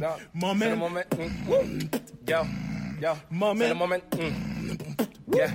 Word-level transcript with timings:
Moment. 0.00 0.76
Moment. 0.78 1.04
Yo, 2.26 2.36
yo. 3.02 3.12
Moment. 3.30 3.58
C'est 3.58 3.68
le 3.68 3.74
moment. 3.74 3.96
mm. 4.16 5.36
Yeah. 5.36 5.50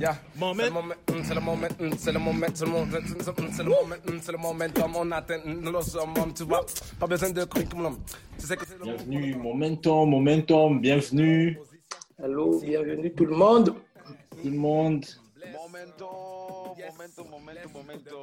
Yeah. 0.00 0.16
Moment. 0.36 0.62
C'est 0.64 0.64
le 0.66 0.70
moment, 0.70 0.94
mm, 1.08 1.22
c'est 1.22 1.34
le 1.34 1.40
moment, 1.40 1.68
mm, 1.78 1.92
c'est 1.96 2.12
le 2.12 2.18
moment, 2.18 2.46
c'est 2.52 2.64
le 2.64 2.70
moment, 2.70 2.86
mm, 2.86 3.50
c'est 3.52 3.62
le 3.62 3.68
moment, 3.68 3.96
mm, 4.04 4.18
c'est 4.20 4.32
le 4.32 4.38
momentum, 4.38 4.96
on 4.96 5.10
atteint 5.12 5.38
mm, 5.44 5.70
le 5.70 5.80
summum, 5.82 6.34
tu 6.34 6.42
vois. 6.42 6.66
Pas 6.98 7.06
besoin 7.06 7.30
de 7.30 7.44
curriculum. 7.44 7.96
Tu 8.38 8.46
sais 8.46 8.56
que 8.56 8.66
c'est 8.66 8.78
le 8.78 8.84
Bienvenue, 8.84 9.36
momentum, 9.36 10.10
momentum, 10.10 10.80
bienvenue 10.80 11.56
Allô, 12.22 12.60
bienvenue 12.60 13.12
tout 13.14 13.26
le 13.26 13.36
monde. 13.36 13.74
tout 14.42 14.50
le 14.50 14.56
monde. 14.56 15.04
Momentum, 15.74 16.06
momentum, 16.86 17.26
momentum, 17.30 17.72
momentum. 17.74 18.22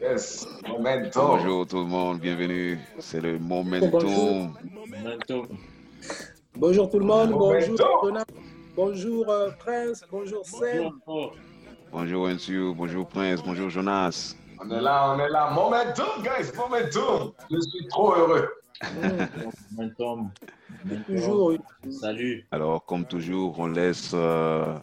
Yes, 0.00 0.46
momentum. 0.68 1.26
Bonjour 1.26 1.66
tout 1.66 1.78
le 1.78 1.84
monde, 1.86 2.20
bienvenue. 2.20 2.78
C'est 3.00 3.20
le 3.20 3.40
Momentum. 3.40 3.90
Bonjour. 3.90 4.50
Momentum. 4.86 5.48
Bonjour 6.54 6.88
tout 6.88 7.00
le 7.00 7.04
monde. 7.06 7.30
Bonjour 7.30 7.76
Donat. 8.04 8.24
Bonjour 8.76 9.28
euh, 9.28 9.50
Prince. 9.58 10.04
Bonjour 10.12 10.46
Sam. 10.46 10.92
Bonjour. 11.04 11.34
Bonjour 11.90 12.28
Ensu, 12.28 12.72
bonjour 12.76 13.08
Prince, 13.08 13.42
bonjour 13.44 13.68
Jonas. 13.68 14.36
On 14.60 14.70
est 14.70 14.80
là, 14.80 15.12
on 15.12 15.18
est 15.18 15.28
là. 15.28 15.50
Momentum, 15.50 16.22
guys, 16.22 16.52
momentum. 16.56 17.32
Je 17.50 17.58
suis 17.58 17.88
trop 17.88 18.14
heureux. 18.14 18.48
Momentum. 19.72 20.30
Toujours 21.04 21.54
Salut. 21.90 22.46
Alors, 22.52 22.84
comme 22.84 23.04
toujours, 23.04 23.58
on 23.58 23.66
laisse 23.66 24.12
euh, 24.14 24.78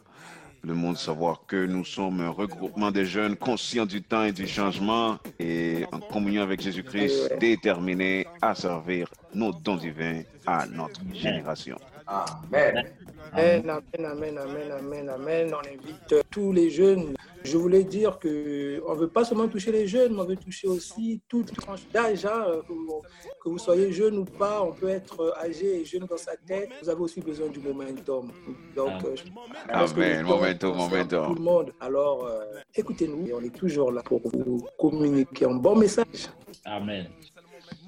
le 0.65 0.73
monde 0.73 0.97
savoir 0.97 1.41
que 1.47 1.65
nous 1.65 1.85
sommes 1.85 2.21
un 2.21 2.29
regroupement 2.29 2.91
de 2.91 3.03
jeunes 3.03 3.35
conscients 3.35 3.85
du 3.85 4.01
temps 4.01 4.23
et 4.23 4.31
du 4.31 4.47
changement 4.47 5.17
et 5.39 5.85
en 5.91 5.99
communion 5.99 6.41
avec 6.41 6.61
Jésus-Christ, 6.61 7.33
déterminés 7.39 8.27
à 8.41 8.55
servir 8.55 9.07
nos 9.33 9.51
dons 9.53 9.75
divins 9.75 10.21
à 10.47 10.65
notre 10.65 11.01
génération. 11.13 11.77
Amen. 12.07 12.85
Amen, 13.33 13.69
amen, 13.69 14.05
amen, 14.05 14.37
amen, 14.37 14.71
amen, 14.71 15.09
amen. 15.09 15.53
On 15.53 15.59
invite 15.59 16.23
tous 16.29 16.51
les 16.51 16.69
jeunes. 16.69 17.15
Je 17.43 17.57
voulais 17.57 17.83
dire 17.83 18.17
que 18.19 18.81
on 18.87 18.93
veut 18.93 19.07
pas 19.07 19.25
seulement 19.25 19.47
toucher 19.47 19.71
les 19.71 19.87
jeunes, 19.87 20.13
mais 20.13 20.21
on 20.21 20.25
veut 20.25 20.35
toucher 20.35 20.67
aussi 20.67 21.21
toute 21.27 21.53
tranche 21.53 21.81
d'âge. 21.91 22.25
hein, 22.25 22.45
que, 22.67 23.49
vous, 23.49 23.57
soyez 23.57 23.91
jeune 23.91 24.17
ou 24.19 24.25
pas, 24.25 24.61
on 24.61 24.71
peut 24.71 24.89
être 24.89 25.35
âgé 25.39 25.81
et 25.81 25.85
jeune 25.85 26.05
dans 26.05 26.17
sa 26.17 26.35
tête. 26.37 26.69
Vous 26.81 26.89
avez 26.89 27.01
aussi 27.01 27.21
besoin 27.21 27.47
du 27.49 27.59
momentum. 27.59 28.31
Donc, 28.75 29.03
euh, 29.03 29.15
je 29.15 29.23
pense 29.71 29.93
Amen, 29.93 30.23
momentum, 30.25 30.77
momentum. 30.77 31.27
Tout 31.27 31.35
le 31.35 31.41
monde. 31.41 31.71
Alors, 31.79 32.25
euh, 32.25 32.43
écoutez-nous 32.73 33.27
et 33.27 33.33
on 33.33 33.41
est 33.41 33.55
toujours 33.55 33.91
là 33.91 34.01
pour 34.03 34.21
vous 34.33 34.65
communiquer 34.79 35.45
un 35.45 35.55
bon 35.55 35.75
message. 35.75 36.29
Amen. 36.63 37.07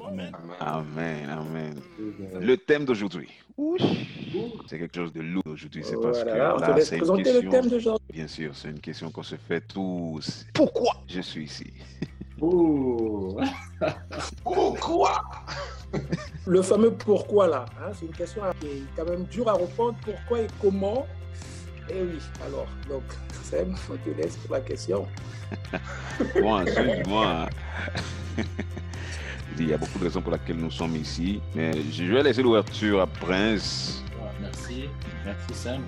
Amen. 0.07 0.31
Amen, 0.59 1.29
amen. 1.29 1.81
Le 2.39 2.55
thème 2.57 2.85
d'aujourd'hui, 2.85 3.29
c'est 4.67 4.79
quelque 4.79 4.95
chose 4.95 5.11
de 5.11 5.21
lourd 5.21 5.43
aujourd'hui, 5.45 5.83
c'est 5.83 5.99
parce 5.99 6.23
que 6.23 6.29
Voilà, 6.29 6.55
là, 6.59 6.79
c'est 6.81 6.95
une 6.95 7.01
présenter 7.01 7.33
le 7.33 7.39
thème 7.41 7.51
question, 7.51 7.69
d'aujourd'hui. 7.69 8.07
bien 8.13 8.27
sûr, 8.27 8.55
c'est 8.55 8.69
une 8.69 8.79
question 8.79 9.11
qu'on 9.11 9.23
se 9.23 9.35
fait 9.35 9.61
tous. 9.61 10.45
Pourquoi? 10.53 10.93
Je 11.07 11.21
suis 11.21 11.43
ici. 11.45 11.73
Pourquoi? 14.43 15.21
Le 16.45 16.61
fameux 16.61 16.91
pourquoi 16.91 17.47
là, 17.47 17.65
hein, 17.79 17.91
c'est 17.93 18.05
une 18.05 18.11
question 18.11 18.43
qui 18.59 18.67
est 18.67 18.83
quand 18.95 19.05
même 19.05 19.23
dure 19.25 19.49
à 19.49 19.53
répondre. 19.53 19.95
Pourquoi 20.03 20.41
et 20.41 20.47
comment? 20.61 21.07
Eh 21.89 22.01
oui, 22.01 22.19
alors, 22.45 22.67
donc, 22.89 23.03
Sam, 23.43 23.73
on 23.89 23.95
te 23.97 24.09
laisse 24.15 24.35
pour 24.37 24.53
la 24.55 24.61
question. 24.61 25.07
Bon, 26.41 26.55
ensuite, 26.61 27.07
moi, 27.07 27.47
il 29.63 29.69
y 29.69 29.73
a 29.73 29.77
beaucoup 29.77 29.97
de 29.99 30.03
raisons 30.05 30.21
pour 30.21 30.31
lesquelles 30.31 30.57
nous 30.57 30.71
sommes 30.71 30.95
ici, 30.95 31.41
mais 31.55 31.71
je 31.91 32.03
vais 32.05 32.23
laisser 32.23 32.41
l'ouverture 32.43 33.01
à 33.01 33.07
Prince. 33.07 34.03
Ah, 34.21 34.31
Merci. 34.41 34.85
Merci 35.25 35.53
Sam. 35.53 35.81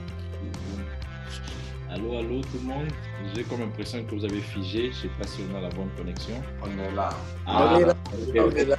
Allô, 1.91 2.19
allô 2.19 2.41
tout 2.41 2.59
le 2.61 2.67
monde. 2.67 2.87
J'ai 3.35 3.41
comme 3.43 3.61
impression 3.63 4.03
que 4.03 4.13
vous 4.13 4.23
avez 4.23 4.41
figé. 4.41 4.91
Je 4.91 4.95
sais 5.01 5.07
pas 5.19 5.25
si 5.25 5.41
on 5.51 5.57
a 5.57 5.61
la 5.61 5.69
bonne 5.69 5.89
connexion. 5.97 6.35
On 6.61 6.67
est 6.67 6.95
là. 6.95 7.09
on 7.47 7.79
est 7.79 7.85
là, 7.85 7.95
on 8.13 8.41
ok, 8.47 8.55
est 8.57 8.65
là. 8.65 8.77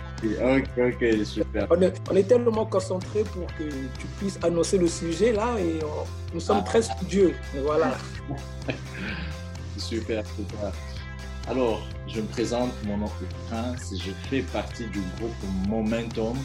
ok, 0.57 0.95
ok, 0.95 1.25
super. 1.27 1.67
On 1.71 1.83
est, 1.83 2.01
on 2.09 2.15
est 2.15 2.23
tellement 2.23 2.65
concentré 2.67 3.25
pour 3.25 3.47
que 3.59 3.65
tu 3.65 4.07
puisses 4.19 4.39
annoncer 4.45 4.79
le 4.79 4.87
sujet 4.87 5.33
là 5.33 5.57
et 5.59 5.81
on- 5.83 6.07
nous 6.35 6.41
sommes 6.41 6.59
Ah. 6.61 6.67
très 6.67 6.83
studieux. 6.83 7.35
Voilà. 7.65 7.95
Super, 9.77 10.23
super. 10.37 10.71
Alors, 11.49 11.81
je 12.13 12.21
me 12.21 12.27
présente, 12.27 12.73
mon 12.85 13.05
est 13.05 13.49
Prince, 13.49 13.95
je 13.95 14.11
fais 14.29 14.43
partie 14.43 14.87
du 14.87 15.01
groupe 15.17 15.33
Momentum. 15.69 16.37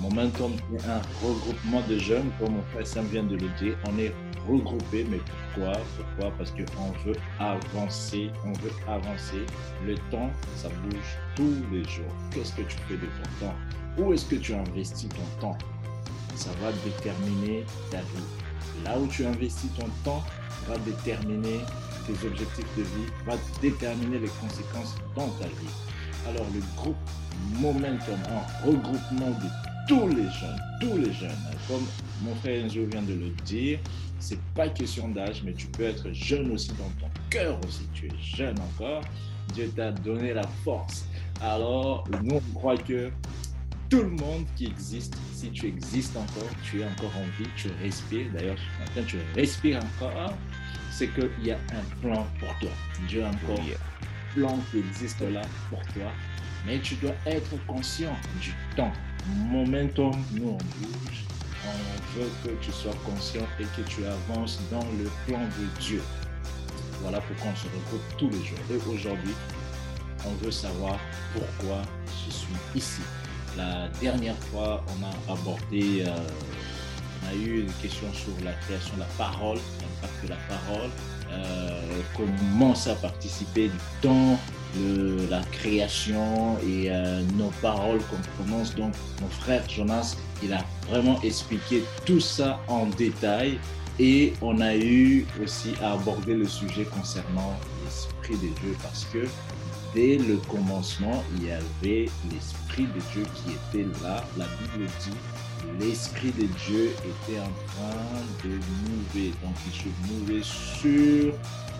Momentum 0.00 0.52
est 0.74 0.86
un 0.86 1.00
regroupement 1.22 1.80
de 1.88 1.98
jeunes, 1.98 2.30
comme 2.38 2.56
mon 2.56 2.62
frère 2.72 2.86
Sam 2.86 3.06
vient 3.06 3.22
de 3.22 3.36
le 3.36 3.48
dire. 3.58 3.76
On 3.86 3.98
est 3.98 4.12
regroupés, 4.46 5.06
mais 5.10 5.20
pourquoi? 5.54 5.72
Pourquoi? 5.96 6.32
Parce 6.36 6.50
qu'on 6.50 6.92
veut 7.04 7.16
avancer, 7.38 8.30
on 8.44 8.52
veut 8.52 8.72
avancer. 8.86 9.46
Le 9.86 9.94
temps, 10.10 10.30
ça 10.56 10.68
bouge 10.68 11.16
tous 11.34 11.54
les 11.72 11.84
jours. 11.84 12.12
Qu'est-ce 12.32 12.52
que 12.52 12.62
tu 12.62 12.76
fais 12.88 12.94
de 12.94 13.06
ton 13.06 13.46
temps? 13.46 13.54
Où 13.98 14.12
est-ce 14.12 14.26
que 14.26 14.36
tu 14.36 14.52
investis 14.52 15.08
ton 15.08 15.40
temps? 15.40 15.58
Ça 16.34 16.50
va 16.60 16.72
déterminer 16.84 17.64
ta 17.90 17.98
vie. 17.98 18.84
Là 18.84 18.98
où 18.98 19.06
tu 19.06 19.24
investis 19.24 19.70
ton 19.78 19.88
temps 20.04 20.22
va 20.68 20.76
déterminer 20.78 21.60
tes 22.06 22.26
objectifs 22.26 22.76
de 22.76 22.82
vie, 22.82 23.10
va 23.26 23.34
déterminer 23.60 24.18
les 24.18 24.30
conséquences 24.40 24.94
dans 25.14 25.28
ta 25.40 25.46
vie. 25.46 25.74
Alors 26.28 26.46
le 26.54 26.60
groupe 26.76 26.96
Momentum, 27.60 28.18
un 28.30 28.66
regroupement 28.66 29.30
de 29.30 29.48
tous 29.86 30.08
les 30.08 30.24
jeunes, 30.24 30.60
tous 30.80 30.96
les 30.96 31.12
jeunes, 31.12 31.36
comme 31.68 31.84
mon 32.22 32.34
frère 32.36 32.64
Enzo 32.64 32.84
vient 32.86 33.02
de 33.02 33.14
le 33.14 33.30
dire, 33.44 33.78
c'est 34.18 34.40
pas 34.54 34.68
question 34.68 35.08
d'âge, 35.08 35.42
mais 35.44 35.52
tu 35.52 35.66
peux 35.68 35.84
être 35.84 36.10
jeune 36.12 36.50
aussi 36.50 36.68
dans 36.70 36.90
ton 37.00 37.10
cœur 37.30 37.58
aussi, 37.66 37.86
tu 37.94 38.06
es 38.06 38.18
jeune 38.18 38.56
encore, 38.58 39.02
Dieu 39.54 39.70
t'a 39.76 39.92
donné 39.92 40.34
la 40.34 40.46
force. 40.64 41.06
Alors 41.40 42.04
nous 42.22 42.36
on 42.36 42.58
croit 42.58 42.78
que 42.78 43.10
tout 43.88 44.02
le 44.02 44.10
monde 44.10 44.44
qui 44.56 44.66
existe, 44.66 45.14
si 45.32 45.50
tu 45.50 45.66
existes 45.66 46.16
encore, 46.16 46.50
tu 46.64 46.80
es 46.80 46.84
encore 46.84 47.12
en 47.16 47.40
vie, 47.40 47.48
tu 47.56 47.68
respires, 47.80 48.26
d'ailleurs 48.32 48.56
ce 48.58 48.80
matin 48.80 49.06
tu 49.06 49.18
respires 49.36 49.78
encore, 49.78 50.32
c'est 50.96 51.08
qu'il 51.08 51.44
y 51.44 51.50
a 51.50 51.58
un 51.72 52.00
plan 52.00 52.26
pour 52.40 52.48
toi. 52.58 52.70
Dieu 53.06 53.22
a 53.24 53.28
encore 53.28 53.60
Yeah. 53.64 53.76
un 53.76 54.34
plan 54.40 54.58
qui 54.70 54.78
existe 54.78 55.20
là 55.20 55.42
pour 55.68 55.80
toi, 55.92 56.10
mais 56.66 56.78
tu 56.80 56.94
dois 56.96 57.14
être 57.26 57.54
conscient 57.66 58.16
du 58.40 58.52
temps. 58.76 58.92
Momentum, 59.50 60.12
nous 60.32 60.48
on 60.50 60.56
bouge, 60.56 61.24
on 61.66 62.18
veut 62.18 62.30
que 62.44 62.64
tu 62.64 62.72
sois 62.72 62.94
conscient 63.04 63.46
et 63.60 63.64
que 63.76 63.82
tu 63.88 64.04
avances 64.06 64.58
dans 64.70 64.86
le 64.98 65.10
plan 65.26 65.40
de 65.40 65.80
Dieu. 65.80 66.02
Voilà 67.02 67.20
pourquoi 67.20 67.50
on 67.52 67.56
se 67.56 67.66
regroupe 67.66 68.16
tous 68.18 68.30
les 68.30 68.44
jours. 68.44 68.58
Et 68.70 68.76
aujourd'hui, 68.94 69.34
on 70.24 70.32
veut 70.44 70.50
savoir 70.50 70.98
pourquoi 71.34 71.82
je 72.26 72.32
suis 72.32 72.54
ici. 72.74 73.02
La 73.56 73.88
dernière 74.00 74.36
fois, 74.50 74.84
on 74.88 75.04
a 75.04 75.32
abordé, 75.34 76.04
euh, 76.06 76.16
on 77.22 77.28
a 77.28 77.34
eu 77.34 77.60
une 77.62 77.72
question 77.74 78.12
sur 78.14 78.32
la 78.44 78.52
création 78.52 78.94
de 78.94 79.00
la 79.00 79.06
parole, 79.18 79.58
l'impact 80.02 80.24
de 80.24 80.28
la 80.28 80.36
parole, 80.48 80.90
euh, 81.32 82.00
comment 82.16 82.74
ça 82.74 82.92
a 82.92 82.94
participé 82.94 83.68
du 83.68 83.78
temps, 84.00 84.38
de 84.76 85.26
la 85.30 85.42
création 85.52 86.58
et 86.58 86.90
euh, 86.90 87.22
nos 87.34 87.50
paroles 87.62 88.00
qu'on 88.10 88.44
prononce. 88.44 88.74
Donc, 88.74 88.92
mon 89.22 89.28
frère 89.28 89.62
Jonas, 89.68 90.16
il 90.42 90.52
a 90.52 90.64
vraiment 90.88 91.20
expliqué 91.22 91.82
tout 92.04 92.20
ça 92.20 92.60
en 92.68 92.86
détail. 92.86 93.58
Et 93.98 94.34
on 94.42 94.60
a 94.60 94.76
eu 94.76 95.26
aussi 95.42 95.72
à 95.82 95.92
aborder 95.92 96.34
le 96.34 96.46
sujet 96.46 96.84
concernant 96.84 97.58
l'Esprit 97.82 98.34
de 98.34 98.52
Dieu 98.60 98.76
parce 98.82 99.06
que 99.06 99.26
dès 99.94 100.18
le 100.18 100.36
commencement, 100.36 101.24
il 101.36 101.46
y 101.46 101.50
avait 101.50 102.10
l'Esprit 102.30 102.84
de 102.84 103.00
Dieu 103.12 103.24
qui 103.34 103.52
était 103.52 103.88
là. 104.02 104.22
La 104.36 104.44
Bible 104.44 104.90
dit 105.00 105.16
l'Esprit 105.80 106.32
de 106.32 106.46
Dieu 106.66 106.90
était 106.90 107.40
en 107.40 107.52
train 107.66 108.22
de 108.44 108.50
mouver. 108.50 109.32
Donc, 109.42 109.54
il 109.66 109.72
se 109.72 110.12
mouvait 110.12 110.42
sur, 110.42 111.34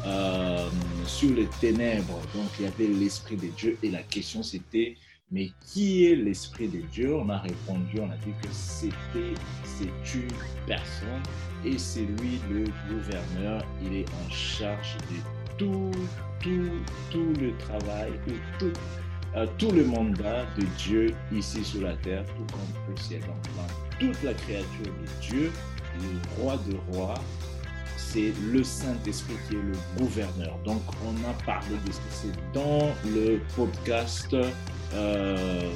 euh, 0.06 0.68
sur 1.06 1.34
les 1.34 1.48
ténèbres. 1.60 2.20
Donc, 2.34 2.46
il 2.58 2.64
y 2.64 2.68
avait 2.68 2.86
l'Esprit 2.86 3.36
de 3.36 3.48
Dieu. 3.48 3.78
Et 3.82 3.90
la 3.90 4.02
question, 4.02 4.42
c'était, 4.42 4.96
mais 5.30 5.50
qui 5.66 6.06
est 6.06 6.16
l'Esprit 6.16 6.68
de 6.68 6.80
Dieu 6.92 7.14
On 7.14 7.28
a 7.28 7.38
répondu, 7.38 8.00
on 8.00 8.10
a 8.10 8.16
dit 8.16 8.32
que 8.42 8.48
c'était, 8.52 9.34
c'est 9.64 10.18
une 10.18 10.28
personne 10.66 11.22
et 11.64 11.78
c'est 11.78 12.06
lui 12.20 12.38
le 12.50 12.64
gouverneur. 12.88 13.64
Il 13.84 13.94
est 13.94 14.08
en 14.08 14.30
charge 14.30 14.96
de 15.10 15.56
tout, 15.58 15.90
tout, 16.40 16.70
tout 17.10 17.32
le 17.40 17.56
travail 17.58 18.12
ou 18.28 18.32
tout, 18.58 18.72
tout 19.58 19.70
le 19.70 19.84
mandat 19.84 20.44
de 20.58 20.64
Dieu 20.78 21.14
ici 21.32 21.62
sur 21.64 21.82
la 21.82 21.94
terre, 21.96 22.24
tout 22.24 22.46
comme 22.52 22.94
dans 23.26 23.98
toute 23.98 24.22
la 24.22 24.32
créature 24.32 24.84
de 24.84 25.20
Dieu, 25.20 25.52
le 26.00 26.42
roi 26.42 26.56
de 26.68 26.76
rois, 26.92 27.14
c'est 27.96 28.32
le 28.50 28.62
Saint-Esprit 28.64 29.34
qui 29.48 29.56
est 29.56 29.62
le 29.62 29.74
gouverneur. 29.98 30.56
Donc, 30.64 30.82
on 31.04 31.14
a 31.28 31.34
parlé 31.44 31.76
de 31.86 31.92
ce 31.92 31.98
c'est 32.10 32.52
dans 32.54 32.88
le 33.04 33.40
podcast, 33.54 34.34
euh, 34.94 35.70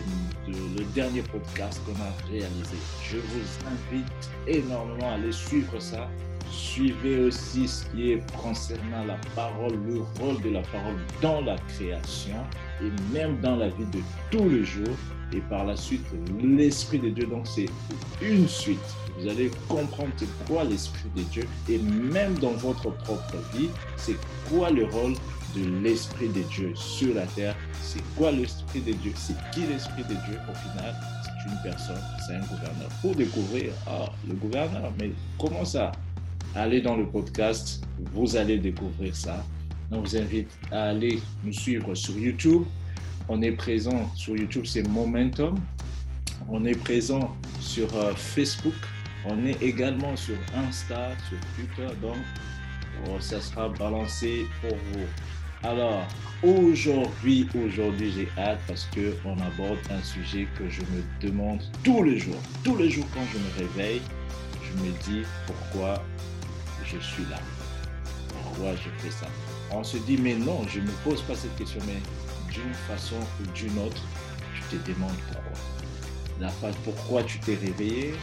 le 0.46 0.84
dernier 0.94 1.22
podcast 1.22 1.80
qu'on 1.84 2.00
a 2.02 2.30
réalisé. 2.30 2.76
Je 3.04 3.18
vous 3.18 3.94
invite 3.94 4.30
énormément 4.46 5.10
à 5.10 5.14
aller 5.14 5.32
suivre 5.32 5.78
ça. 5.80 6.08
Suivez 6.50 7.20
aussi 7.20 7.68
ce 7.68 7.84
qui 7.86 8.12
est 8.12 8.36
concernant 8.36 9.04
la 9.04 9.18
parole, 9.36 9.78
le 9.86 10.00
rôle 10.18 10.40
de 10.42 10.50
la 10.50 10.62
parole 10.62 10.96
dans 11.20 11.40
la 11.42 11.56
création 11.68 12.36
et 12.82 13.12
même 13.12 13.40
dans 13.40 13.56
la 13.56 13.68
vie 13.68 13.86
de 13.92 14.00
tous 14.30 14.48
les 14.48 14.64
jours. 14.64 14.96
Et 15.32 15.40
par 15.42 15.64
la 15.64 15.76
suite, 15.76 16.04
l'Esprit 16.42 16.98
de 16.98 17.10
Dieu. 17.10 17.26
Donc, 17.26 17.46
c'est 17.46 17.68
une 18.20 18.48
suite 18.48 18.78
vous 19.20 19.28
allez 19.28 19.50
comprendre 19.68 20.10
c'est 20.16 20.46
quoi 20.46 20.64
l'Esprit 20.64 21.08
de 21.14 21.22
Dieu 21.22 21.46
et 21.68 21.78
même 21.78 22.38
dans 22.38 22.52
votre 22.52 22.90
propre 22.90 23.36
vie, 23.54 23.68
c'est 23.96 24.16
quoi 24.48 24.70
le 24.70 24.86
rôle 24.86 25.14
de 25.54 25.82
l'Esprit 25.82 26.28
de 26.28 26.40
Dieu 26.42 26.72
sur 26.74 27.14
la 27.14 27.26
terre. 27.26 27.54
C'est 27.82 28.02
quoi 28.16 28.30
l'Esprit 28.30 28.80
de 28.80 28.92
Dieu? 28.92 29.12
C'est 29.16 29.36
qui 29.52 29.60
l'Esprit 29.66 30.04
de 30.04 30.14
Dieu 30.14 30.38
au 30.48 30.54
final? 30.54 30.94
C'est 31.22 31.50
une 31.50 31.58
personne, 31.62 32.00
c'est 32.26 32.34
un 32.34 32.40
gouverneur. 32.40 32.88
Pour 33.02 33.14
découvrir, 33.14 33.72
ah, 33.86 34.06
le 34.26 34.34
gouverneur, 34.34 34.90
mais 34.98 35.10
comment 35.38 35.64
ça? 35.64 35.92
Allez 36.54 36.80
dans 36.80 36.96
le 36.96 37.06
podcast, 37.06 37.84
vous 38.14 38.36
allez 38.36 38.58
découvrir 38.58 39.14
ça. 39.14 39.44
On 39.92 40.00
vous 40.00 40.16
invite 40.16 40.48
à 40.70 40.90
aller 40.90 41.20
nous 41.42 41.52
suivre 41.52 41.94
sur 41.94 42.16
YouTube. 42.16 42.62
On 43.28 43.42
est 43.42 43.52
présent 43.52 44.08
sur 44.14 44.36
YouTube, 44.36 44.64
c'est 44.64 44.86
Momentum. 44.88 45.58
On 46.48 46.64
est 46.64 46.78
présent 46.78 47.36
sur 47.60 47.94
euh, 47.96 48.12
Facebook, 48.14 48.74
on 49.26 49.44
est 49.44 49.60
également 49.62 50.16
sur 50.16 50.36
Insta, 50.54 51.10
sur 51.28 51.38
Twitter, 51.54 51.94
donc 52.00 52.16
oh, 53.06 53.20
ça 53.20 53.40
sera 53.40 53.68
balancé 53.68 54.46
pour 54.60 54.70
vous. 54.70 55.06
Alors, 55.62 56.06
aujourd'hui, 56.42 57.46
aujourd'hui, 57.54 58.12
j'ai 58.12 58.28
hâte 58.40 58.60
parce 58.66 58.88
qu'on 58.94 59.38
aborde 59.38 59.78
un 59.90 60.02
sujet 60.02 60.48
que 60.58 60.68
je 60.70 60.80
me 60.80 61.02
demande 61.20 61.60
tous 61.84 62.02
les 62.02 62.18
jours. 62.18 62.40
Tous 62.64 62.76
les 62.76 62.90
jours 62.90 63.06
quand 63.12 63.26
je 63.32 63.38
me 63.38 63.68
réveille, 63.68 64.00
je 64.62 64.82
me 64.82 64.90
dis 65.04 65.26
pourquoi 65.46 66.02
je 66.84 66.98
suis 66.98 67.24
là. 67.30 67.38
Pourquoi 68.28 68.74
je 68.76 68.88
fais 69.02 69.10
ça? 69.10 69.26
On 69.72 69.84
se 69.84 69.96
dit, 69.98 70.16
mais 70.16 70.34
non, 70.34 70.66
je 70.68 70.80
ne 70.80 70.86
me 70.86 70.92
pose 71.04 71.22
pas 71.22 71.34
cette 71.34 71.54
question, 71.56 71.80
mais 71.86 72.00
d'une 72.52 72.74
façon 72.88 73.16
ou 73.40 73.46
d'une 73.52 73.78
autre, 73.78 74.02
je 74.54 74.76
te 74.76 74.90
demande 74.90 75.14
pourquoi. 75.28 75.52
La 76.40 76.50
pourquoi 76.84 77.22
tu 77.22 77.38
t'es 77.38 77.54
réveillé, 77.54 78.14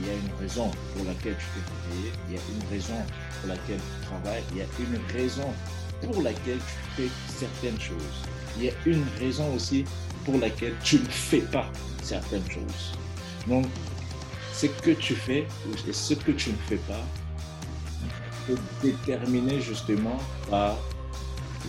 il 0.00 0.06
y 0.06 0.10
a 0.10 0.14
une 0.14 0.40
raison 0.40 0.70
pour 0.94 1.04
laquelle 1.04 1.36
tu 1.36 1.46
t'es 1.54 1.62
réveillé, 1.90 2.12
il 2.28 2.34
y 2.34 2.38
a 2.38 2.40
une 2.40 2.68
raison 2.70 2.94
pour 3.40 3.48
laquelle 3.48 3.78
tu 3.78 4.06
travailles, 4.06 4.42
il 4.52 4.58
y 4.58 4.62
a 4.62 4.64
une 4.80 5.00
raison 5.12 5.52
pour 6.02 6.22
laquelle 6.22 6.58
tu 6.58 7.02
fais 7.02 7.08
certaines 7.28 7.80
choses. 7.80 8.24
Il 8.56 8.64
y 8.64 8.70
a 8.70 8.72
une 8.86 9.04
raison 9.18 9.54
aussi 9.54 9.84
pour 10.24 10.38
laquelle 10.38 10.74
tu 10.82 10.96
ne 10.96 11.08
fais 11.08 11.40
pas 11.40 11.70
certaines 12.02 12.48
choses. 12.50 12.94
Donc, 13.46 13.66
ce 14.52 14.66
que 14.66 14.90
tu 14.90 15.14
fais 15.14 15.46
et 15.88 15.92
ce 15.92 16.14
que 16.14 16.32
tu 16.32 16.50
ne 16.50 16.56
fais 16.68 16.76
pas 16.76 17.04
peut 18.46 18.58
déterminer 18.82 19.60
justement 19.60 20.18
par 20.50 20.76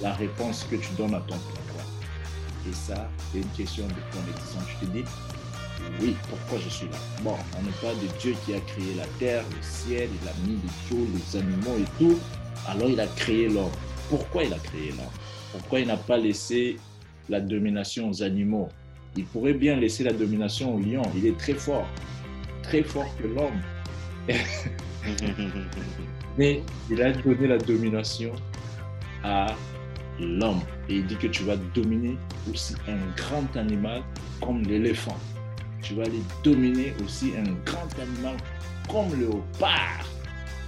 la 0.02 0.14
réponse 0.14 0.66
que 0.70 0.76
tu 0.76 0.90
donnes 0.98 1.14
à 1.14 1.20
ton 1.22 1.36
pourquoi. 1.38 1.84
Et 2.70 2.74
ça, 2.74 3.10
c'est 3.32 3.40
une 3.40 3.50
question 3.50 3.86
de 3.88 3.94
connexion. 4.12 4.60
Je 4.68 4.86
te 4.86 4.92
dis, 4.92 5.04
oui, 6.00 6.16
pourquoi 6.30 6.60
je 6.64 6.70
suis 6.70 6.86
là? 6.88 6.98
Bon, 7.22 7.36
on 7.58 7.64
n'est 7.64 7.72
pas 7.82 7.94
de 8.00 8.08
Dieu 8.20 8.36
qui 8.46 8.54
a 8.54 8.60
créé 8.60 8.94
la 8.96 9.06
terre, 9.20 9.44
le 9.50 9.62
ciel, 9.62 10.10
il 10.22 10.28
a 10.28 10.34
mis 10.48 10.60
les 10.62 10.90
choses, 10.90 11.08
les 11.14 11.40
animaux 11.40 11.78
et 11.80 12.04
tout. 12.04 12.20
Alors 12.68 12.90
il 12.90 13.00
a 13.00 13.08
créé 13.08 13.50
l'homme. 13.50 13.72
Pourquoi 14.10 14.44
il 14.44 14.54
a 14.54 14.60
créé 14.60 14.90
l'homme? 14.90 15.18
Pourquoi 15.52 15.80
il 15.80 15.88
n'a 15.88 15.98
pas 15.98 16.18
laissé 16.18 16.78
la 17.30 17.42
domination 17.42 18.10
aux 18.10 18.22
animaux? 18.24 18.70
Il 19.18 19.26
pourrait 19.26 19.54
bien 19.54 19.76
laisser 19.76 20.04
la 20.04 20.14
domination 20.14 20.76
au 20.76 20.80
lion. 20.80 21.02
Il 21.18 21.26
est 21.26 21.38
très 21.38 21.56
fort, 21.56 21.88
très 22.64 22.84
fort 22.84 23.14
que 23.18 23.28
l'homme. 23.28 23.60
Mais 26.38 26.62
il 26.90 27.02
a 27.02 27.12
donné 27.12 27.48
la 27.48 27.58
domination 27.58 28.32
à 29.24 29.48
l'homme. 30.20 30.62
Et 30.90 30.98
il 30.98 31.06
dit 31.06 31.16
que 31.16 31.28
tu 31.28 31.44
vas 31.44 31.56
dominer 31.74 32.18
aussi 32.50 32.76
un 32.88 32.98
grand 33.16 33.56
animal 33.58 34.02
comme 34.40 34.64
l'éléphant 34.64 35.18
tu 35.82 35.96
vas 35.96 36.04
aller 36.04 36.22
dominer 36.44 36.94
aussi 37.04 37.34
un 37.38 37.52
grand 37.66 38.00
animal 38.00 38.38
comme 38.90 39.12
le 39.12 39.28
léopard. 39.28 40.06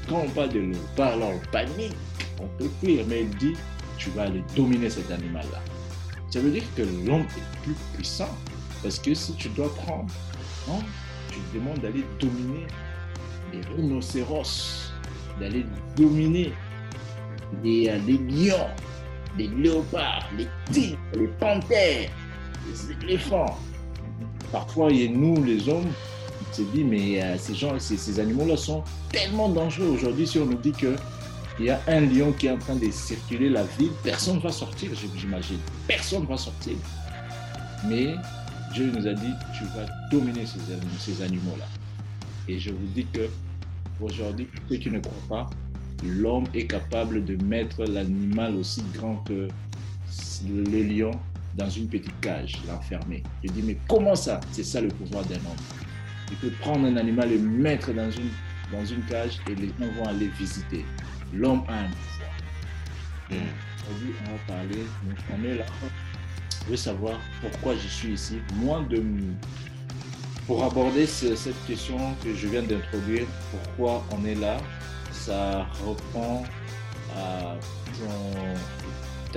Quand 0.10 0.24
on 0.26 0.30
parle 0.30 0.50
de 0.50 0.60
léopard, 0.60 1.18
là, 1.18 1.28
on 1.34 1.52
panique, 1.52 1.96
on 2.42 2.48
peut 2.58 2.70
fuir, 2.82 3.06
mais 3.08 3.22
il 3.22 3.30
dit, 3.38 3.54
tu 3.98 4.10
vas 4.12 4.24
aller 4.24 4.44
dominer 4.56 4.90
cet 4.90 5.10
animal-là. 5.12 5.62
Ça 6.30 6.40
veut 6.40 6.52
dire 6.52 6.64
que 6.76 6.82
l'homme 6.82 7.22
est 7.22 7.64
plus 7.64 7.76
puissant, 7.94 8.36
parce 8.82 9.00
que 9.00 9.14
si 9.14 9.34
tu 9.36 9.50
dois 9.50 9.74
prendre, 9.76 10.12
non, 10.68 10.80
tu 11.30 11.40
demandes 11.54 11.80
d'aller 11.80 12.04
dominer 12.20 12.66
les 13.54 13.76
rhinocéros, 13.76 14.92
d'aller 15.40 15.66
dominer 15.96 16.54
les, 17.64 17.90
euh, 17.90 17.98
lions, 17.98 18.68
les 19.38 19.48
léopards, 19.48 20.28
les 20.38 20.48
tigres, 20.72 20.98
les 21.16 21.28
panthères, 21.28 22.10
les 22.68 23.06
éléphants. 23.06 23.58
Parfois, 24.52 24.92
il 24.92 25.02
y 25.02 25.08
a 25.08 25.12
nous, 25.12 25.44
les 25.44 25.68
hommes, 25.70 25.92
on 26.42 26.54
se 26.54 26.62
dit, 26.62 26.84
mais 26.84 27.22
euh, 27.22 27.38
ces 27.38 27.56
gens, 27.56 27.78
ces, 27.80 28.20
animaux-là 28.20 28.58
sont 28.58 28.84
tellement 29.12 29.50
dangereux. 29.50 29.88
Aujourd'hui, 29.88 30.28
si 30.28 30.40
on 30.40 30.46
nous 30.46 30.58
dit 30.58 30.72
qu'il 30.72 30.96
y 31.60 31.70
a 31.70 31.80
un 31.88 32.02
lion 32.02 32.32
qui 32.34 32.48
est 32.48 32.52
en 32.52 32.58
train 32.58 32.76
de 32.76 32.90
circuler 32.92 33.50
la 33.50 33.64
ville, 33.64 33.92
personne 34.04 34.38
ne 34.38 34.42
va 34.42 34.52
sortir, 34.52 34.92
j'imagine. 35.16 35.60
Personne 35.88 36.24
ne 36.24 36.28
va 36.28 36.38
sortir. 36.38 36.74
Mais 37.88 38.16
Dieu 38.74 38.92
nous 38.92 39.08
a 39.08 39.14
dit, 39.14 39.34
tu 39.58 39.64
vas 39.66 39.86
dominer 40.12 40.46
ces, 40.46 40.60
ces 41.00 41.22
animaux-là. 41.24 41.66
Et 42.48 42.60
je 42.60 42.72
vous 42.72 42.88
dis 42.94 43.06
que 43.06 43.30
aujourd'hui, 44.02 44.48
ceux 44.70 44.78
qui 44.78 44.90
ne 44.90 45.00
croient 45.00 45.28
pas, 45.30 45.50
l'homme 46.06 46.46
est 46.54 46.68
capable 46.68 47.24
de 47.24 47.42
mettre 47.44 47.84
l'animal 47.86 48.56
aussi 48.56 48.84
grand 48.94 49.18
que 49.24 49.48
le 50.48 50.84
lion 50.84 51.12
dans 51.56 51.70
une 51.70 51.88
petite 51.88 52.20
cage, 52.20 52.56
l'enfermer. 52.68 53.24
Je 53.44 53.52
dis, 53.52 53.62
mais 53.62 53.78
comment 53.88 54.16
ça? 54.16 54.40
C'est 54.52 54.64
ça 54.64 54.82
le 54.82 54.88
pouvoir 54.90 55.24
d'un 55.26 55.36
homme. 55.36 55.64
Il 56.32 56.38
peut 56.38 56.52
prendre 56.60 56.86
un 56.88 56.98
animal 56.98 57.32
et 57.32 57.38
le 57.38 57.48
mettre 57.48 57.94
dans 57.94 58.10
une, 58.10 58.30
dans 58.72 58.86
une 58.86 59.04
cage 59.04 59.40
et 59.50 59.56
les 59.56 59.68
gens 59.68 59.92
vont 59.98 60.06
aller 60.06 60.30
visiter. 60.40 60.84
L'homme 61.34 61.64
a 61.68 61.80
un 61.80 61.90
pouvoir. 61.90 62.32
Hmm. 63.30 63.84
Aujourd'hui, 63.86 64.14
on 64.22 64.32
va 64.32 64.38
parler, 64.48 64.80
on 65.32 65.44
est 65.44 65.56
là. 65.56 65.66
Je 66.66 66.72
veux 66.72 66.78
savoir 66.78 67.20
pourquoi 67.42 67.76
je 67.76 67.88
suis 67.88 68.14
ici. 68.14 68.38
Moi, 68.56 68.84
de, 68.90 69.04
pour 70.48 70.64
aborder 70.64 71.08
cette 71.08 71.66
question 71.66 71.98
que 72.24 72.34
je 72.34 72.48
viens 72.48 72.64
d'introduire, 72.64 73.26
pourquoi 73.52 74.04
on 74.12 74.26
est 74.26 74.36
là, 74.36 74.58
ça 75.12 75.66
reprend 75.86 76.44
à, 77.16 77.56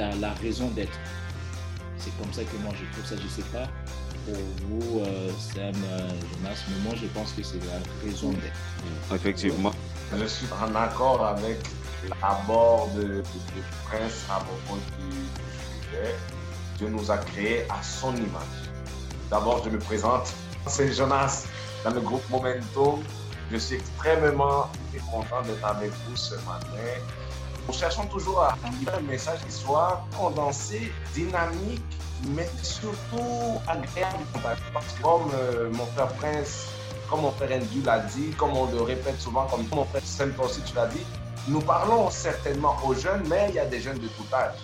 à 0.03 0.15
la 0.17 0.33
raison 0.35 0.69
d'être 0.71 0.99
c'est 2.07 2.17
comme 2.23 2.33
ça 2.33 2.43
que 2.45 2.57
moi 2.63 2.73
je 2.79 2.85
trouve 2.93 3.05
ça. 3.05 3.17
Je 3.21 3.29
sais 3.29 3.49
pas 3.51 3.67
pour 4.25 4.35
vous, 4.69 5.01
euh, 5.01 5.31
Sam, 5.39 5.75
euh, 5.85 6.09
Jonas, 6.09 6.65
mais 6.69 6.83
moi 6.85 6.95
je 7.01 7.07
pense 7.07 7.33
que 7.33 7.43
c'est 7.43 7.59
la 7.59 7.81
raison 8.05 8.31
d'être. 8.31 9.15
Effectivement. 9.15 9.73
Je 10.17 10.27
suis 10.27 10.47
en 10.53 10.75
accord 10.75 11.25
avec 11.25 11.59
l'abord 12.23 12.89
de, 12.97 13.03
de, 13.03 13.23
Prince 13.85 14.25
à 14.31 14.37
propos 14.37 14.81
du 14.99 15.17
sujet. 15.83 16.15
Dieu 16.79 16.89
nous 16.89 17.11
a 17.11 17.19
créés 17.19 17.65
à 17.71 17.83
son 17.83 18.15
image. 18.15 18.71
D'abord, 19.31 19.63
je 19.65 19.71
me 19.71 19.79
présente. 19.79 20.33
C'est 20.67 20.93
Jonas 20.93 21.47
dans 21.85 21.91
le 21.91 22.01
groupe 22.01 22.29
Momento. 22.31 23.01
Je 23.51 23.57
suis 23.59 23.77
extrêmement 23.77 24.69
content 25.11 25.43
d'être 25.43 25.65
avec 25.65 25.91
vous 26.09 26.17
ce 26.17 26.35
matin 26.35 27.01
nous 27.67 27.75
cherchons 27.75 28.07
toujours 28.07 28.43
à 28.43 28.57
livrer 28.79 28.97
un 28.97 29.01
message 29.01 29.41
qui 29.45 29.53
soit 29.53 30.05
condensé, 30.17 30.93
dynamique, 31.15 31.83
mais 32.29 32.49
surtout 32.63 33.61
agréable. 33.67 34.25
Parce 34.73 34.93
que 34.93 35.03
comme 35.03 35.31
euh, 35.35 35.71
mon 35.73 35.87
frère 35.87 36.09
Prince, 36.15 36.67
comme 37.11 37.23
mon 37.23 37.33
frère 37.33 37.61
Andy 37.61 37.83
l'a 37.83 38.01
dit, 38.01 38.31
comme 38.37 38.57
on 38.57 38.71
le 38.71 38.83
répète 38.83 39.21
souvent, 39.21 39.47
comme 39.47 39.67
mon 39.73 39.85
frère 39.85 40.03
Saint 40.05 40.31
aussi 40.43 40.61
tu 40.63 40.75
l'as 40.75 40.87
dit, 40.87 41.05
nous 41.49 41.61
parlons 41.61 42.11
certainement 42.11 42.77
aux 42.85 42.95
jeunes, 42.95 43.25
mais 43.29 43.47
il 43.49 43.57
y 43.57 43.59
a 43.59 43.67
des 43.67 43.81
jeunes 43.81 43.99
de 43.99 44.09
tout 44.09 44.27
âge. 44.33 44.59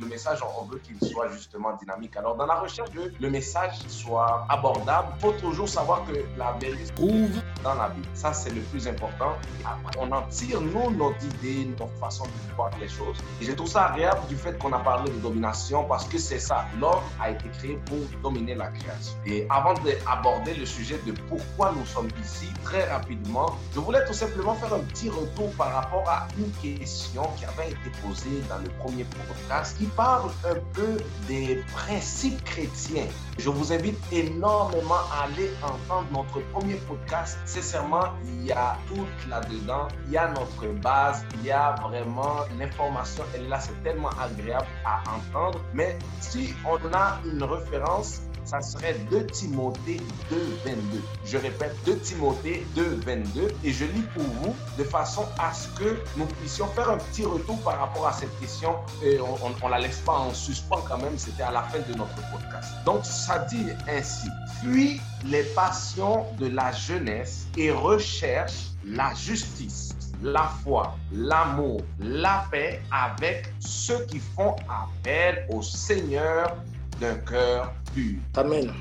Le 0.00 0.06
message, 0.06 0.40
on 0.58 0.64
veut 0.64 0.78
qu'il 0.78 1.00
soit 1.08 1.28
justement 1.28 1.74
dynamique. 1.76 2.16
Alors, 2.16 2.36
dans 2.36 2.46
la 2.46 2.56
recherche 2.56 2.90
de 2.90 3.12
le 3.18 3.30
message 3.30 3.78
soit 3.88 4.46
abordable, 4.48 5.08
faut 5.20 5.32
toujours 5.32 5.68
savoir 5.68 6.04
que 6.06 6.12
la 6.38 6.52
vérité 6.52 6.92
trouve 6.94 7.30
dans 7.62 7.74
la 7.74 7.88
Bible. 7.88 8.06
Ça, 8.14 8.32
c'est 8.32 8.50
le 8.50 8.60
plus 8.62 8.86
important. 8.88 9.36
Après, 9.64 9.98
on 10.00 10.10
en 10.12 10.22
tire, 10.22 10.60
nous, 10.60 10.90
notre 10.90 11.24
idée, 11.24 11.68
notre 11.78 11.96
façon 11.98 12.24
de 12.24 12.54
voir 12.54 12.70
les 12.80 12.88
choses. 12.88 13.16
Et 13.40 13.44
je 13.44 13.52
trouve 13.52 13.68
ça 13.68 13.86
agréable 13.86 14.26
du 14.28 14.36
fait 14.36 14.58
qu'on 14.58 14.72
a 14.72 14.78
parlé 14.78 15.10
de 15.10 15.18
domination 15.18 15.84
parce 15.84 16.06
que 16.06 16.18
c'est 16.18 16.38
ça. 16.38 16.66
L'homme 16.80 17.02
a 17.20 17.30
été 17.30 17.48
créé 17.58 17.78
pour 17.86 17.98
dominer 18.22 18.54
la 18.54 18.68
création. 18.68 19.16
Et 19.26 19.46
avant 19.50 19.74
d'aborder 19.74 20.54
le 20.54 20.66
sujet 20.66 20.98
de 21.06 21.12
pourquoi 21.28 21.72
nous 21.76 21.86
sommes 21.86 22.08
ici, 22.22 22.46
très 22.64 22.88
rapidement, 22.90 23.56
je 23.74 23.80
voulais 23.80 24.04
tout 24.06 24.14
simplement 24.14 24.54
faire 24.54 24.74
un 24.74 24.80
petit 24.80 25.10
retour 25.10 25.50
par 25.52 25.72
rapport 25.72 26.08
à 26.08 26.28
une 26.38 26.50
question 26.52 27.22
qui 27.36 27.44
avait 27.44 27.70
été 27.70 27.90
posée 28.02 28.42
dans 28.48 28.58
le 28.58 28.68
premier 28.80 29.04
podcast 29.04 29.76
qui 29.78 29.86
parle 29.86 30.30
un 30.44 30.56
peu 30.72 30.96
des 31.28 31.64
principes 31.72 32.42
chrétiens. 32.44 33.06
Je 33.38 33.50
vous 33.50 33.70
invite 33.70 33.98
énormément 34.12 35.02
à 35.12 35.24
aller 35.24 35.50
entendre 35.62 36.06
notre 36.10 36.40
premier 36.52 36.76
podcast. 36.88 37.38
Sincèrement, 37.44 38.14
il 38.24 38.46
y 38.46 38.52
a 38.52 38.78
tout 38.88 39.06
là-dedans. 39.28 39.88
Il 40.06 40.12
y 40.12 40.16
a 40.16 40.28
notre 40.28 40.72
base, 40.80 41.24
il 41.34 41.46
y 41.46 41.50
a 41.50 41.74
vraiment 41.82 42.36
l'information. 42.58 43.24
Et 43.34 43.46
là, 43.46 43.60
c'est 43.60 43.80
tellement 43.82 44.10
agréable 44.18 44.66
à 44.86 45.02
entendre. 45.14 45.60
Mais 45.74 45.98
si 46.20 46.54
on 46.64 46.78
a 46.94 47.20
une 47.26 47.42
référence, 47.42 48.22
ça 48.46 48.62
serait 48.62 48.94
2 49.10 49.26
Timothée 49.26 50.00
2, 50.30 50.36
22. 50.64 51.02
Je 51.24 51.36
répète, 51.36 51.74
2 51.84 51.98
Timothée 51.98 52.66
2, 52.74 53.00
22. 53.04 53.48
Et 53.64 53.72
je 53.72 53.84
lis 53.84 54.04
pour 54.14 54.22
vous 54.22 54.54
de 54.78 54.84
façon 54.84 55.26
à 55.38 55.52
ce 55.52 55.68
que 55.78 55.98
nous 56.16 56.26
puissions 56.26 56.66
faire 56.68 56.90
un 56.90 56.98
petit 56.98 57.24
retour 57.24 57.60
par 57.62 57.78
rapport 57.78 58.06
à 58.06 58.12
cette 58.12 58.38
question. 58.40 58.76
Et 59.02 59.18
on 59.20 59.66
ne 59.66 59.70
la 59.70 59.80
laisse 59.80 59.98
pas 59.98 60.18
en 60.18 60.32
suspens 60.32 60.82
quand 60.88 60.98
même. 60.98 61.18
C'était 61.18 61.42
à 61.42 61.50
la 61.50 61.62
fin 61.64 61.78
de 61.78 61.98
notre 61.98 62.14
podcast. 62.30 62.72
Donc, 62.84 63.04
ça 63.04 63.40
dit 63.40 63.66
ainsi. 63.88 64.28
Fuis 64.62 65.00
les 65.24 65.42
passions 65.42 66.24
de 66.38 66.46
la 66.46 66.70
jeunesse 66.72 67.46
et 67.56 67.72
recherche 67.72 68.70
la 68.84 69.12
justice 69.14 69.96
la 70.22 70.44
foi, 70.64 70.96
l'amour, 71.12 71.82
la 72.00 72.46
paix 72.50 72.80
avec 72.90 73.52
ceux 73.60 74.04
qui 74.06 74.18
font 74.18 74.56
appel 74.66 75.46
au 75.50 75.60
Seigneur 75.60 76.56
d'un 77.00 77.16
cœur 77.16 77.74
Amen. 78.34 78.72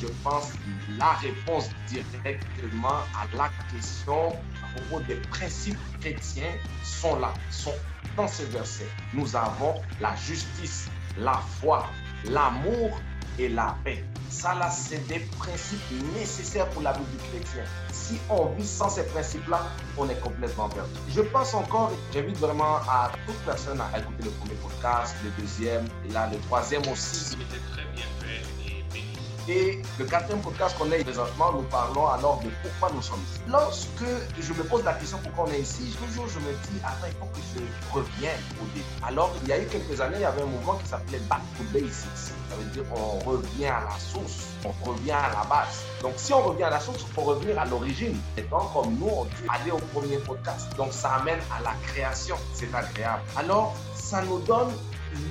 Je 0.00 0.06
pense 0.22 0.52
que 0.52 0.98
la 0.98 1.12
réponse 1.14 1.70
directement 1.88 3.00
à 3.16 3.36
la 3.36 3.50
question 3.72 4.28
à 4.62 4.78
propos 4.78 5.04
des 5.06 5.16
principes 5.30 5.78
chrétiens 6.00 6.52
sont 6.84 7.18
là, 7.18 7.32
sont 7.50 7.74
dans 8.16 8.28
ce 8.28 8.42
verset. 8.44 8.86
Nous 9.14 9.34
avons 9.34 9.74
la 10.00 10.14
justice, 10.16 10.88
la 11.18 11.34
foi, 11.60 11.86
l'amour 12.26 13.00
et 13.38 13.48
la 13.48 13.76
paix. 13.82 14.04
Ça, 14.28 14.54
là, 14.54 14.70
c'est 14.70 15.04
des 15.08 15.20
principes 15.38 15.80
nécessaires 16.14 16.68
pour 16.70 16.82
la 16.82 16.92
vie 16.92 17.04
du 17.10 17.16
chrétien. 17.30 17.64
Si 17.90 18.20
on 18.28 18.46
vit 18.50 18.66
sans 18.66 18.90
ces 18.90 19.04
principes-là, 19.06 19.62
on 19.98 20.08
est 20.08 20.20
complètement 20.20 20.68
perdu. 20.68 20.90
Je 21.08 21.22
pense 21.22 21.52
encore, 21.54 21.90
j'invite 22.12 22.36
vraiment 22.36 22.76
à 22.88 23.10
toute 23.26 23.38
personne 23.44 23.80
à 23.80 23.98
écouter 23.98 24.24
le 24.24 24.30
premier 24.30 24.54
podcast, 24.54 25.16
le 25.24 25.30
deuxième, 25.42 25.84
et 26.08 26.12
là, 26.12 26.30
le 26.32 26.38
troisième 26.38 26.82
aussi. 26.82 27.36
très 27.72 27.84
bien 27.96 28.04
et 29.48 29.82
le 29.98 30.04
quatrième 30.04 30.40
podcast 30.40 30.76
qu'on 30.78 30.90
est 30.92 31.02
présentement, 31.02 31.52
nous 31.52 31.62
parlons 31.62 32.06
alors 32.06 32.40
de 32.40 32.48
pourquoi 32.62 32.94
nous 32.94 33.02
sommes 33.02 33.20
ici. 33.30 33.40
Lorsque 33.48 34.04
je 34.40 34.52
me 34.52 34.62
pose 34.64 34.84
la 34.84 34.94
question 34.94 35.18
pourquoi 35.22 35.46
on 35.48 35.52
est 35.52 35.60
ici, 35.60 35.96
toujours 35.98 36.28
je 36.28 36.38
me 36.38 36.52
dis, 36.52 36.80
attends, 36.84 37.06
il 37.06 37.14
faut 37.18 37.26
que 37.26 37.40
je 37.54 37.94
revienne 37.94 38.40
au 38.60 38.66
début. 38.74 38.86
Alors, 39.02 39.32
il 39.42 39.48
y 39.48 39.52
a 39.52 39.60
eu 39.60 39.66
quelques 39.66 40.00
années, 40.00 40.16
il 40.18 40.22
y 40.22 40.24
avait 40.24 40.42
un 40.42 40.46
mouvement 40.46 40.74
qui 40.74 40.88
s'appelait 40.88 41.20
Back 41.28 41.40
to 41.56 41.64
Basics. 41.72 42.32
Ça 42.48 42.56
veut 42.56 42.70
dire 42.70 42.84
on 42.94 43.18
revient 43.30 43.66
à 43.66 43.82
la 43.88 43.98
source, 43.98 44.48
on 44.64 44.90
revient 44.90 45.12
à 45.12 45.30
la 45.30 45.44
base. 45.48 45.84
Donc, 46.02 46.14
si 46.16 46.32
on 46.32 46.42
revient 46.42 46.64
à 46.64 46.70
la 46.70 46.80
source, 46.80 47.04
il 47.06 47.12
faut 47.14 47.22
revenir 47.22 47.58
à 47.58 47.64
l'origine. 47.64 48.16
Et 48.36 48.42
donc, 48.42 48.72
comme 48.72 48.96
nous, 48.98 49.08
on 49.08 49.24
dit 49.24 49.30
aller 49.48 49.70
au 49.70 49.78
premier 49.98 50.18
podcast. 50.18 50.68
Donc, 50.76 50.92
ça 50.92 51.14
amène 51.16 51.40
à 51.56 51.62
la 51.62 51.74
création. 51.86 52.36
C'est 52.54 52.72
agréable. 52.74 53.22
Alors, 53.36 53.76
ça 53.94 54.22
nous 54.22 54.40
donne 54.40 54.72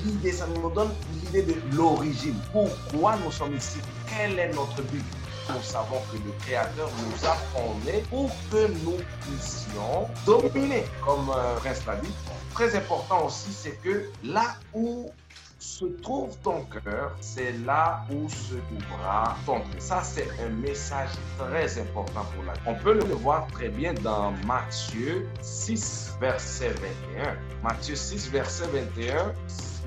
l'idée, 0.03 0.31
ça 0.31 0.47
nous 0.47 0.69
donne 0.69 0.91
l'idée 1.13 1.43
de 1.43 1.55
l'origine. 1.75 2.39
Pourquoi 2.51 3.15
nous 3.23 3.31
sommes 3.31 3.55
ici? 3.55 3.79
Quel 4.09 4.39
est 4.39 4.53
notre 4.53 4.81
but 4.83 5.03
nous 5.53 5.61
savons 5.63 5.99
que 6.11 6.17
le 6.17 6.31
Créateur 6.41 6.89
nous 7.03 7.25
a 7.27 7.33
formés 7.33 8.03
pour 8.09 8.29
que 8.51 8.67
nous 8.83 8.97
puissions 9.21 10.07
dominer, 10.25 10.85
comme 11.03 11.29
euh, 11.29 11.55
Prince 11.55 11.85
l'a 11.87 11.95
dit. 11.95 12.13
Très 12.53 12.75
important 12.75 13.25
aussi, 13.25 13.51
c'est 13.51 13.81
que 13.81 14.09
là 14.23 14.55
où 14.73 15.09
se 15.57 15.85
trouve 15.85 16.37
ton 16.43 16.65
cœur, 16.65 17.15
c'est 17.19 17.51
là 17.65 18.05
où 18.11 18.29
se 18.29 18.55
trouvera 18.55 19.35
ton 19.45 19.59
cœur. 19.59 19.81
Ça, 19.81 20.01
c'est 20.03 20.27
un 20.45 20.49
message 20.49 21.09
très 21.37 21.79
important 21.79 22.25
pour 22.35 22.43
la 22.45 22.53
On 22.65 22.75
peut 22.75 22.93
le 22.93 23.15
voir 23.15 23.47
très 23.47 23.69
bien 23.69 23.93
dans 23.93 24.31
Matthieu 24.45 25.27
6, 25.41 26.17
verset 26.21 26.69
21. 27.15 27.37
Matthieu 27.63 27.95
6, 27.95 28.29
verset 28.29 28.67
21 28.67 29.33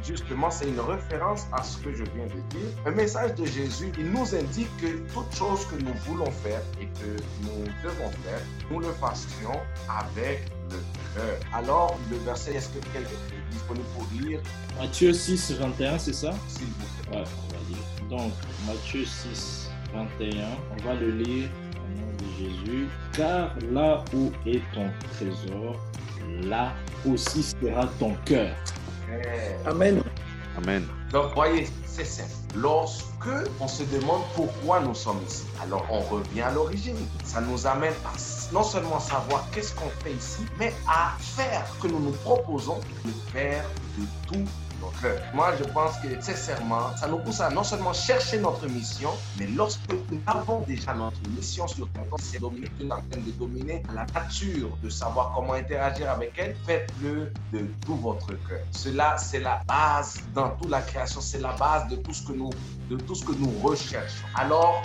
justement, 0.05 0.51
c'est 0.51 0.69
une 0.69 0.81
référence 0.81 1.47
à 1.53 1.63
ce 1.63 1.79
que 1.79 1.93
je 1.93 2.05
viens 2.15 2.27
de 2.27 2.41
dire. 2.57 2.69
Un 2.87 2.91
message 2.93 3.35
de 3.35 3.45
Jésus, 3.47 3.93
il 3.99 4.11
nous 4.11 4.35
indique 4.35 4.75
que 4.79 4.99
toute 5.13 5.35
chose 5.35 5.67
que 5.67 5.77
nous 5.83 5.95
voulons 6.07 6.31
faire 6.31 6.61
et 6.81 6.87
que 6.87 7.23
nous 7.43 7.65
devons 7.83 8.11
faire, 8.25 8.41
nous 8.71 8.81
le 8.81 8.93
fassions 8.93 9.61
avec 9.89 10.51
le 10.71 10.79
cœur. 11.15 11.39
Alors, 11.53 11.99
le 12.11 12.17
verset, 12.19 12.55
est-ce 12.55 12.69
que 12.71 12.85
quelqu'un 12.93 13.09
est 13.11 13.53
disponible 13.53 13.87
pour 13.97 14.07
lire? 14.21 14.41
Matthieu 14.79 15.13
6, 15.13 15.53
21, 15.53 15.99
c'est 15.99 16.15
ça? 16.15 16.33
S'il 16.49 16.67
vous 16.67 17.11
plaît. 17.11 17.19
Ouais, 17.19 17.25
on 17.25 17.53
va 17.53 17.59
lire. 17.69 18.09
Donc, 18.11 18.33
Matthieu 18.67 19.05
6, 19.05 19.71
21, 19.95 20.47
on 20.73 20.83
va 20.83 20.95
le 20.95 21.11
lire 21.11 21.49
au 21.77 22.01
nom 22.01 22.13
de 22.19 22.27
Jésus. 22.39 22.89
Car 23.13 23.55
là 23.71 24.03
où 24.15 24.33
est 24.47 24.63
ton 24.73 24.91
trésor, 25.15 25.77
là 26.43 26.73
aussi 27.07 27.43
sera 27.43 27.87
ton 27.99 28.15
cœur. 28.25 28.55
Amen. 29.67 30.03
Amen. 30.57 30.87
Donc, 31.13 31.35
voyez, 31.35 31.69
c'est 31.87 32.05
simple. 32.05 32.31
Lorsque 32.55 33.29
on 33.61 33.69
se 33.69 33.83
demande 33.85 34.23
pourquoi 34.35 34.81
nous 34.81 34.95
sommes 34.95 35.21
ici, 35.27 35.45
alors 35.63 35.87
on 35.91 36.01
revient 36.01 36.43
à 36.43 36.51
l'origine. 36.51 36.97
Ça 37.25 37.41
nous 37.41 37.67
amène 37.67 37.95
à 38.05 38.13
non 38.53 38.63
seulement 38.63 39.01
savoir 39.01 39.47
qu'est-ce 39.53 39.75
qu'on 39.75 39.89
fait 40.03 40.13
ici, 40.13 40.43
mais 40.59 40.73
à 40.87 41.17
faire 41.19 41.67
ce 41.67 41.83
que 41.83 41.93
nous 41.93 42.01
nous 42.01 42.13
proposons 42.13 42.81
de 43.05 43.11
faire 43.33 43.65
de 43.99 44.05
tout 44.27 44.45
moi, 45.35 45.53
je 45.59 45.65
pense 45.65 45.99
que 45.99 46.21
sincèrement, 46.21 46.97
ça 46.97 47.09
nous 47.09 47.19
pousse 47.19 47.41
à 47.41 47.51
non 47.51 47.65
seulement 47.65 47.93
chercher 47.93 48.39
notre 48.39 48.67
mission, 48.69 49.11
mais 49.39 49.47
lorsque 49.49 49.81
nous 49.91 50.21
avons 50.27 50.61
déjà 50.61 50.95
notre 50.95 51.19
mission 51.31 51.67
sur 51.67 51.89
terre, 51.91 52.05
c'est 52.19 52.39
dominer, 52.39 52.69
de 52.79 53.31
dominer 53.33 53.83
la 53.95 54.07
nature, 54.07 54.77
de 54.83 54.89
savoir 54.89 55.33
comment 55.35 55.55
interagir 55.55 56.11
avec 56.11 56.33
elle, 56.37 56.55
faites-le 56.67 57.33
de 57.53 57.67
tout 57.85 57.97
votre 57.97 58.29
cœur. 58.49 58.61
Cela, 58.71 59.17
c'est 59.19 59.41
la 59.41 59.63
base 59.67 60.21
dans 60.35 60.51
toute 60.51 60.71
la 60.71 60.83
création, 60.83 61.21
c'est 61.21 61.41
la 61.41 61.53
base 61.53 61.89
de 61.89 61.97
tout 61.97 62.13
ce 62.13 62.27
que 62.27 62.33
nous, 62.33 62.51
de 62.91 62.97
tout 62.97 63.15
ce 63.15 63.25
que 63.25 63.33
nous 63.33 63.51
recherchons. 63.63 64.27
Alors, 64.35 64.83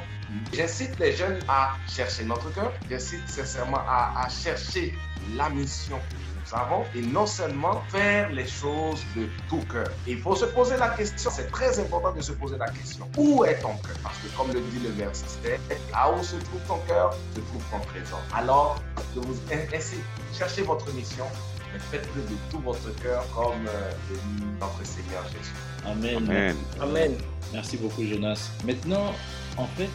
J'incite 0.52 1.00
les 1.00 1.16
jeunes 1.16 1.40
à 1.48 1.78
chercher 1.88 2.26
notre 2.26 2.54
cœur, 2.54 2.74
j'incite 2.90 3.26
sincèrement 3.30 3.80
à 3.88 4.28
chercher 4.28 4.94
la 5.38 5.50
mission 5.50 5.98
avons 6.54 6.84
et 6.96 7.02
non 7.02 7.26
seulement 7.26 7.82
faire 7.90 8.32
les 8.32 8.48
choses 8.48 9.04
de 9.16 9.28
tout 9.50 9.62
cœur. 9.72 9.90
Il 10.08 10.20
faut 10.20 10.36
se 10.36 10.46
poser 10.46 10.78
la 10.78 10.90
question, 10.90 11.30
c'est 11.34 11.52
très 11.52 11.80
important 11.80 12.14
de 12.14 12.22
se 12.22 12.32
poser 12.32 12.58
la 12.58 12.70
question, 12.70 13.10
où 13.18 13.44
est 13.46 13.60
ton 13.60 13.76
cœur? 13.78 13.98
Parce 14.04 14.18
que 14.20 14.28
comme 14.38 14.48
le 14.54 14.62
dit 14.62 14.80
le 14.84 14.90
verset, 14.90 15.60
là 15.92 16.12
où 16.12 16.24
se 16.24 16.36
trouve 16.36 16.62
ton 16.68 16.80
cœur, 16.88 17.16
se 17.36 17.42
trouve 17.42 17.64
ton 17.72 17.80
trésor. 17.88 18.22
Alors, 18.34 18.82
je 19.16 19.20
vous 19.20 19.38
incite, 19.74 20.04
cherchez 20.38 20.62
votre 20.62 20.92
mission, 20.94 21.26
mais 21.74 21.80
faites-le 21.80 22.22
de 22.22 22.38
tout 22.50 22.60
votre 22.60 22.94
cœur 23.02 23.26
comme 23.36 23.68
euh, 23.68 23.92
notre 24.60 24.86
Seigneur 24.86 25.24
Jésus. 25.26 25.54
Amen. 25.86 26.18
Amen. 26.18 26.56
Amen. 26.82 27.18
Merci 27.54 27.78
beaucoup, 27.78 28.04
Jonas. 28.04 28.52
Maintenant, 28.66 29.14
en 29.58 29.68
fait, 29.68 29.90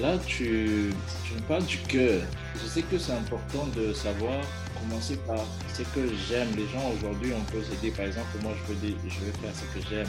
là, 0.00 0.16
tu, 0.26 0.92
tu 1.24 1.34
me 1.34 1.40
parles 1.42 1.64
du 1.64 1.78
cœur. 1.78 2.22
Je 2.60 2.68
sais 2.68 2.82
que 2.82 2.98
c'est 2.98 3.12
important 3.12 3.66
de 3.76 3.92
savoir 3.92 4.40
commencer 4.80 5.16
par 5.26 5.44
ce 5.74 5.82
que 5.82 6.08
j'aime. 6.28 6.48
Les 6.56 6.66
gens 6.68 6.92
aujourd'hui, 6.96 7.32
on 7.34 7.44
peut 7.52 7.62
se 7.62 7.74
dire, 7.80 7.92
par 7.94 8.06
exemple, 8.06 8.28
moi, 8.42 8.52
je 8.54 8.72
veux, 8.72 8.94
je 9.04 9.38
faire 9.40 9.54
ce 9.54 9.78
que 9.78 9.86
j'aime. 9.88 10.08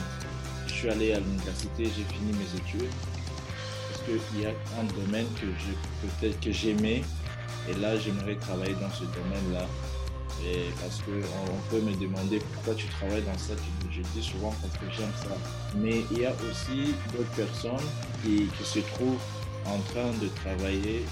Je 0.66 0.72
suis 0.72 0.88
allé 0.88 1.12
à 1.12 1.20
l'université, 1.20 1.84
j'ai 1.84 2.14
fini 2.14 2.32
mes 2.32 2.58
études. 2.58 2.90
Parce 3.88 4.02
qu'il 4.04 4.40
y 4.40 4.46
a 4.46 4.50
un 4.50 5.04
domaine 5.04 5.26
que 5.40 5.46
peut-être 6.06 6.40
que 6.40 6.52
j'aimais. 6.52 7.02
Et 7.68 7.74
là, 7.74 7.98
j'aimerais 7.98 8.36
travailler 8.36 8.74
dans 8.74 8.90
ce 8.90 9.04
domaine-là. 9.04 9.66
Parce 10.80 11.02
qu'on 11.02 11.70
peut 11.70 11.82
me 11.82 11.94
demander 11.96 12.38
pourquoi 12.54 12.74
tu 12.74 12.86
travailles 12.86 13.22
dans 13.22 13.36
ça, 13.36 13.52
je, 13.90 14.00
dis 14.00 14.26
souvent 14.26 14.54
parce 14.62 14.72
que 14.78 14.86
j'aime 14.96 15.12
ça. 15.22 15.36
Mais 15.76 16.02
il 16.10 16.20
y 16.20 16.26
a 16.26 16.32
aussi 16.50 16.94
d'autres 17.12 17.30
personnes 17.36 17.86
qui, 18.22 18.48
se 18.64 18.78
trouvent 18.94 19.20
en 19.66 19.78
train 19.92 20.10
de 20.20 20.28
travailler 20.28 21.04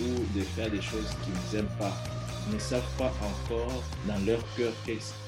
ou 0.00 0.38
de 0.38 0.42
faire 0.42 0.70
des 0.70 0.80
choses 0.80 1.14
qu'ils 1.22 1.58
n'aiment 1.58 1.76
pas 1.78 1.92
ne 2.52 2.58
savent 2.58 2.96
pas 2.98 3.12
encore 3.22 3.82
dans 4.06 4.24
leur 4.26 4.40
cœur 4.56 4.72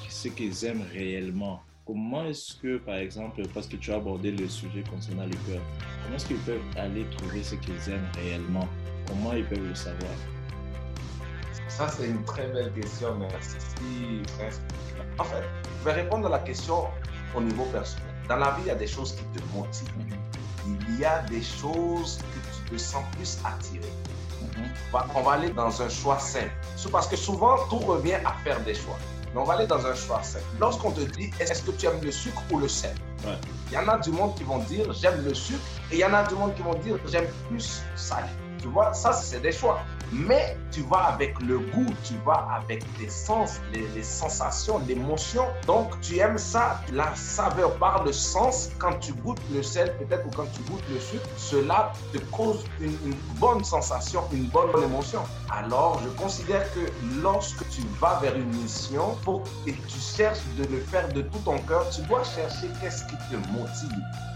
ce 0.08 0.28
qu'ils 0.28 0.64
aiment 0.64 0.84
réellement. 0.92 1.60
comment 1.86 2.24
est-ce 2.26 2.54
que, 2.56 2.78
par 2.78 2.96
exemple, 2.96 3.42
parce 3.52 3.66
que 3.66 3.76
tu 3.76 3.92
as 3.92 3.96
abordé 3.96 4.30
le 4.30 4.48
sujet 4.48 4.84
concernant 4.88 5.24
le 5.24 5.36
cœur, 5.46 5.60
comment 6.02 6.16
est-ce 6.16 6.26
qu'ils 6.26 6.36
peuvent 6.38 6.60
aller 6.76 7.04
trouver 7.16 7.42
ce 7.42 7.56
qu'ils 7.56 7.90
aiment 7.90 8.08
réellement? 8.14 8.68
Comment 9.08 9.32
ils 9.32 9.44
peuvent 9.44 9.66
le 9.66 9.74
savoir? 9.74 10.12
Ça, 11.68 11.88
c'est 11.88 12.06
une 12.06 12.22
très 12.24 12.46
belle 12.48 12.72
question. 12.72 13.18
Merci. 13.18 13.56
En 15.18 15.24
fait, 15.24 15.42
je 15.80 15.84
vais 15.84 15.92
répondre 15.92 16.26
à 16.26 16.30
la 16.30 16.38
question 16.40 16.84
au 17.34 17.40
niveau 17.40 17.64
personnel. 17.66 18.06
Dans 18.28 18.36
la 18.36 18.52
vie, 18.52 18.62
il 18.64 18.68
y 18.68 18.70
a 18.70 18.74
des 18.74 18.86
choses 18.86 19.16
qui 19.16 19.24
te 19.24 19.42
motivent. 19.56 19.88
Il 20.88 21.00
y 21.00 21.04
a 21.04 21.22
des 21.22 21.42
choses 21.42 22.18
que 22.18 22.68
tu 22.68 22.70
te 22.70 22.76
sens 22.78 23.04
plus 23.16 23.38
attiré. 23.44 23.88
Mhm. 24.62 25.02
On 25.14 25.22
va 25.22 25.32
aller 25.32 25.50
dans 25.50 25.82
un 25.82 25.88
choix 25.88 26.18
simple. 26.18 26.50
Parce 26.90 27.06
que 27.06 27.16
souvent, 27.16 27.56
tout 27.68 27.78
revient 27.78 28.18
à 28.24 28.32
faire 28.44 28.60
des 28.60 28.74
choix. 28.74 28.98
Mais 29.34 29.40
on 29.40 29.44
va 29.44 29.54
aller 29.54 29.66
dans 29.66 29.86
un 29.86 29.94
choix 29.94 30.22
simple. 30.22 30.44
Lorsqu'on 30.60 30.90
te 30.90 31.00
dit, 31.00 31.30
est-ce 31.40 31.62
que 31.62 31.70
tu 31.70 31.86
aimes 31.86 32.00
le 32.02 32.12
sucre 32.12 32.42
ou 32.50 32.58
le 32.58 32.68
sel? 32.68 32.94
Il 33.70 33.74
y 33.74 33.78
en 33.78 33.88
a 33.88 33.98
du 33.98 34.10
monde 34.10 34.34
qui 34.34 34.44
vont 34.44 34.58
dire, 34.58 34.92
j'aime 34.92 35.24
le 35.24 35.32
sucre. 35.34 35.60
Et 35.90 35.96
il 35.96 36.00
y 36.00 36.04
en 36.04 36.12
a 36.12 36.22
du 36.24 36.34
monde 36.34 36.54
qui 36.54 36.62
vont 36.62 36.74
dire, 36.74 36.96
j'aime 37.06 37.28
plus 37.48 37.82
salé. 37.96 38.28
Tu 38.60 38.68
vois, 38.68 38.92
ça, 38.92 39.12
c'est 39.12 39.40
des 39.40 39.52
choix. 39.52 39.80
Mais 40.12 40.58
tu 40.70 40.82
vas 40.82 41.04
avec 41.14 41.40
le 41.40 41.58
goût, 41.58 41.86
tu 42.04 42.14
vas 42.26 42.46
avec 42.54 42.84
les 43.00 43.08
sens, 43.08 43.60
les, 43.72 44.02
sensations, 44.02 44.78
l'émotion. 44.86 45.44
Donc, 45.66 45.98
tu 46.02 46.18
aimes 46.18 46.36
ça, 46.36 46.80
la 46.92 47.14
saveur 47.14 47.74
par 47.76 48.04
le 48.04 48.12
sens. 48.12 48.70
Quand 48.78 48.98
tu 49.00 49.14
goûtes 49.14 49.40
le 49.54 49.62
sel, 49.62 49.96
peut-être, 49.96 50.26
ou 50.26 50.30
quand 50.30 50.46
tu 50.52 50.60
goûtes 50.70 50.84
le 50.90 51.00
sucre, 51.00 51.26
cela 51.36 51.92
te 52.12 52.18
cause 52.30 52.64
une, 52.80 53.14
bonne 53.40 53.64
sensation, 53.64 54.22
une 54.32 54.48
bonne 54.48 54.82
émotion. 54.82 55.22
Alors, 55.50 56.00
je 56.04 56.10
considère 56.22 56.70
que 56.74 56.80
lorsque 57.22 57.66
tu 57.70 57.80
vas 58.00 58.18
vers 58.20 58.36
une 58.36 58.54
mission 58.62 59.16
pour, 59.24 59.42
et 59.66 59.72
tu 59.72 59.98
cherches 59.98 60.44
de 60.58 60.64
le 60.64 60.80
faire 60.80 61.08
de 61.12 61.22
tout 61.22 61.38
ton 61.44 61.58
cœur, 61.60 61.88
tu 61.90 62.02
dois 62.02 62.22
chercher 62.24 62.68
qu'est-ce 62.80 63.04
qui 63.06 63.16
te 63.16 63.36
motive 63.50 64.31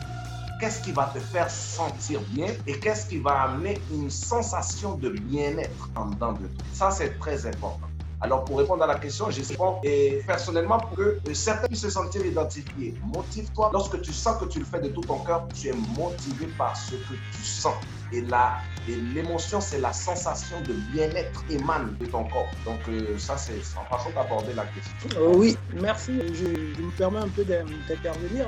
qu'est-ce 0.58 0.80
qui 0.80 0.92
va 0.92 1.10
te 1.14 1.18
faire 1.18 1.50
sentir 1.50 2.20
bien 2.30 2.48
et 2.66 2.78
qu'est-ce 2.78 3.06
qui 3.06 3.18
va 3.18 3.42
amener 3.42 3.78
une 3.90 4.10
sensation 4.10 4.96
de 4.96 5.10
bien-être 5.10 5.90
en 5.96 6.06
dedans 6.06 6.32
de 6.32 6.46
toi? 6.46 6.64
Ça, 6.72 6.90
c'est 6.90 7.18
très 7.18 7.46
important. 7.46 7.86
Alors, 8.22 8.44
pour 8.44 8.58
répondre 8.58 8.82
à 8.82 8.86
la 8.86 8.98
question, 8.98 9.30
je 9.30 9.42
réponds 9.42 9.76
et 9.82 10.22
personnellement 10.26 10.78
pour 10.78 10.96
que 10.96 11.20
certains 11.34 11.66
puissent 11.66 11.82
se 11.82 11.90
sentir 11.90 12.25
identifiés. 12.25 12.94
Motive-toi. 13.14 13.70
Lorsque 13.72 14.00
tu 14.00 14.12
sens 14.12 14.38
que 14.38 14.46
tu 14.46 14.58
le 14.60 14.64
fais 14.64 14.80
de 14.80 14.88
tout 14.88 15.02
ton 15.02 15.18
cœur, 15.18 15.46
tu 15.52 15.68
es 15.68 15.72
motivé 15.72 16.46
par 16.56 16.75
ce 16.75 16.94
que 16.94 17.12
tu 17.12 17.42
sens. 17.42 17.75
Et 18.12 18.20
là, 18.22 18.58
et 18.88 18.94
l'émotion, 19.14 19.60
c'est 19.60 19.80
la 19.80 19.92
sensation 19.92 20.60
de 20.60 20.72
bien-être 20.92 21.44
émane 21.50 21.96
de 21.98 22.06
ton 22.06 22.25
corps. 22.25 22.50
Donc, 22.64 22.78
euh, 22.88 23.18
ça, 23.18 23.36
c'est 23.36 23.60
en 23.76 23.84
façon 23.84 24.10
d'aborder 24.10 24.54
la 24.54 24.64
question. 24.66 25.20
Euh, 25.20 25.34
oui, 25.34 25.56
merci. 25.75 26.12
Je, 26.32 26.80
me 26.80 26.90
permets 26.96 27.18
un 27.18 27.28
peu 27.28 27.44
d'intervenir. 27.44 28.46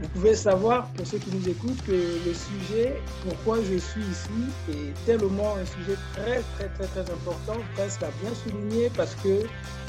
Vous 0.00 0.08
pouvez 0.08 0.34
savoir, 0.36 0.86
pour 0.90 1.06
ceux 1.06 1.18
qui 1.18 1.30
nous 1.34 1.48
écoutent, 1.48 1.82
que 1.84 1.92
le 1.92 2.32
sujet, 2.32 3.02
pourquoi 3.24 3.58
je 3.62 3.76
suis 3.76 4.02
ici, 4.02 4.30
est 4.70 5.04
tellement 5.04 5.56
un 5.56 5.64
sujet 5.64 5.98
très, 6.14 6.42
très, 6.56 6.68
très, 6.68 6.86
très 6.86 7.12
important. 7.12 7.56
Presque 7.74 8.02
à 8.04 8.10
bien 8.22 8.30
souligner 8.34 8.90
parce 8.96 9.16
que 9.16 9.40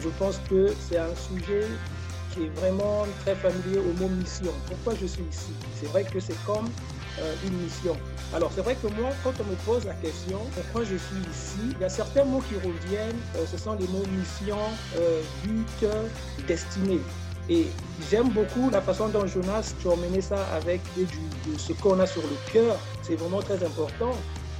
je 0.03 0.09
pense 0.17 0.39
que 0.49 0.73
c'est 0.79 0.97
un 0.97 1.15
sujet 1.15 1.67
vraiment 2.55 3.05
très 3.23 3.35
familier 3.35 3.79
au 3.79 3.93
mot 4.01 4.09
mission. 4.09 4.51
Pourquoi 4.67 4.93
je 4.99 5.05
suis 5.05 5.23
ici? 5.23 5.51
C'est 5.79 5.87
vrai 5.87 6.03
que 6.03 6.19
c'est 6.19 6.37
comme 6.45 6.69
euh, 7.19 7.33
une 7.45 7.57
mission. 7.63 7.95
Alors 8.33 8.51
c'est 8.53 8.61
vrai 8.61 8.75
que 8.75 8.87
moi, 8.99 9.11
quand 9.23 9.33
on 9.39 9.43
me 9.49 9.55
pose 9.65 9.85
la 9.85 9.93
question 9.93 10.39
pourquoi 10.53 10.83
je 10.83 10.95
suis 10.95 11.21
ici, 11.31 11.73
il 11.75 11.81
y 11.81 11.85
a 11.85 11.89
certains 11.89 12.25
mots 12.25 12.41
qui 12.47 12.55
reviennent. 12.55 13.19
Euh, 13.35 13.45
ce 13.49 13.57
sont 13.57 13.73
les 13.73 13.87
mots 13.87 14.03
mission, 14.17 14.57
euh, 14.97 15.21
but, 15.43 15.87
destinée. 16.47 17.01
Et 17.47 17.67
j'aime 18.09 18.29
beaucoup 18.29 18.69
la 18.71 18.81
façon 18.81 19.07
dont 19.09 19.27
Jonas, 19.27 19.75
tu 19.79 19.87
as 19.87 20.21
ça 20.21 20.45
avec 20.55 20.81
de 20.97 21.05
ce 21.57 21.73
qu'on 21.73 21.99
a 21.99 22.07
sur 22.07 22.23
le 22.23 22.51
cœur. 22.51 22.75
C'est 23.03 23.15
vraiment 23.15 23.41
très 23.41 23.63
important. 23.63 24.11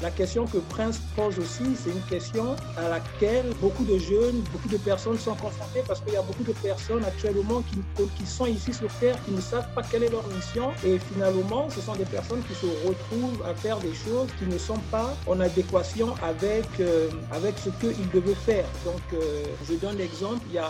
La 0.01 0.11
question 0.11 0.45
que 0.45 0.57
Prince 0.57 0.99
pose 1.15 1.39
aussi, 1.39 1.63
c'est 1.75 1.89
une 1.89 2.01
question 2.01 2.55
à 2.77 2.89
laquelle 2.89 3.45
beaucoup 3.61 3.85
de 3.85 3.97
jeunes, 3.97 4.41
beaucoup 4.51 4.67
de 4.67 4.77
personnes 4.77 5.17
sont 5.17 5.35
confrontées 5.35 5.83
parce 5.87 6.01
qu'il 6.01 6.13
y 6.13 6.17
a 6.17 6.21
beaucoup 6.21 6.43
de 6.43 6.51
personnes 6.51 7.03
actuellement 7.05 7.61
qui, 7.61 7.79
qui 8.17 8.25
sont 8.25 8.45
ici 8.45 8.73
sur 8.73 8.91
Terre, 8.99 9.17
qui 9.23 9.31
ne 9.31 9.39
savent 9.39 9.73
pas 9.73 9.83
quelle 9.83 10.03
est 10.03 10.09
leur 10.09 10.27
mission. 10.27 10.71
Et 10.85 10.99
finalement, 10.99 11.69
ce 11.69 11.79
sont 11.79 11.95
des 11.95 12.05
personnes 12.05 12.43
qui 12.43 12.53
se 12.55 12.65
retrouvent 12.85 13.41
à 13.45 13.53
faire 13.55 13.77
des 13.79 13.93
choses 13.93 14.27
qui 14.37 14.45
ne 14.45 14.57
sont 14.57 14.79
pas 14.91 15.15
en 15.27 15.39
adéquation 15.39 16.13
avec, 16.21 16.65
euh, 16.79 17.09
avec 17.31 17.57
ce 17.57 17.69
qu'ils 17.69 18.09
devaient 18.11 18.35
faire. 18.35 18.65
Donc, 18.83 19.01
euh, 19.13 19.45
je 19.67 19.75
donne 19.75 19.97
l'exemple, 19.97 20.41
il, 20.51 20.61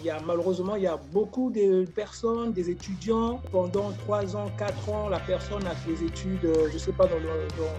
il 0.00 0.06
y 0.06 0.10
a 0.10 0.20
malheureusement, 0.26 0.74
il 0.74 0.82
y 0.82 0.86
a 0.88 0.96
beaucoup 1.12 1.50
de 1.50 1.84
personnes, 1.84 2.52
des 2.52 2.68
étudiants, 2.70 3.40
pendant 3.52 3.92
3 3.92 4.36
ans, 4.36 4.50
4 4.58 4.88
ans, 4.90 5.08
la 5.08 5.20
personne 5.20 5.64
a 5.66 5.74
fait 5.74 5.92
des 5.92 6.04
études, 6.04 6.44
euh, 6.44 6.68
je 6.68 6.74
ne 6.74 6.78
sais 6.78 6.92
pas, 6.92 7.06
dans 7.06 7.18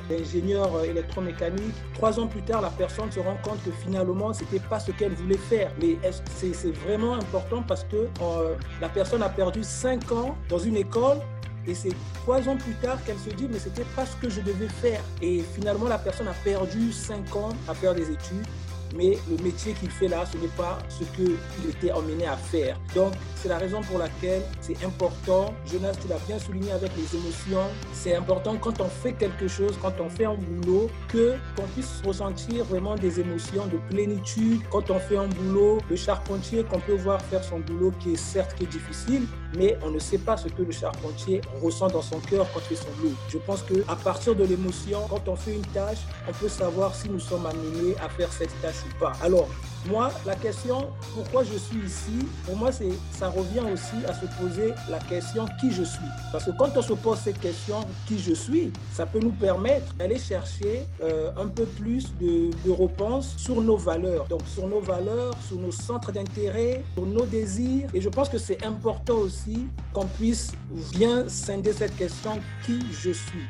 l'ingénieur 0.10 0.70
électromécanique. 0.94 1.76
Trois 1.94 2.20
ans 2.20 2.28
plus 2.28 2.42
tard, 2.42 2.62
la 2.62 2.70
personne 2.70 3.12
se 3.12 3.20
rend 3.20 3.38
compte 3.44 3.62
que 3.64 3.72
finalement, 3.72 4.34
c'était 4.34 4.60
pas 4.60 4.80
ce 4.80 4.92
qu'elle 4.92 5.14
voulait 5.14 5.38
faire. 5.38 5.72
Mais 5.82 5.98
c'est 6.36 6.76
vraiment 6.86 7.16
important 7.16 7.64
parce 7.68 7.84
que 7.84 8.08
euh, 8.22 8.56
la 8.82 8.90
personne 8.90 9.22
a 9.22 9.30
perdu 9.30 9.64
cinq 9.64 10.12
ans 10.12 10.36
dans 10.50 10.60
une 10.60 10.78
école 10.78 11.18
et 11.66 11.76
c'est 11.76 11.96
trois 12.16 12.48
ans 12.50 12.58
plus 12.58 12.74
tard 12.76 12.98
qu'elle 13.06 13.18
se 13.18 13.30
dit, 13.30 13.48
mais 13.50 13.60
c'était 13.60 13.86
pas 13.96 14.06
ce 14.06 14.16
que 14.18 14.30
je 14.30 14.42
devais 14.42 14.68
faire. 14.68 15.02
Et 15.22 15.44
finalement, 15.56 15.88
la 15.88 15.98
personne 15.98 16.28
a 16.28 16.34
perdu 16.44 16.92
cinq 16.92 17.36
ans 17.36 17.50
à 17.68 17.74
faire 17.74 17.96
des 17.96 18.12
études 18.12 18.46
mais 18.94 19.18
le 19.30 19.44
métier 19.44 19.74
qu'il 19.74 19.90
fait 19.90 20.08
là, 20.08 20.26
ce 20.32 20.38
n'est 20.38 20.48
pas 20.48 20.80
ce 20.90 21.04
qu'il 21.16 21.38
était 21.70 21.92
emmené 21.92 22.26
à 22.26 22.38
faire. 22.38 22.80
Donc, 22.96 23.14
c'est 23.36 23.50
la 23.50 23.58
raison 23.58 23.82
pour 23.82 23.98
laquelle 23.98 24.42
c'est 24.62 24.84
important. 24.86 25.54
Jonas, 25.66 25.94
tu 26.02 26.08
l'as 26.08 26.20
bien 26.28 26.40
souligné 26.40 26.72
avec 26.72 26.92
les 26.96 27.18
émotions. 27.18 27.68
C'est 27.92 28.16
important 28.16 28.56
quand 28.58 28.80
on 28.80 28.88
fait 28.88 29.14
quelque 29.14 29.48
chose, 29.48 29.78
quand 29.82 30.00
on 30.00 30.10
fait 30.10 30.26
un 30.26 30.36
boulot, 30.36 30.90
que 31.10 31.34
qu'on 31.56 31.68
puisse 31.74 32.02
ressentir 32.06 32.64
vraiment 32.66 32.96
des 32.96 33.20
émotions 33.20 33.66
de 33.68 33.78
plénitude. 33.90 34.62
Quand 34.72 34.90
on 34.92 35.00
fait 35.00 35.18
un 35.18 35.28
boulot, 35.28 35.80
le 35.90 35.96
charpentier 35.96 36.64
qu'on 36.64 36.80
peut 36.80 36.96
voir 36.96 37.22
faire 37.22 37.44
son 37.44 37.60
boulot 37.60 37.92
qui 38.00 38.14
est 38.14 38.18
certes 38.18 38.56
qui 38.56 38.64
est 38.64 38.68
difficile, 38.68 39.24
mais 39.58 39.78
on 39.84 39.92
ne 39.92 40.00
sait 40.00 40.18
pas 40.18 40.38
ce 40.38 40.48
que 40.48 40.62
le 40.62 40.72
charpentier 40.72 41.42
ressent 41.62 41.88
dans 41.88 42.02
son 42.02 42.20
cœur 42.20 42.48
quand 42.54 42.62
il 42.72 42.78
fait 42.78 42.84
son 42.84 42.92
boulot. 43.02 43.14
Je 43.30 43.38
pense 43.40 43.62
que 43.64 43.84
à 43.88 43.96
partir 43.96 44.36
de 44.36 44.44
l'émotion, 44.44 45.00
quand 45.10 45.28
on 45.28 45.36
fait 45.36 45.56
une 45.56 45.66
tâche, 45.68 46.00
on 46.28 46.32
peut 46.32 46.50
savoir 46.50 46.96
si 46.96 47.10
nous 47.10 47.20
sommes 47.20 47.46
amenés 47.46 47.96
à 48.04 48.10
faire 48.10 48.32
cette 48.32 48.60
tâche 48.62 48.83
pas. 49.00 49.14
Alors, 49.22 49.48
moi, 49.90 50.12
la 50.26 50.36
question, 50.36 50.88
pourquoi 51.14 51.44
je 51.44 51.58
suis 51.58 51.80
ici, 51.86 52.26
pour 52.46 52.56
moi, 52.56 52.72
c'est, 52.72 52.92
ça 53.12 53.28
revient 53.28 53.64
aussi 53.72 54.06
à 54.08 54.14
se 54.14 54.26
poser 54.42 54.74
la 54.90 55.00
question 55.00 55.46
qui 55.60 55.72
je 55.72 55.84
suis. 55.84 56.00
Parce 56.32 56.46
que 56.46 56.52
quand 56.52 56.70
on 56.78 56.82
se 56.82 56.94
pose 56.94 57.20
cette 57.20 57.40
question, 57.40 57.82
qui 58.08 58.18
je 58.18 58.34
suis, 58.34 58.72
ça 58.94 59.06
peut 59.06 59.20
nous 59.20 59.32
permettre 59.32 59.94
d'aller 59.96 60.18
chercher 60.18 60.88
euh, 61.02 61.32
un 61.38 61.48
peu 61.48 61.66
plus 61.66 62.14
de, 62.22 62.50
de 62.66 62.72
réponses 62.72 63.36
sur 63.38 63.62
nos 63.62 63.76
valeurs. 63.76 64.26
Donc, 64.28 64.42
sur 64.48 64.68
nos 64.68 64.80
valeurs, 64.80 65.34
sur 65.46 65.58
nos 65.58 65.72
centres 65.72 66.14
d'intérêt, 66.14 66.84
sur 66.94 67.06
nos 67.06 67.26
désirs. 67.26 67.90
Et 67.94 68.00
je 68.00 68.10
pense 68.10 68.30
que 68.30 68.38
c'est 68.38 68.66
important 68.66 69.16
aussi 69.16 69.68
qu'on 69.92 70.06
puisse 70.06 70.54
bien 70.94 71.28
scinder 71.28 71.74
cette 71.74 71.96
question 71.98 72.40
qui 72.66 72.80
je 72.92 73.12
suis 73.12 73.48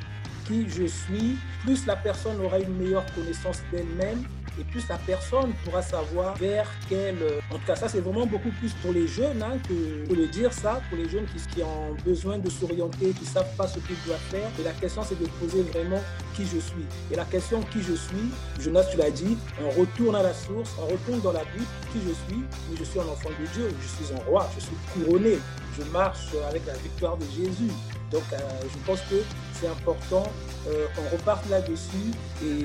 qui 0.47 0.67
je 0.67 0.83
suis, 0.83 1.37
plus 1.63 1.85
la 1.85 1.95
personne 1.95 2.39
aura 2.41 2.59
une 2.59 2.75
meilleure 2.75 3.05
connaissance 3.15 3.61
d'elle-même 3.71 4.23
et 4.59 4.63
plus 4.63 4.87
la 4.87 4.97
personne 4.97 5.53
pourra 5.63 5.81
savoir 5.81 6.35
vers 6.35 6.69
quel... 6.89 7.15
En 7.51 7.55
tout 7.55 7.65
cas, 7.65 7.75
ça, 7.75 7.87
c'est 7.87 8.01
vraiment 8.01 8.25
beaucoup 8.25 8.51
plus 8.59 8.73
pour 8.73 8.91
les 8.91 9.07
jeunes 9.07 9.41
hein, 9.41 9.57
que, 9.67 10.13
de 10.13 10.25
dire 10.27 10.53
ça, 10.53 10.81
pour 10.89 10.97
les 10.97 11.09
jeunes 11.09 11.25
qui, 11.25 11.63
ont 11.63 11.95
besoin 12.05 12.37
de 12.37 12.49
s'orienter, 12.49 13.11
qui 13.11 13.23
ne 13.23 13.29
savent 13.29 13.55
pas 13.55 13.67
ce 13.67 13.79
qu'ils 13.79 13.95
doivent 14.05 14.19
faire. 14.29 14.47
Et 14.59 14.63
la 14.63 14.71
question, 14.71 15.01
c'est 15.03 15.19
de 15.19 15.27
poser 15.39 15.63
vraiment 15.63 16.01
qui 16.35 16.43
je 16.43 16.59
suis. 16.59 16.85
Et 17.11 17.15
la 17.15 17.25
question 17.25 17.61
qui 17.71 17.81
je 17.81 17.93
suis, 17.93 18.31
Jonas, 18.59 18.85
tu 18.91 18.97
l'as 18.97 19.11
dit, 19.11 19.37
on 19.61 19.69
retourne 19.79 20.15
à 20.15 20.23
la 20.23 20.33
source, 20.33 20.71
on 20.81 20.85
retourne 20.85 21.21
dans 21.21 21.33
la 21.33 21.43
Bible, 21.45 21.65
qui 21.91 21.99
je 21.99 22.13
suis? 22.13 22.43
je 22.77 22.83
suis 22.83 22.99
un 22.99 23.03
enfant 23.03 23.29
de 23.29 23.45
Dieu, 23.53 23.69
je 23.81 24.05
suis 24.05 24.13
un 24.13 24.29
roi, 24.29 24.49
je 24.55 24.61
suis 24.61 24.75
couronné, 24.93 25.39
je 25.77 25.83
marche 25.91 26.27
avec 26.49 26.65
la 26.65 26.73
victoire 26.73 27.17
de 27.17 27.25
Jésus. 27.25 27.71
Donc, 28.11 28.23
euh, 28.31 28.37
je 28.61 28.85
pense 28.85 28.99
que 29.09 29.15
c'est 29.63 29.69
important 29.69 30.23
euh, 30.67 30.87
qu'on 30.95 31.15
reparte 31.15 31.49
là-dessus 31.49 32.11
et 32.43 32.63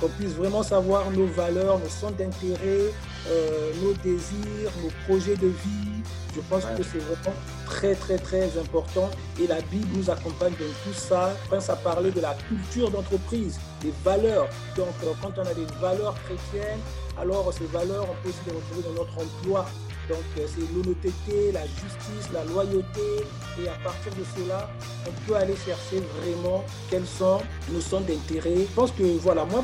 qu'on 0.00 0.08
puisse 0.08 0.34
vraiment 0.34 0.62
savoir 0.62 1.10
nos 1.10 1.26
valeurs, 1.26 1.78
nos 1.78 1.88
centres 1.88 2.16
d'intérêt, 2.16 2.92
euh, 3.28 3.72
nos 3.82 3.92
désirs, 3.94 4.70
nos 4.82 4.90
projets 5.06 5.36
de 5.36 5.48
vie. 5.48 6.02
Je 6.34 6.40
pense 6.48 6.64
que 6.64 6.82
c'est 6.84 6.98
vraiment 6.98 7.36
très, 7.66 7.94
très, 7.94 8.16
très 8.16 8.44
important. 8.58 9.10
Et 9.40 9.48
la 9.48 9.60
Bible 9.62 9.88
nous 9.96 10.10
accompagne 10.10 10.52
dans 10.52 10.74
tout 10.84 10.96
ça. 10.96 11.32
Prince 11.48 11.68
a 11.70 11.76
parlé 11.76 12.12
de 12.12 12.20
la 12.20 12.36
culture 12.48 12.90
d'entreprise, 12.90 13.58
des 13.82 13.92
valeurs. 14.04 14.48
Donc, 14.76 14.88
quand 15.20 15.32
on 15.36 15.42
a 15.42 15.54
des 15.54 15.66
valeurs 15.80 16.14
chrétiennes, 16.24 16.78
alors 17.20 17.52
ces 17.52 17.66
valeurs, 17.66 18.06
on 18.08 18.22
peut 18.22 18.28
aussi 18.28 18.38
les 18.46 18.52
retrouver 18.52 18.82
dans 18.82 19.02
notre 19.02 19.18
emploi 19.18 19.66
Donc 20.10 20.18
euh, 20.38 20.46
c'est 20.48 20.74
l'honnêteté, 20.74 21.52
la 21.52 21.62
justice, 21.62 22.32
la 22.34 22.44
loyauté. 22.44 23.24
Et 23.62 23.68
à 23.68 23.74
partir 23.84 24.12
de 24.12 24.24
cela, 24.36 24.68
on 25.06 25.12
peut 25.26 25.36
aller 25.36 25.54
chercher 25.54 26.02
vraiment 26.20 26.64
quels 26.90 27.06
sont 27.06 27.40
nos 27.70 27.80
centres 27.80 28.06
d'intérêt. 28.06 28.56
Je 28.56 28.74
pense 28.74 28.90
que 28.90 29.04
voilà, 29.18 29.44
moi, 29.44 29.62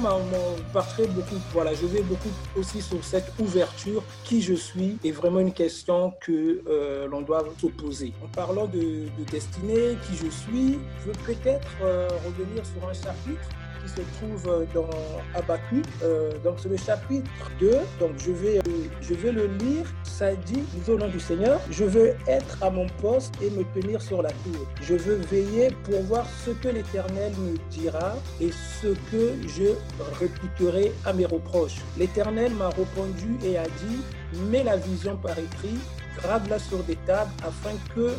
beaucoup, 1.09 1.37
voilà, 1.53 1.75
je 1.75 1.87
vais 1.87 2.03
beaucoup 2.03 2.31
aussi 2.57 2.81
sur 2.81 3.03
cette 3.05 3.33
ouverture, 3.41 4.03
qui 4.25 4.41
je 4.41 4.55
suis, 4.55 4.99
est 5.05 5.11
vraiment 5.11 5.41
une 5.41 5.53
question 5.53 6.13
que 6.21 6.63
euh, 6.69 7.09
l'on 7.09 7.23
doit 7.23 7.45
se 7.61 7.67
poser. 7.67 8.13
En 8.25 8.29
parlant 8.29 8.67
de, 8.67 8.79
de 8.79 9.25
destinée, 9.31 9.97
qui 10.07 10.17
je 10.17 10.31
suis, 10.31 10.79
je 11.01 11.07
veux 11.07 11.25
peut-être 11.25 11.69
euh, 11.83 12.09
revenir 12.25 12.63
sur 12.65 12.89
un 12.89 12.95
chapitre 12.95 13.49
se 13.89 14.01
trouve 14.17 14.49
euh, 14.49 14.65
dans 14.75 14.89
Abacu. 15.35 15.83
Euh, 16.03 16.33
donc 16.45 16.57
c'est 16.59 16.69
le 16.69 16.77
chapitre 16.77 17.51
2. 17.61 17.71
Donc 18.01 18.11
je 18.19 18.33
vais, 18.33 18.61
je 19.01 19.15
vais 19.15 19.33
le 19.33 19.47
lire. 19.47 19.87
Ça 20.05 20.35
dit, 20.35 20.63
au 20.89 20.97
nom 20.97 21.09
du 21.09 21.21
Seigneur, 21.21 21.61
je 21.71 21.85
veux 21.85 22.15
être 22.27 22.63
à 22.63 22.71
mon 22.71 22.87
poste 23.01 23.35
et 23.43 23.51
me 23.51 23.65
tenir 23.81 24.01
sur 24.01 24.23
la 24.23 24.31
tour. 24.31 24.67
Je 24.83 24.95
veux 24.95 25.17
veiller 25.31 25.69
pour 25.85 26.01
voir 26.03 26.27
ce 26.45 26.51
que 26.51 26.69
l'Éternel 26.69 27.33
me 27.39 27.57
dira 27.71 28.15
et 28.41 28.51
ce 28.51 28.89
que 29.11 29.35
je 29.47 29.75
répliquerai 30.19 30.93
à 31.05 31.13
mes 31.13 31.27
reproches. 31.27 31.81
L'Éternel 31.99 32.53
m'a 32.55 32.71
répondu 32.71 33.37
et 33.45 33.59
a 33.59 33.65
dit, 33.65 34.41
mets 34.51 34.65
la 34.65 34.77
vision 34.77 35.17
par 35.17 35.39
écrit, 35.39 35.79
grave-la 36.17 36.59
sur 36.59 36.83
des 36.85 36.97
tables 37.07 37.31
afin 37.43 37.75
que 37.95 38.13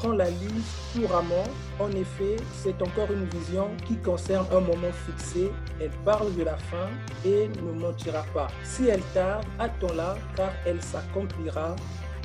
quand 0.00 0.12
la 0.12 0.30
lise 0.30 0.74
couramment. 0.92 1.44
En 1.78 1.90
effet, 1.92 2.36
c'est 2.52 2.80
encore 2.82 3.10
une 3.12 3.26
vision 3.26 3.68
qui 3.86 3.96
concerne 3.96 4.46
un 4.52 4.60
moment 4.60 4.92
fixé. 5.06 5.50
Elle 5.80 5.90
parle 6.04 6.34
de 6.34 6.42
la 6.44 6.56
fin 6.56 6.88
et 7.24 7.48
ne 7.48 7.80
mentira 7.80 8.24
pas. 8.34 8.48
Si 8.64 8.86
elle 8.88 9.02
tarde, 9.14 9.44
attends-la, 9.58 10.16
car 10.36 10.52
elle 10.66 10.82
s'accomplira. 10.82 11.76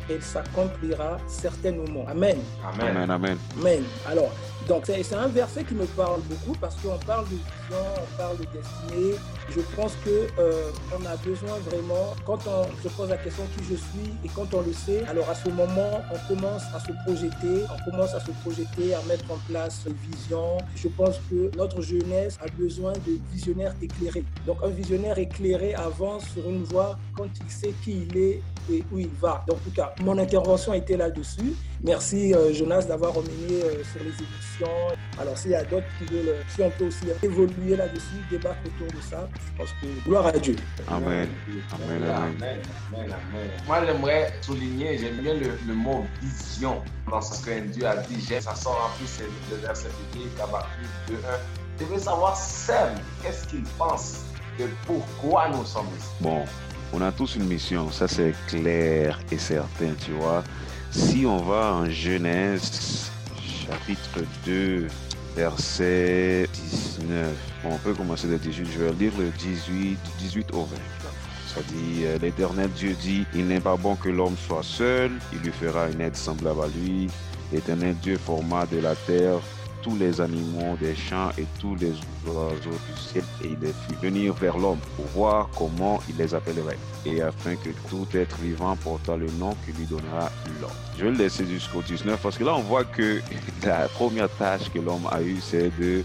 Elle 0.09 0.21
s'accomplira 0.21 1.17
certainement. 1.27 2.05
Amen. 2.07 2.37
Amen. 2.63 3.09
Amen. 3.09 3.37
Amen. 3.59 3.83
Alors, 4.07 4.31
donc 4.67 4.83
c'est 4.85 5.13
un 5.13 5.27
verset 5.27 5.63
qui 5.63 5.75
me 5.75 5.85
parle 5.85 6.21
beaucoup 6.21 6.57
parce 6.59 6.75
qu'on 6.75 6.97
parle 7.05 7.25
de 7.25 7.35
vision, 7.35 7.85
on 7.97 8.17
parle 8.17 8.37
de 8.37 8.45
destinée. 8.45 9.15
Je 9.49 9.61
pense 9.75 9.93
que 10.03 10.27
euh, 10.39 10.71
on 10.91 11.05
a 11.05 11.15
besoin 11.17 11.57
vraiment, 11.69 12.15
quand 12.25 12.39
on 12.47 12.65
se 12.81 12.87
pose 12.95 13.09
la 13.09 13.17
question 13.17 13.43
qui 13.55 13.63
je 13.63 13.75
suis 13.75 14.13
et 14.23 14.29
quand 14.35 14.51
on 14.53 14.61
le 14.61 14.73
sait, 14.73 15.05
alors 15.05 15.29
à 15.29 15.35
ce 15.35 15.49
moment, 15.49 16.01
on 16.11 16.33
commence 16.33 16.63
à 16.73 16.79
se 16.79 16.91
projeter, 17.05 17.63
on 17.71 17.91
commence 17.91 18.13
à 18.15 18.19
se 18.19 18.31
projeter, 18.43 18.95
à 18.95 19.01
mettre 19.03 19.29
en 19.31 19.37
place 19.47 19.83
une 19.85 19.93
vision. 20.11 20.57
Je 20.75 20.87
pense 20.87 21.17
que 21.29 21.55
notre 21.55 21.81
jeunesse 21.81 22.37
a 22.41 22.49
besoin 22.57 22.93
de 22.93 23.19
visionnaires 23.31 23.75
éclairés. 23.81 24.23
Donc 24.47 24.57
un 24.63 24.69
visionnaire 24.69 25.17
éclairé 25.19 25.75
avance 25.75 26.25
sur 26.29 26.49
une 26.49 26.63
voie 26.63 26.97
quand 27.15 27.27
il 27.39 27.51
sait 27.51 27.73
qui 27.83 28.07
il 28.09 28.17
est 28.17 28.41
et 28.71 28.83
où 28.91 28.99
il 28.99 29.09
va. 29.21 29.43
Donc, 29.47 29.57
en 29.57 29.59
tout 29.59 29.75
cas, 29.75 29.93
mon 30.01 30.17
intervention 30.17 30.73
était 30.73 30.97
là-dessus. 30.97 31.55
Merci 31.85 32.33
euh, 32.33 32.51
Jonas 32.51 32.85
d'avoir 32.85 33.15
emmené 33.15 33.61
euh, 33.63 33.83
sur 33.83 34.01
les 34.03 34.09
émissions. 34.09 34.97
Alors 35.19 35.37
s'il 35.37 35.51
y 35.51 35.55
a 35.55 35.63
d'autres 35.63 35.85
qui 35.99 36.05
veulent, 36.05 36.29
euh, 36.29 36.41
si 36.49 36.63
on 36.63 36.71
peut 36.71 36.85
aussi 36.85 37.05
évoluer 37.21 37.75
là-dessus, 37.75 38.25
débattre 38.31 38.57
autour 38.65 38.87
de 38.87 39.03
ça, 39.03 39.29
je 39.35 39.57
pense 39.57 39.69
que 39.79 40.03
gloire 40.03 40.25
à 40.25 40.31
Dieu. 40.31 40.55
Amen. 40.87 41.29
Amen. 41.71 42.03
Amen. 42.03 42.59
Amen. 42.91 43.49
Moi, 43.67 43.85
j'aimerais 43.85 44.33
souligner, 44.41 44.97
j'aime 44.97 45.17
bien 45.17 45.35
le, 45.35 45.73
mot 45.75 46.03
vision 46.23 46.81
dans 47.07 47.21
ce 47.21 47.45
que 47.45 47.59
Dieu 47.67 47.85
a 47.85 47.97
dit. 47.97 48.19
Ça 48.41 48.55
sort 48.55 48.91
en 48.91 48.97
plus 48.97 49.07
c'est 49.07 49.53
le 49.53 49.61
verset 49.61 49.89
biblique, 50.11 50.39
Habakkuk 50.41 50.67
2.1. 51.11 51.15
Je 51.79 51.85
veux 51.85 51.99
savoir, 51.99 52.35
Sam, 52.35 52.95
qu'est-ce 53.21 53.45
qu'il 53.47 53.63
pense 53.77 54.21
de 54.57 54.65
pourquoi 54.87 55.49
nous 55.49 55.65
sommes 55.65 55.89
ici? 55.99 56.07
Bon, 56.19 56.45
on 56.93 57.01
a 57.01 57.11
tous 57.11 57.35
une 57.35 57.45
mission, 57.45 57.91
ça 57.91 58.07
c'est 58.07 58.33
clair 58.47 59.19
et 59.31 59.37
certain, 59.37 59.93
tu 60.03 60.13
vois. 60.13 60.43
Si 60.95 61.25
on 61.25 61.39
va 61.39 61.73
en 61.73 61.89
Genèse, 61.89 63.11
chapitre 63.43 64.21
2, 64.45 64.87
verset 65.35 66.47
19, 66.53 67.33
on 67.65 67.77
peut 67.79 67.93
commencer 67.93 68.27
le 68.27 68.37
18, 68.37 68.65
je 68.73 68.79
vais 68.79 68.93
lire 68.93 69.11
le 69.19 69.27
18, 69.37 69.97
18 70.19 70.53
au 70.53 70.61
20. 70.63 70.67
Ça 71.53 71.59
dit, 71.67 72.05
l'Éternel 72.21 72.69
Dieu 72.77 72.95
dit, 73.01 73.25
il 73.35 73.45
n'est 73.47 73.59
pas 73.59 73.75
bon 73.75 73.97
que 73.97 74.07
l'homme 74.07 74.37
soit 74.47 74.63
seul, 74.63 75.11
il 75.33 75.39
lui 75.39 75.51
fera 75.51 75.89
une 75.89 75.99
aide 75.99 76.15
semblable 76.15 76.61
à 76.63 76.67
lui. 76.67 77.09
L'Éternel 77.51 77.97
Dieu 78.01 78.17
forma 78.17 78.65
de 78.65 78.79
la 78.79 78.95
terre 78.95 79.39
tous 79.85 79.95
les 79.97 80.19
animaux 80.19 80.75
des 80.81 80.95
champs 80.95 81.29
et 81.37 81.45
tous 81.59 81.75
les 81.75 81.91
oiseaux 82.25 82.55
du 82.55 82.99
ciel, 82.99 83.23
et 83.43 83.49
il 83.49 83.59
les 83.59 83.71
fit 83.71 83.93
venir 84.01 84.33
vers 84.33 84.57
l'homme 84.57 84.79
pour 84.95 85.05
voir 85.05 85.49
comment 85.55 86.01
il 86.09 86.17
les 86.17 86.33
appellerait, 86.33 86.79
et 87.05 87.21
afin 87.21 87.55
que 87.55 87.69
tout 87.87 88.07
être 88.15 88.35
vivant 88.39 88.75
portât 88.77 89.15
le 89.15 89.27
nom 89.39 89.55
qu'il 89.63 89.75
lui 89.75 89.85
donnera 89.85 90.31
l'homme. 90.59 90.71
Je 90.97 91.05
vais 91.05 91.11
le 91.11 91.17
laisser 91.17 91.45
jusqu'au 91.45 91.83
19 91.83 92.19
parce 92.19 92.35
que 92.35 92.43
là 92.43 92.55
on 92.55 92.61
voit 92.61 92.83
que 92.83 93.21
la 93.63 93.87
première 93.89 94.29
tâche 94.29 94.71
que 94.73 94.79
l'homme 94.79 95.07
a 95.11 95.21
eue, 95.21 95.37
c'est 95.39 95.69
de 95.79 96.01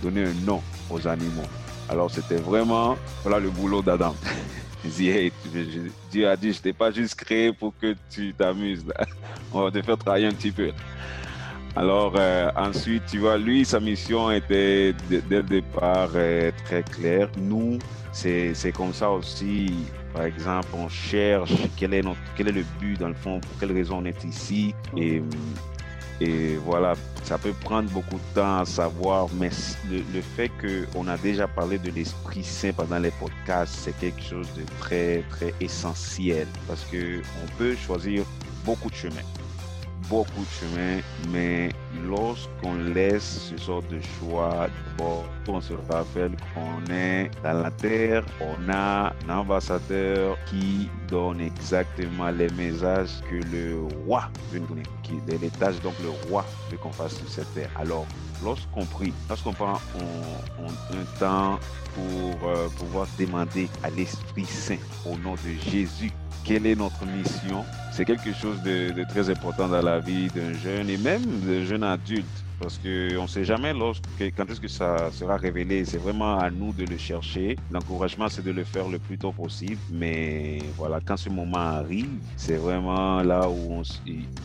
donner 0.00 0.26
un 0.26 0.46
nom 0.46 0.62
aux 0.88 1.08
animaux. 1.08 1.48
Alors 1.88 2.12
c'était 2.12 2.36
vraiment 2.36 2.96
voilà 3.24 3.40
le 3.40 3.50
boulot 3.50 3.82
d'Adam. 3.82 4.14
Dieu 4.84 6.28
a 6.28 6.36
dit, 6.36 6.52
je 6.52 6.60
t'ai 6.60 6.72
pas 6.72 6.92
juste 6.92 7.14
créé 7.16 7.52
pour 7.52 7.72
que 7.80 7.96
tu 8.10 8.32
t'amuses. 8.34 8.84
On 9.52 9.62
va 9.62 9.70
te 9.70 9.80
faire 9.82 9.96
travailler 9.96 10.26
un 10.26 10.32
petit 10.32 10.52
peu. 10.52 10.70
Alors 11.76 12.12
euh, 12.16 12.50
ensuite, 12.54 13.04
tu 13.06 13.18
vois, 13.18 13.36
lui, 13.36 13.64
sa 13.64 13.80
mission 13.80 14.30
était 14.30 14.94
dès 15.08 15.22
le 15.28 15.42
départ 15.42 16.10
euh, 16.14 16.52
très 16.64 16.84
claire. 16.84 17.28
Nous, 17.36 17.78
c'est 18.12 18.54
comme 18.72 18.92
ça 18.92 19.10
aussi. 19.10 19.72
Par 20.12 20.24
exemple, 20.24 20.68
on 20.74 20.88
cherche 20.88 21.52
quel 21.76 21.94
est, 21.94 22.02
notre, 22.02 22.20
quel 22.36 22.48
est 22.48 22.52
le 22.52 22.64
but 22.78 22.96
dans 23.00 23.08
le 23.08 23.14
fond, 23.14 23.40
pour 23.40 23.58
quelle 23.58 23.72
raison 23.72 23.98
on 23.98 24.04
est 24.04 24.22
ici. 24.22 24.72
Et, 24.96 25.20
et 26.20 26.54
voilà, 26.64 26.94
ça 27.24 27.38
peut 27.38 27.52
prendre 27.52 27.90
beaucoup 27.90 28.14
de 28.18 28.34
temps 28.40 28.60
à 28.60 28.64
savoir, 28.64 29.26
mais 29.34 29.50
le, 29.90 30.04
le 30.14 30.22
fait 30.22 30.50
qu'on 30.50 31.08
a 31.08 31.18
déjà 31.18 31.48
parlé 31.48 31.78
de 31.78 31.90
l'Esprit 31.90 32.44
Saint 32.44 32.72
pendant 32.72 33.00
les 33.00 33.10
podcasts, 33.10 33.74
c'est 33.74 33.98
quelque 33.98 34.22
chose 34.22 34.46
de 34.54 34.62
très, 34.78 35.24
très 35.28 35.52
essentiel 35.60 36.46
parce 36.68 36.84
qu'on 36.84 37.46
peut 37.58 37.74
choisir 37.74 38.22
beaucoup 38.64 38.90
de 38.90 38.94
chemins 38.94 39.33
beaucoup 40.08 40.40
de 40.40 40.46
chemin, 40.46 41.00
mais 41.30 41.70
lorsqu'on 42.06 42.74
laisse 42.92 43.50
ce 43.50 43.62
genre 43.62 43.82
de 43.82 44.00
choix, 44.18 44.68
on 45.48 45.60
se 45.60 45.74
rappelle 45.90 46.32
qu'on 46.54 46.92
est 46.92 47.30
dans 47.42 47.62
la 47.62 47.70
terre, 47.70 48.24
on 48.40 48.70
a 48.70 49.12
un 49.28 49.38
ambassadeur 49.38 50.36
qui 50.46 50.88
donne 51.08 51.40
exactement 51.40 52.30
les 52.30 52.48
messages 52.50 53.20
que 53.30 53.36
le 53.36 53.82
roi 54.04 54.30
veut 54.50 54.60
nous 54.60 54.66
donner, 54.66 54.82
qui 55.02 55.14
les 55.26 55.50
tâches 55.50 55.80
donc 55.80 55.94
le 56.02 56.10
roi 56.28 56.44
veut 56.70 56.78
qu'on 56.78 56.90
fasse 56.90 57.16
sur 57.16 57.28
cette 57.28 57.52
terre. 57.54 57.70
Alors, 57.76 58.06
lorsqu'on 58.42 58.84
prie, 58.86 59.12
lorsqu'on 59.28 59.52
prend 59.52 59.74
un 59.98 61.18
temps 61.18 61.58
pour 61.94 62.48
euh, 62.48 62.68
pouvoir 62.76 63.06
demander 63.18 63.68
à 63.82 63.90
l'Esprit 63.90 64.44
Saint 64.44 64.78
au 65.06 65.16
nom 65.18 65.34
de 65.34 65.70
Jésus 65.70 66.12
quelle 66.44 66.66
est 66.66 66.74
notre 66.74 67.06
mission? 67.06 67.64
C'est 67.90 68.04
quelque 68.04 68.32
chose 68.32 68.62
de, 68.62 69.04
très 69.08 69.30
important 69.30 69.66
dans 69.66 69.80
la 69.80 69.98
vie 69.98 70.28
d'un 70.28 70.52
jeune 70.54 70.90
et 70.90 70.98
même 70.98 71.40
d'un 71.40 71.64
jeune 71.64 71.82
adulte 71.82 72.43
parce 72.58 72.78
qu'on 72.78 73.22
ne 73.22 73.26
sait 73.26 73.44
jamais 73.44 73.72
lorsque, 73.72 74.02
quand 74.36 74.48
est-ce 74.50 74.60
que 74.60 74.68
ça 74.68 75.10
sera 75.12 75.36
révélé. 75.36 75.84
C'est 75.84 75.98
vraiment 75.98 76.38
à 76.38 76.50
nous 76.50 76.72
de 76.72 76.84
le 76.84 76.96
chercher. 76.96 77.56
L'encouragement, 77.70 78.28
c'est 78.28 78.44
de 78.44 78.50
le 78.50 78.64
faire 78.64 78.88
le 78.88 78.98
plus 78.98 79.18
tôt 79.18 79.32
possible. 79.32 79.80
Mais 79.90 80.58
voilà, 80.76 81.00
quand 81.04 81.16
ce 81.16 81.28
moment 81.28 81.58
arrive, 81.58 82.20
c'est 82.36 82.56
vraiment 82.56 83.22
là 83.22 83.48
où 83.48 83.82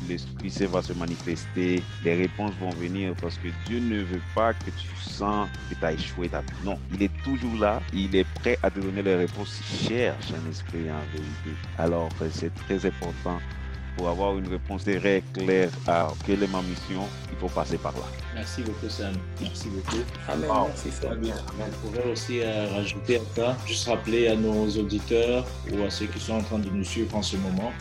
l'Esprit 0.08 0.50
Saint 0.50 0.68
va 0.68 0.82
se 0.82 0.94
manifester. 0.94 1.82
Les 2.04 2.16
réponses 2.16 2.54
vont 2.60 2.70
venir 2.72 3.14
parce 3.22 3.38
que 3.38 3.48
Dieu 3.66 3.80
ne 3.80 4.02
veut 4.04 4.22
pas 4.36 4.54
que 4.54 4.72
tu 4.72 4.96
sens 4.96 5.50
que 5.70 5.76
tu 5.76 5.86
as 5.86 5.94
échoué. 5.94 6.30
Non, 6.64 6.78
il 6.92 7.04
est 7.04 7.12
toujours 7.24 7.56
là. 7.60 7.82
Il 7.94 8.16
est 8.16 8.28
prêt 8.36 8.58
à 8.64 8.70
te 8.70 8.80
donner 8.80 9.02
les 9.02 9.16
réponses. 9.16 9.60
Il 9.60 9.88
cherche 9.88 10.34
un 10.34 10.50
esprit 10.50 10.90
en 10.92 11.06
vérité. 11.14 11.58
Alors, 11.78 12.10
c'est 12.32 12.54
très 12.54 12.86
important 12.86 13.40
pour 14.00 14.08
avoir 14.08 14.38
une 14.38 14.48
réponse 14.48 14.84
très 14.86 15.22
claire 15.34 15.70
à 15.86 16.08
quelle 16.26 16.42
est 16.42 16.48
ma 16.48 16.62
mission, 16.62 17.02
il 17.30 17.38
faut 17.38 17.50
passer 17.50 17.78
par 17.78 17.92
là. 17.92 18.06
Merci 18.34 18.62
beaucoup, 18.62 18.88
Sam. 18.88 19.14
Merci 19.42 19.68
beaucoup. 19.68 20.04
Amen. 20.30 20.50
Merci, 20.68 20.90
Sam. 20.90 21.20
Je 21.22 21.88
pourrais 21.88 22.10
aussi 22.10 22.40
euh, 22.40 22.68
rajouter 22.74 23.18
à 23.18 23.20
ça, 23.36 23.58
juste 23.68 23.90
rappeler 23.90 24.30
à 24.30 24.38
nos 24.38 24.70
auditeurs 24.70 25.46
ou 25.74 25.84
à 25.84 25.90
ceux 25.90 26.06
qui 26.06 26.20
sont 26.20 26.36
en 26.36 26.42
train 26.42 26.60
de 26.60 26.70
nous 26.70 26.86
suivre 26.86 27.14
en 27.14 27.22
ce 27.22 27.36
moment, 27.36 27.72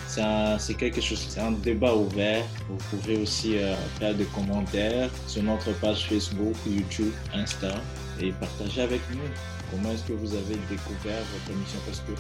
c'est 0.59 0.75
quelque 0.75 1.01
chose, 1.01 1.25
c'est 1.29 1.41
un 1.41 1.53
débat 1.53 1.95
ouvert. 1.95 2.45
Vous 2.69 2.79
pouvez 2.91 3.19
aussi 3.19 3.57
euh, 3.57 3.77
faire 4.01 4.15
des 4.15 4.25
commentaires 4.25 5.11
sur 5.29 5.45
notre 5.45 5.71
page 5.79 6.09
Facebook, 6.09 6.57
YouTube, 6.67 7.13
Insta 7.33 7.75
et 8.21 8.33
partager 8.33 8.83
avec 8.83 9.01
nous 9.13 9.21
comment 9.71 9.91
est-ce 9.93 10.05
que 10.05 10.15
vous 10.15 10.35
avez 10.35 10.57
découvert 10.69 11.21
votre 11.33 11.59
mission? 11.59 11.79
Parce 11.87 12.01
que 12.01 12.13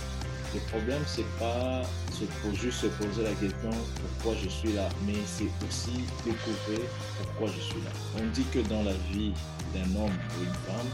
le 0.54 0.60
problème, 0.70 1.02
c'est 1.06 1.26
pas 1.38 1.82
faut 2.26 2.54
juste 2.54 2.80
se 2.80 2.86
poser 2.86 3.22
la 3.22 3.32
question 3.32 3.70
pourquoi 4.00 4.40
je 4.42 4.48
suis 4.48 4.72
là, 4.72 4.88
mais 5.06 5.14
c'est 5.26 5.50
aussi 5.66 6.04
découvrir 6.24 6.86
pourquoi 7.22 7.48
je 7.48 7.60
suis 7.60 7.80
là. 7.82 7.90
On 8.18 8.26
dit 8.32 8.44
que 8.52 8.60
dans 8.68 8.82
la 8.82 8.94
vie 9.12 9.32
d'un 9.74 10.00
homme 10.00 10.10
ou 10.10 10.44
une 10.44 10.54
femme, 10.66 10.88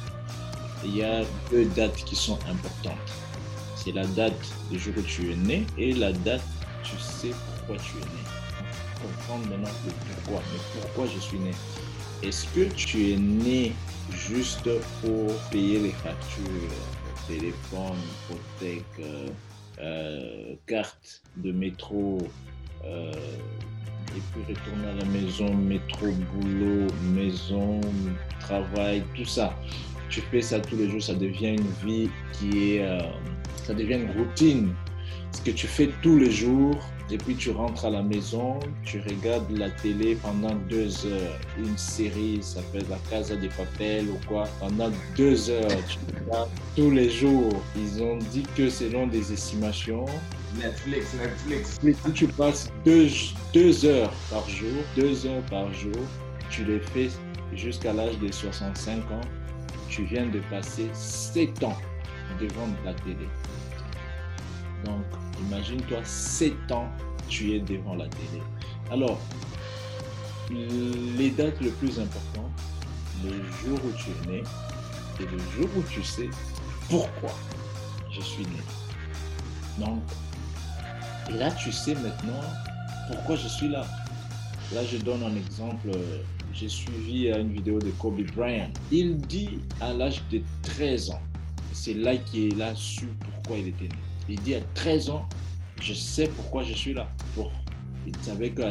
il 0.84 0.96
y 0.96 1.02
a 1.02 1.22
deux 1.50 1.64
dates 1.76 1.96
qui 2.04 2.16
sont 2.16 2.38
importantes. 2.48 3.12
C'est 3.76 3.92
la 3.92 4.06
date 4.08 4.34
du 4.70 4.78
jour 4.78 4.94
où 4.96 5.02
tu 5.02 5.32
es 5.32 5.36
né 5.36 5.66
et 5.78 5.92
la 5.94 6.12
date 6.12 6.42
tu 6.82 6.96
sais 6.98 7.34
pourquoi 7.56 7.76
tu 7.76 7.96
es 7.96 8.00
né. 8.00 8.22
Comprendre 9.02 9.48
maintenant 9.48 9.70
le 9.86 9.92
pourquoi. 10.14 10.42
Mais 10.52 10.80
pourquoi 10.80 11.06
je 11.14 11.20
suis 11.20 11.38
né? 11.38 11.52
Est-ce 12.22 12.46
que 12.48 12.64
tu 12.74 13.12
es 13.12 13.16
né 13.16 13.72
juste 14.10 14.68
pour 15.00 15.34
payer 15.50 15.78
les 15.78 15.90
factures, 15.90 16.70
téléphone, 17.26 17.98
hypothèque, 18.30 19.06
euh, 19.78 19.82
euh, 19.84 20.54
carte 20.66 21.22
de 21.36 21.52
métro, 21.52 22.18
euh, 22.84 23.12
et 24.16 24.20
puis 24.32 24.54
retourner 24.54 24.88
à 24.88 24.94
la 24.94 25.04
maison, 25.06 25.52
métro, 25.54 26.06
boulot, 26.32 26.86
maison, 27.14 27.80
travail, 28.40 29.02
tout 29.14 29.24
ça. 29.24 29.54
Tu 30.08 30.20
fais 30.20 30.42
ça 30.42 30.60
tous 30.60 30.76
les 30.76 30.88
jours, 30.90 31.02
ça 31.02 31.14
devient 31.14 31.56
une 31.56 31.88
vie 31.88 32.10
qui 32.32 32.76
est, 32.76 32.88
ça 33.56 33.74
devient 33.74 33.94
une 33.94 34.10
routine. 34.12 34.74
Ce 35.32 35.40
que 35.40 35.50
tu 35.50 35.66
fais 35.66 35.90
tous 36.02 36.18
les 36.18 36.30
jours, 36.30 36.78
et 37.10 37.18
puis 37.18 37.34
tu 37.36 37.50
rentres 37.50 37.84
à 37.84 37.90
la 37.90 38.02
maison, 38.02 38.58
tu 38.84 39.00
regardes 39.00 39.50
la 39.50 39.70
télé 39.70 40.16
pendant 40.16 40.54
deux 40.70 41.06
heures. 41.06 41.38
Une 41.58 41.76
série 41.76 42.42
s'appelle 42.42 42.84
La 42.88 42.96
Casa 43.10 43.36
des 43.36 43.48
Papel 43.48 44.08
ou 44.08 44.18
quoi. 44.26 44.44
Pendant 44.58 44.90
deux 45.16 45.50
heures, 45.50 45.68
tu 45.86 45.98
regardes 46.18 46.48
tous 46.74 46.90
les 46.90 47.10
jours. 47.10 47.62
Ils 47.76 48.02
ont 48.02 48.16
dit 48.16 48.44
que 48.56 48.70
selon 48.70 49.06
des 49.06 49.32
estimations, 49.32 50.06
Netflix, 50.56 51.14
Netflix. 51.48 52.00
si 52.04 52.12
tu 52.12 52.26
passes 52.28 52.72
deux, 52.84 53.08
deux 53.52 53.84
heures 53.84 54.12
par 54.30 54.48
jour, 54.48 54.82
deux 54.96 55.26
heures 55.26 55.42
par 55.50 55.72
jour, 55.74 55.92
tu 56.48 56.64
les 56.64 56.80
fais 56.80 57.10
jusqu'à 57.54 57.92
l'âge 57.92 58.18
de 58.18 58.30
65 58.32 58.98
ans, 59.10 59.20
tu 59.88 60.04
viens 60.04 60.26
de 60.26 60.40
passer 60.50 60.88
7 60.92 61.64
ans 61.64 61.76
devant 62.40 62.68
la 62.84 62.94
télé. 62.94 63.28
Donc, 64.84 65.04
imagine-toi 65.48 65.98
7 66.04 66.72
ans, 66.72 66.88
tu 67.28 67.54
es 67.54 67.60
devant 67.60 67.94
la 67.94 68.06
télé. 68.08 68.42
Alors, 68.90 69.18
les 70.50 71.30
dates 71.30 71.60
les 71.60 71.70
plus 71.70 71.98
importantes, 71.98 72.50
le 73.24 73.30
jour 73.30 73.78
où 73.84 73.92
tu 73.96 74.10
es 74.10 74.32
né 74.32 74.42
et 75.20 75.24
le 75.24 75.38
jour 75.38 75.68
où 75.76 75.82
tu 75.90 76.02
sais 76.02 76.28
pourquoi 76.88 77.30
je 78.10 78.20
suis 78.20 78.44
né. 78.44 78.60
Donc, 79.78 80.02
là, 81.30 81.50
tu 81.52 81.72
sais 81.72 81.94
maintenant 81.94 82.42
pourquoi 83.08 83.36
je 83.36 83.48
suis 83.48 83.68
là. 83.68 83.86
Là, 84.74 84.84
je 84.84 84.98
donne 84.98 85.22
un 85.22 85.34
exemple. 85.36 85.90
J'ai 86.52 86.68
suivi 86.68 87.28
une 87.28 87.52
vidéo 87.52 87.78
de 87.78 87.90
Kobe 87.92 88.22
Bryant. 88.36 88.70
Il 88.92 89.18
dit 89.18 89.58
à 89.80 89.92
l'âge 89.92 90.22
de 90.30 90.40
13 90.62 91.10
ans, 91.10 91.22
c'est 91.72 91.94
là 91.94 92.16
qu'il 92.16 92.60
a 92.62 92.74
su 92.74 93.08
pourquoi 93.20 93.58
il 93.58 93.68
était 93.68 93.84
né. 93.84 93.98
Il 94.28 94.40
dit 94.40 94.54
à 94.54 94.60
13 94.74 95.10
ans, 95.10 95.28
je 95.80 95.92
sais 95.92 96.28
pourquoi 96.28 96.62
je 96.62 96.72
suis 96.72 96.94
là. 96.94 97.08
Il 98.06 98.16
savait 98.22 98.50
que 98.50 98.62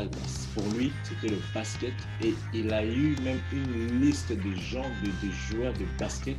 pour 0.53 0.63
lui, 0.75 0.91
c'était 1.03 1.33
le 1.33 1.39
basket. 1.53 1.93
Et 2.23 2.33
il 2.53 2.71
a 2.71 2.85
eu 2.85 3.15
même 3.23 3.39
une 3.51 4.01
liste 4.01 4.31
de 4.31 4.55
gens, 4.55 4.85
de, 5.03 5.31
joueurs 5.49 5.73
de 5.73 5.85
basket 5.99 6.37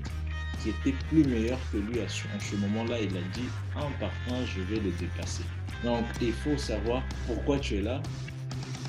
qui 0.63 0.71
étaient 0.71 0.97
plus 1.09 1.25
meilleurs 1.25 1.59
que 1.73 1.79
lui 1.79 2.01
à 2.01 2.09
ce, 2.09 2.23
en 2.35 2.41
ce 2.41 2.57
moment-là. 2.57 3.01
Il 3.01 3.17
a 3.17 3.21
dit, 3.33 3.49
en 3.77 3.91
partant, 3.99 4.45
je 4.47 4.61
vais 4.63 4.81
le 4.81 4.91
dépasser. 4.93 5.45
Donc, 5.83 6.05
il 6.21 6.33
faut 6.33 6.57
savoir 6.57 7.03
pourquoi 7.27 7.59
tu 7.59 7.77
es 7.77 7.83
là. 7.83 8.01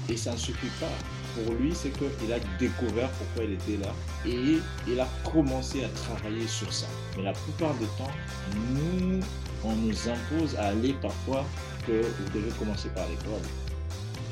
Et 0.07 0.17
ça 0.17 0.33
ne 0.33 0.38
suffit 0.38 0.71
pas. 0.79 0.91
Pour 1.35 1.53
lui, 1.55 1.73
c'est 1.73 1.89
qu'il 1.89 2.31
a 2.31 2.39
découvert 2.59 3.09
pourquoi 3.09 3.43
il 3.43 3.53
était 3.53 3.83
là 3.83 3.91
et 4.25 4.59
il 4.88 4.99
a 4.99 5.07
commencé 5.29 5.83
à 5.83 5.89
travailler 5.89 6.47
sur 6.47 6.71
ça. 6.71 6.88
Mais 7.17 7.23
la 7.23 7.33
plupart 7.33 7.73
du 7.73 7.85
temps, 7.97 8.11
nous, 8.71 9.19
on 9.65 9.75
nous 9.75 10.10
impose 10.10 10.56
à 10.58 10.67
aller 10.67 10.93
parfois 11.01 11.45
que 11.86 12.01
vous 12.01 12.30
devez 12.34 12.51
commencer 12.51 12.89
par 12.89 13.08
l'école. 13.10 13.41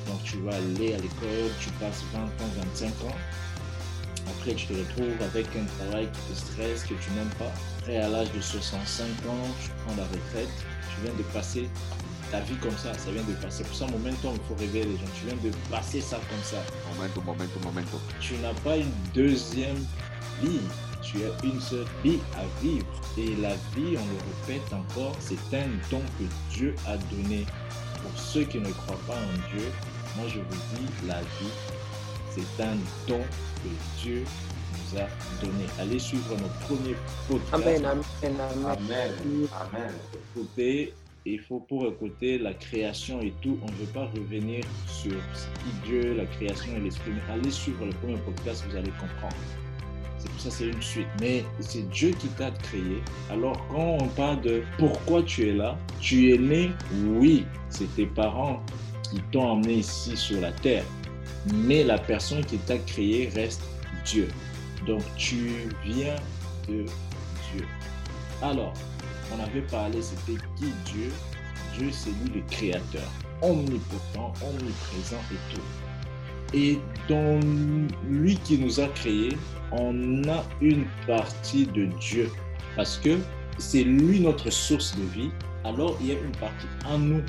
Donc 0.08 0.24
tu 0.24 0.38
vas 0.40 0.56
aller 0.56 0.94
à 0.94 0.98
l'école, 0.98 1.50
tu 1.60 1.70
passes 1.80 2.04
20 2.14 2.20
ans, 2.20 2.52
25 2.74 2.88
ans. 3.10 3.16
Après, 4.28 4.54
tu 4.54 4.68
te 4.68 4.74
retrouves 4.74 5.22
avec 5.22 5.48
un 5.56 5.66
travail 5.78 6.08
qui 6.08 6.34
te 6.34 6.40
stresse, 6.40 6.84
que 6.84 6.94
tu 6.94 7.12
n'aimes 7.12 7.34
pas. 7.40 7.52
Après, 7.80 7.98
à 7.98 8.08
l'âge 8.08 8.32
de 8.32 8.42
65 8.42 9.06
ans, 9.30 9.48
tu 9.62 9.70
prends 9.84 9.96
la 9.98 10.04
retraite. 10.04 10.50
Tu 10.96 11.02
viens 11.04 11.14
de 11.14 11.24
passer 11.34 11.70
ta 12.32 12.40
vie 12.42 12.56
comme 12.56 12.78
ça. 12.78 12.94
Ça 12.94 13.12
vient 13.12 13.24
de 13.24 13.34
passer. 13.34 13.64
Pour 13.64 13.76
ça, 13.76 13.86
momentum, 13.88 14.34
il 14.36 14.48
faut 14.48 14.56
réveiller 14.56 14.86
les 14.86 14.98
gens. 14.98 15.12
Tu 15.20 15.26
viens 15.28 15.36
de 15.36 15.56
passer 15.70 16.00
ça 16.00 16.20
comme 16.30 16.44
ça. 16.44 16.58
Momentum, 16.94 17.24
momentum, 17.26 17.64
momentum. 17.64 18.00
Tu 18.20 18.36
n'as 18.36 18.54
pas 18.64 18.78
une 18.78 18.92
deuxième 19.14 19.78
vie. 20.42 20.62
Tu 21.04 21.18
as 21.24 21.46
une 21.46 21.60
seule 21.60 21.86
vie 22.04 22.20
à 22.36 22.62
vivre. 22.62 22.86
Et 23.18 23.36
la 23.42 23.54
vie, 23.76 23.98
on 23.98 24.06
le 24.06 24.48
répète 24.48 24.74
encore, 24.74 25.16
c'est 25.20 25.56
un 25.56 25.68
don 25.92 26.02
que 26.18 26.54
Dieu 26.56 26.76
a 26.88 26.98
donné. 26.98 27.46
Pour 28.02 28.18
ceux 28.20 28.44
qui 28.44 28.60
ne 28.60 28.72
croient 28.72 29.00
pas 29.08 29.16
en 29.16 29.56
Dieu, 29.56 29.68
moi 30.18 30.28
je 30.28 30.40
vous 30.40 30.76
dis, 30.76 31.08
la 31.08 31.22
vie, 31.22 31.54
c'est 32.32 32.64
un 32.64 32.76
don 33.08 33.22
que 33.64 34.02
Dieu 34.02 34.24
nous 34.74 35.00
a 35.00 35.08
donné. 35.42 35.66
Allez 35.80 36.00
suivre 36.00 36.36
nos 36.38 36.66
premiers 36.66 36.96
podcasts. 37.28 37.54
Amen, 37.54 37.86
amen, 37.86 38.02
amen. 38.24 38.66
Amen. 38.66 39.12
Amen. 39.74 39.92
Écoutez, 40.36 40.94
il 41.26 41.40
faut 41.40 41.62
pour 41.62 41.86
écouter 41.88 42.38
la 42.38 42.54
création 42.54 43.22
et 43.22 43.34
tout, 43.42 43.58
on 43.62 43.68
ne 43.68 43.76
veut 43.76 43.94
pas 43.94 44.06
revenir 44.08 44.66
sur 44.88 45.14
ce 45.34 45.46
qui 45.60 45.88
Dieu, 45.88 46.16
la 46.16 46.26
création 46.26 46.76
et 46.76 46.80
l'esprit. 46.82 47.12
Mais 47.12 47.34
allez 47.34 47.52
suivre 47.52 47.86
le 47.86 47.94
premier 47.94 48.18
podcast, 48.18 48.66
vous 48.70 48.76
allez 48.76 48.92
comprendre. 48.92 49.36
Ça 50.44 50.52
c'est 50.52 50.66
une 50.66 50.82
suite. 50.82 51.08
Mais 51.22 51.46
c'est 51.62 51.90
Dieu 51.90 52.10
qui 52.12 52.28
t'a 52.28 52.52
créé. 52.52 53.02
Alors 53.32 53.66
quand 53.70 53.98
on 54.02 54.08
parle 54.10 54.42
de 54.42 54.62
pourquoi 54.78 55.24
tu 55.24 55.48
es 55.48 55.54
là, 55.54 55.78
tu 56.02 56.34
es 56.34 56.38
né, 56.38 56.70
oui, 57.06 57.46
c'est 57.70 57.88
tes 57.96 58.08
parents 58.08 58.62
qui 59.04 59.22
t'ont 59.32 59.52
emmené 59.52 59.76
ici 59.76 60.18
sur 60.18 60.42
la 60.42 60.52
terre. 60.52 60.84
Mais 61.54 61.86
la 61.86 61.98
personne 61.98 62.44
qui 62.44 62.58
t'a 62.58 62.78
créé 62.78 63.30
reste 63.34 63.62
Dieu. 64.04 64.28
Donc 64.86 65.02
tu 65.16 65.70
viens 65.86 66.16
de 66.68 66.84
Dieu. 66.84 67.66
Alors, 68.42 68.74
on 69.34 69.42
avait 69.42 69.62
parlé, 69.62 70.02
c'était 70.02 70.42
qui 70.58 70.74
Dieu? 70.92 71.10
Dieu, 71.78 71.90
c'est 71.90 72.10
lui 72.10 72.42
le 72.42 72.42
créateur, 72.50 73.08
omnipotent, 73.42 74.34
omniprésent 74.44 75.22
et 75.32 75.56
tout. 75.56 75.62
Et 76.54 76.80
dans 77.10 77.40
lui 78.08 78.38
qui 78.38 78.58
nous 78.60 78.80
a 78.80 78.88
créés, 78.90 79.36
on 79.72 80.24
a 80.30 80.44
une 80.62 80.86
partie 81.08 81.66
de 81.66 81.86
Dieu. 82.00 82.30
Parce 82.76 82.98
que 82.98 83.18
c'est 83.58 83.84
lui 83.84 84.20
notre 84.20 84.50
source 84.52 84.96
de 84.96 85.04
vie. 85.04 85.32
Alors 85.64 85.98
il 86.02 86.08
y 86.08 86.12
a 86.12 86.16
une 86.16 86.32
partie 86.34 86.68
en 86.86 86.98
nous. 86.98 87.22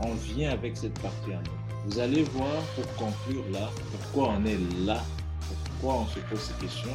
On 0.00 0.14
vient 0.14 0.50
avec 0.50 0.76
cette 0.76 0.98
partie 1.00 1.30
en 1.30 1.38
nous. 1.38 1.62
Vous 1.86 1.98
allez 1.98 2.22
voir 2.24 2.62
pour 2.74 2.86
conclure 2.94 3.44
là, 3.52 3.68
pourquoi 3.90 4.34
on 4.38 4.44
est 4.44 4.58
là, 4.84 5.02
pourquoi 5.40 6.02
on 6.02 6.06
se 6.06 6.18
pose 6.20 6.40
ces 6.40 6.64
questions. 6.64 6.94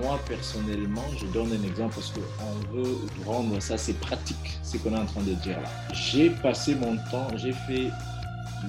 Moi 0.00 0.18
personnellement, 0.28 1.04
je 1.18 1.26
donne 1.26 1.52
un 1.52 1.66
exemple 1.66 1.94
parce 1.94 2.12
qu'on 2.12 2.76
veut 2.76 2.98
rendre 3.24 3.60
ça, 3.60 3.78
c'est 3.78 3.98
pratique, 4.00 4.58
ce 4.62 4.76
qu'on 4.76 4.94
est 4.94 4.98
en 4.98 5.06
train 5.06 5.22
de 5.22 5.34
dire 5.34 5.60
là. 5.60 5.70
J'ai 5.92 6.30
passé 6.30 6.74
mon 6.74 6.96
temps, 7.10 7.28
j'ai 7.36 7.52
fait 7.52 7.90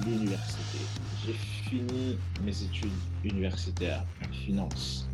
l'université, 0.06 0.78
j'ai 1.26 1.34
fini 1.68 2.18
mes 2.42 2.62
études 2.62 2.90
universitaires 3.24 4.04
en 4.22 4.32
finance. 4.32 5.08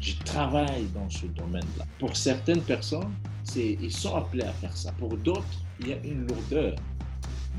Je 0.00 0.14
travaille 0.24 0.86
dans 0.94 1.08
ce 1.08 1.26
domaine-là. 1.26 1.86
Pour 1.98 2.16
certaines 2.16 2.62
personnes, 2.62 3.12
ils 3.56 3.92
sont 3.92 4.16
appelés 4.16 4.44
à 4.44 4.52
faire 4.52 4.76
ça. 4.76 4.92
Pour 4.92 5.16
d'autres, 5.16 5.44
il 5.80 5.88
y 5.88 5.92
a 5.92 5.98
une 6.04 6.26
lourdeur. 6.26 6.74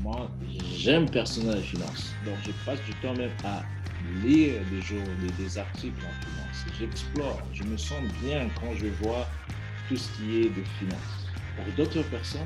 Moi, 0.02 0.30
j'aime 0.76 1.08
personnellement 1.08 1.56
la 1.56 1.62
finance. 1.62 2.12
Donc, 2.24 2.34
je 2.44 2.50
passe 2.66 2.80
du 2.84 2.92
temps 3.00 3.14
même 3.14 3.30
à 3.44 3.62
lire 4.22 4.60
des 4.70 4.82
jours, 4.82 5.02
des, 5.38 5.58
articles 5.58 6.00
en 6.00 6.24
finance. 6.24 6.78
J'explore. 6.78 7.40
Je 7.52 7.62
me 7.62 7.76
sens 7.76 8.02
bien 8.22 8.48
quand 8.60 8.74
je 8.76 8.86
vois 9.02 9.26
tout 9.88 9.96
ce 9.96 10.08
qui 10.16 10.40
est 10.40 10.50
de 10.50 10.64
finance. 10.78 11.28
Pour 11.56 11.64
d'autres 11.76 12.02
personnes, 12.10 12.40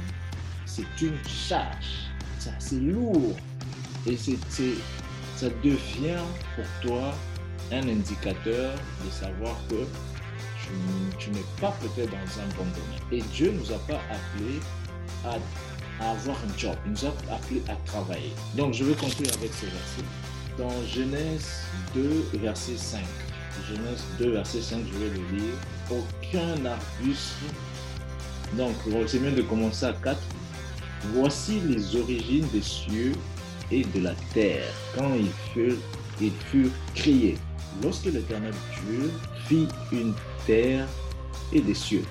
c'est 0.66 1.02
une 1.02 1.18
charge. 1.26 2.10
Ça, 2.38 2.50
c'est 2.58 2.80
lourd. 2.80 3.34
Et 4.06 4.16
c'est, 4.16 4.38
ça 5.38 5.46
devient 5.62 6.24
pour 6.56 6.64
toi 6.82 7.14
un 7.70 7.88
indicateur 7.88 8.74
de 9.04 9.10
savoir 9.10 9.54
que 9.68 9.86
tu, 11.18 11.30
n'es 11.30 11.44
pas 11.60 11.72
peut-être 11.80 12.10
dans 12.10 12.42
un 12.42 12.48
bon 12.56 12.64
domaine. 12.64 13.00
Et 13.12 13.22
Dieu 13.32 13.52
nous 13.52 13.72
a 13.72 13.78
pas 13.78 14.00
appelés 14.10 14.58
à, 15.24 16.10
avoir 16.10 16.36
un 16.38 16.58
job, 16.58 16.74
il 16.86 16.92
nous 16.92 17.04
a 17.06 17.08
appelés 17.32 17.62
à 17.68 17.76
travailler. 17.86 18.32
Donc 18.56 18.74
je 18.74 18.82
vais 18.82 18.94
conclure 18.94 19.30
avec 19.38 19.52
ce 19.54 19.66
verset. 19.66 20.04
Dans 20.58 20.86
Genèse 20.86 21.62
2, 21.94 22.30
verset 22.40 22.76
5. 22.76 23.00
Genèse 23.68 24.02
2, 24.18 24.32
verset 24.32 24.60
5, 24.60 24.80
je 24.92 24.98
vais 24.98 25.10
le 25.10 25.38
lire. 25.38 25.54
Aucun 25.88 26.66
arbuste. 26.66 27.36
Donc, 28.54 28.74
c'est 29.06 29.20
mieux 29.20 29.30
de 29.30 29.42
commencer 29.42 29.86
à 29.86 29.92
4. 29.92 30.18
Voici 31.14 31.60
les 31.60 31.94
origines 31.94 32.48
des 32.52 32.62
cieux 32.62 33.12
et 33.70 33.84
de 33.84 34.00
la 34.00 34.14
terre 34.32 34.72
quand 34.96 35.14
ils 35.14 35.30
furent, 35.52 35.78
ils 36.20 36.32
furent. 36.50 36.70
Lorsque 37.82 38.06
l'Éternel 38.06 38.54
Dieu 38.82 39.12
fit 39.46 39.68
une 39.92 40.14
terre 40.46 40.86
et 41.52 41.60
des 41.60 41.74
cieux, 41.74 42.04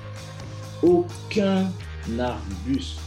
aucun 0.82 1.70
arbuste 2.18 3.00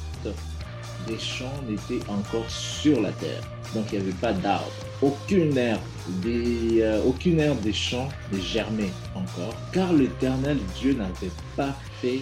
des 1.06 1.18
champs 1.18 1.62
n'étaient 1.68 2.06
encore 2.08 2.48
sur 2.48 3.00
la 3.00 3.12
terre. 3.12 3.42
Donc 3.74 3.86
il 3.92 3.98
n'y 3.98 4.04
avait 4.04 4.18
pas 4.20 4.32
d'arbres. 4.32 4.70
Aucune 5.00 5.56
herbe, 5.56 5.80
des, 6.22 6.82
euh, 6.82 7.02
aucune 7.04 7.40
herbe 7.40 7.60
des 7.60 7.72
champs 7.72 8.08
ne 8.32 8.38
germait 8.38 8.92
encore, 9.14 9.54
car 9.72 9.92
l'Éternel 9.92 10.58
Dieu 10.78 10.92
n'avait 10.92 11.32
pas 11.56 11.74
fait 12.02 12.20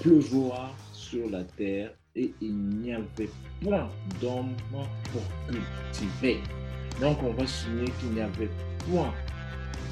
pleuvoir 0.00 0.72
sur 0.92 1.28
la 1.28 1.42
terre 1.42 1.90
et 2.16 2.32
il 2.40 2.54
n'y 2.54 2.92
avait 2.92 3.30
point 3.62 3.88
d'homme 4.20 4.54
pour 5.12 5.22
cultiver. 5.48 6.40
Donc 7.00 7.22
on 7.22 7.32
va 7.32 7.46
souligner 7.46 7.90
qu'il 7.98 8.10
n'y 8.10 8.20
avait 8.20 8.50
point 8.90 9.12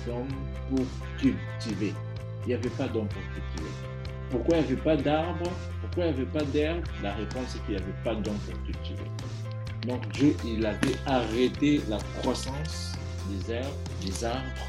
d'homme 0.07 0.29
pour 0.69 0.85
cultiver. 1.19 1.95
Il 2.43 2.49
n'y 2.49 2.55
avait 2.55 2.71
pas 2.71 2.89
d'homme 2.89 3.09
pour 3.09 3.23
cultiver. 3.23 3.71
Pourquoi 4.31 4.59
il 4.59 4.67
n'y 4.67 4.73
avait 4.73 4.83
pas 4.83 4.97
d'arbres 4.97 5.51
Pourquoi 5.81 6.07
il 6.07 6.15
n'y 6.15 6.21
avait 6.21 6.31
pas 6.31 6.45
d'herbe? 6.45 6.85
La 7.03 7.15
réponse 7.15 7.55
est 7.55 7.65
qu'il 7.67 7.77
n'y 7.77 7.83
avait 7.83 8.03
pas 8.05 8.15
d'homme 8.15 8.39
pour 8.47 8.63
cultiver. 8.65 9.11
Donc 9.87 10.07
Dieu, 10.13 10.35
il 10.45 10.67
avait 10.67 10.97
arrêté 11.07 11.81
la 11.89 11.99
croissance 12.19 12.93
des 13.31 13.55
herbes, 13.55 13.75
des 14.05 14.25
arbres. 14.25 14.67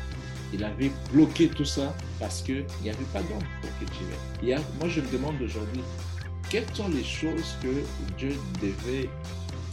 Il 0.53 0.63
avait 0.63 0.91
bloqué 1.11 1.47
tout 1.49 1.65
ça 1.65 1.93
parce 2.19 2.41
qu'il 2.41 2.65
n'y 2.81 2.89
avait 2.89 3.03
pas 3.13 3.21
d'homme 3.21 3.43
pour 3.61 3.77
cultiver. 3.79 4.63
Moi, 4.79 4.89
je 4.89 5.01
me 5.01 5.11
demande 5.11 5.41
aujourd'hui, 5.41 5.81
quelles 6.49 6.73
sont 6.73 6.89
les 6.89 7.03
choses 7.03 7.55
que 7.61 7.83
Dieu 8.17 8.35
devait 8.61 9.09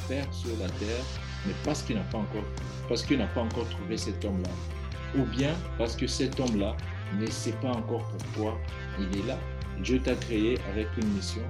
faire 0.09 0.27
sur 0.33 0.51
la 0.61 0.69
terre, 0.69 1.05
mais 1.47 1.55
parce 1.65 1.83
qu'il 1.83 1.97
n'a 1.97 2.03
pas 2.03 2.19
encore, 2.19 2.45
parce 2.89 3.03
qu'il 3.03 3.19
n'a 3.19 3.27
pas 3.29 3.43
encore 3.43 3.69
trouvé 3.69 3.97
cet 3.97 4.25
homme-là, 4.25 4.51
ou 5.19 5.25
bien 5.25 5.55
parce 5.79 5.97
que 5.97 6.07
cet 6.07 6.39
homme-là 6.39 6.77
ne 7.19 7.27
sait 7.27 7.53
pas 7.63 7.71
encore 7.71 8.07
pourquoi 8.19 8.59
il 9.01 9.21
est 9.21 9.27
là. 9.27 9.39
Dieu 9.83 10.01
t'a 10.01 10.15
créé 10.15 10.59
avec 10.73 10.89
une 10.99 11.09
mission 11.13 11.43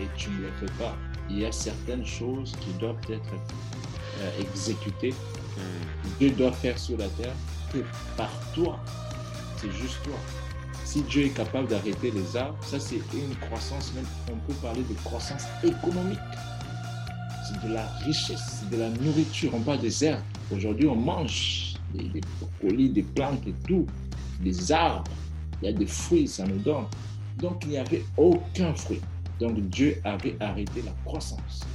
et 0.00 0.06
tu 0.16 0.30
ne 0.30 0.42
le 0.42 0.50
fais 0.60 0.72
pas. 0.78 0.96
Il 1.30 1.38
y 1.38 1.46
a 1.46 1.52
certaines 1.52 2.04
choses 2.04 2.52
qui 2.60 2.72
doivent 2.74 2.98
être 3.08 3.34
euh, 4.20 4.40
exécutées. 4.40 5.14
Dieu 6.18 6.30
doit 6.30 6.52
faire 6.52 6.78
sur 6.78 6.98
la 6.98 7.08
terre 7.08 7.32
que 7.72 7.78
par 8.16 8.30
toi. 8.54 8.78
C'est 9.56 9.72
juste 9.72 10.02
toi. 10.02 10.16
Si 10.94 11.02
Dieu 11.02 11.24
est 11.24 11.30
capable 11.30 11.66
d'arrêter 11.66 12.12
les 12.12 12.36
arbres, 12.36 12.56
ça 12.62 12.78
c'est 12.78 13.00
une 13.12 13.34
croissance, 13.40 13.92
même 13.94 14.04
on 14.32 14.36
peut 14.46 14.56
parler 14.62 14.84
de 14.84 14.94
croissance 15.02 15.42
économique. 15.64 16.20
C'est 17.48 17.68
de 17.68 17.74
la 17.74 17.84
richesse, 18.04 18.60
c'est 18.60 18.70
de 18.70 18.76
la 18.76 18.90
nourriture. 18.90 19.50
On 19.54 19.60
parle 19.60 19.80
des 19.80 20.04
herbes. 20.04 20.22
Aujourd'hui, 20.52 20.86
on 20.86 20.94
mange 20.94 21.74
des, 21.92 22.04
des 22.04 22.88
des 22.88 23.02
plantes 23.02 23.44
et 23.44 23.54
tout, 23.66 23.88
des 24.38 24.70
arbres. 24.70 25.10
Il 25.60 25.64
y 25.66 25.68
a 25.68 25.72
des 25.72 25.84
fruits, 25.84 26.28
ça 26.28 26.44
nous 26.46 26.58
donne. 26.58 26.86
Donc 27.38 27.64
il 27.64 27.70
n'y 27.70 27.78
avait 27.78 28.04
aucun 28.16 28.72
fruit. 28.74 29.00
Donc 29.40 29.58
Dieu 29.70 30.00
avait 30.04 30.36
arrêté 30.38 30.80
la 30.82 30.92
croissance. 31.04 31.66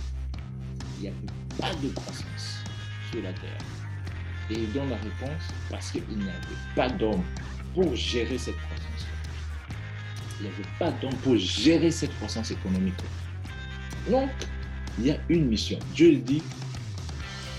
Il 0.96 1.02
n'y 1.02 1.08
avait 1.10 1.60
pas 1.60 1.76
de 1.84 1.90
croissance 1.90 2.64
sur 3.12 3.22
la 3.22 3.34
terre. 3.34 3.60
Et 4.50 4.54
il 4.54 4.72
donne 4.72 4.90
la 4.90 4.96
réponse 4.96 5.44
parce 5.70 5.92
qu'il 5.92 6.04
n'y 6.08 6.24
avait 6.24 6.74
pas 6.74 6.88
d'homme 6.88 7.24
pour 7.76 7.94
gérer 7.94 8.38
cette 8.38 8.56
croissance. 8.56 8.89
Il 10.40 10.46
n'y 10.46 10.52
avait 10.54 10.70
pas 10.78 10.92
d'homme 11.00 11.16
pour 11.24 11.36
gérer 11.38 11.92
cette 11.92 12.16
croissance 12.18 12.52
économique. 12.52 12.96
Donc, 14.10 14.30
il 14.98 15.08
y 15.08 15.12
a 15.12 15.18
une 15.30 15.48
mission. 15.48 15.80
Dieu 15.94 16.16
dit, 16.16 16.42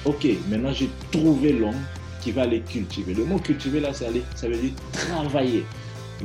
ok, 0.04 0.26
maintenant 0.48 0.72
j'ai 0.72 0.90
trouvé 1.10 1.52
l'homme 1.52 1.82
qui 2.20 2.32
va 2.32 2.42
aller 2.42 2.60
cultiver. 2.60 3.14
Le 3.14 3.24
mot 3.24 3.38
cultiver, 3.38 3.80
là, 3.80 3.92
ça, 3.92 4.06
ça 4.34 4.48
veut 4.48 4.56
dire 4.56 4.72
travailler. 4.92 5.64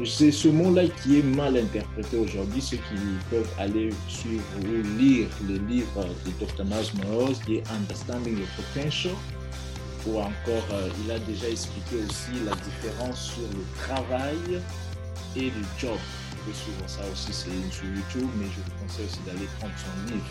C'est 0.04 0.32
ce 0.32 0.50
mot-là 0.50 0.84
qui 1.02 1.20
est 1.20 1.24
mal 1.24 1.56
interprété 1.56 2.18
aujourd'hui. 2.18 2.62
Ceux 2.62 2.78
qui 2.78 2.96
peuvent 3.30 3.50
aller 3.58 3.92
suivre 4.10 4.44
ou 4.62 5.00
lire 5.00 5.28
le 5.48 5.56
livre 5.70 6.06
de 6.26 6.46
Dr. 6.46 6.66
Miles 6.66 7.06
Morales 7.06 7.36
qui 7.46 7.56
est 7.56 7.64
Understanding 7.70 8.36
the 8.36 8.48
Potential, 8.58 9.14
ou 10.06 10.20
encore 10.20 10.68
euh, 10.74 10.90
il 11.06 11.12
a 11.12 11.20
déjà 11.20 11.48
expliqué 11.50 11.96
aussi 11.96 12.44
la 12.46 12.52
différence 12.56 13.32
sur 13.36 13.44
le 13.44 13.64
travail 13.86 14.62
et 15.38 15.46
le 15.46 15.66
job. 15.80 15.98
Pouvez 16.46 16.58
suivre 16.58 16.84
ça 16.86 17.02
aussi 17.12 17.34
sur 17.34 17.52
YouTube, 17.52 18.30
mais 18.38 18.46
je 18.46 18.62
vous 18.62 18.80
conseille 18.80 19.06
aussi 19.06 19.20
d'aller 19.26 19.48
prendre 19.58 19.74
son 19.78 20.14
livre. 20.14 20.26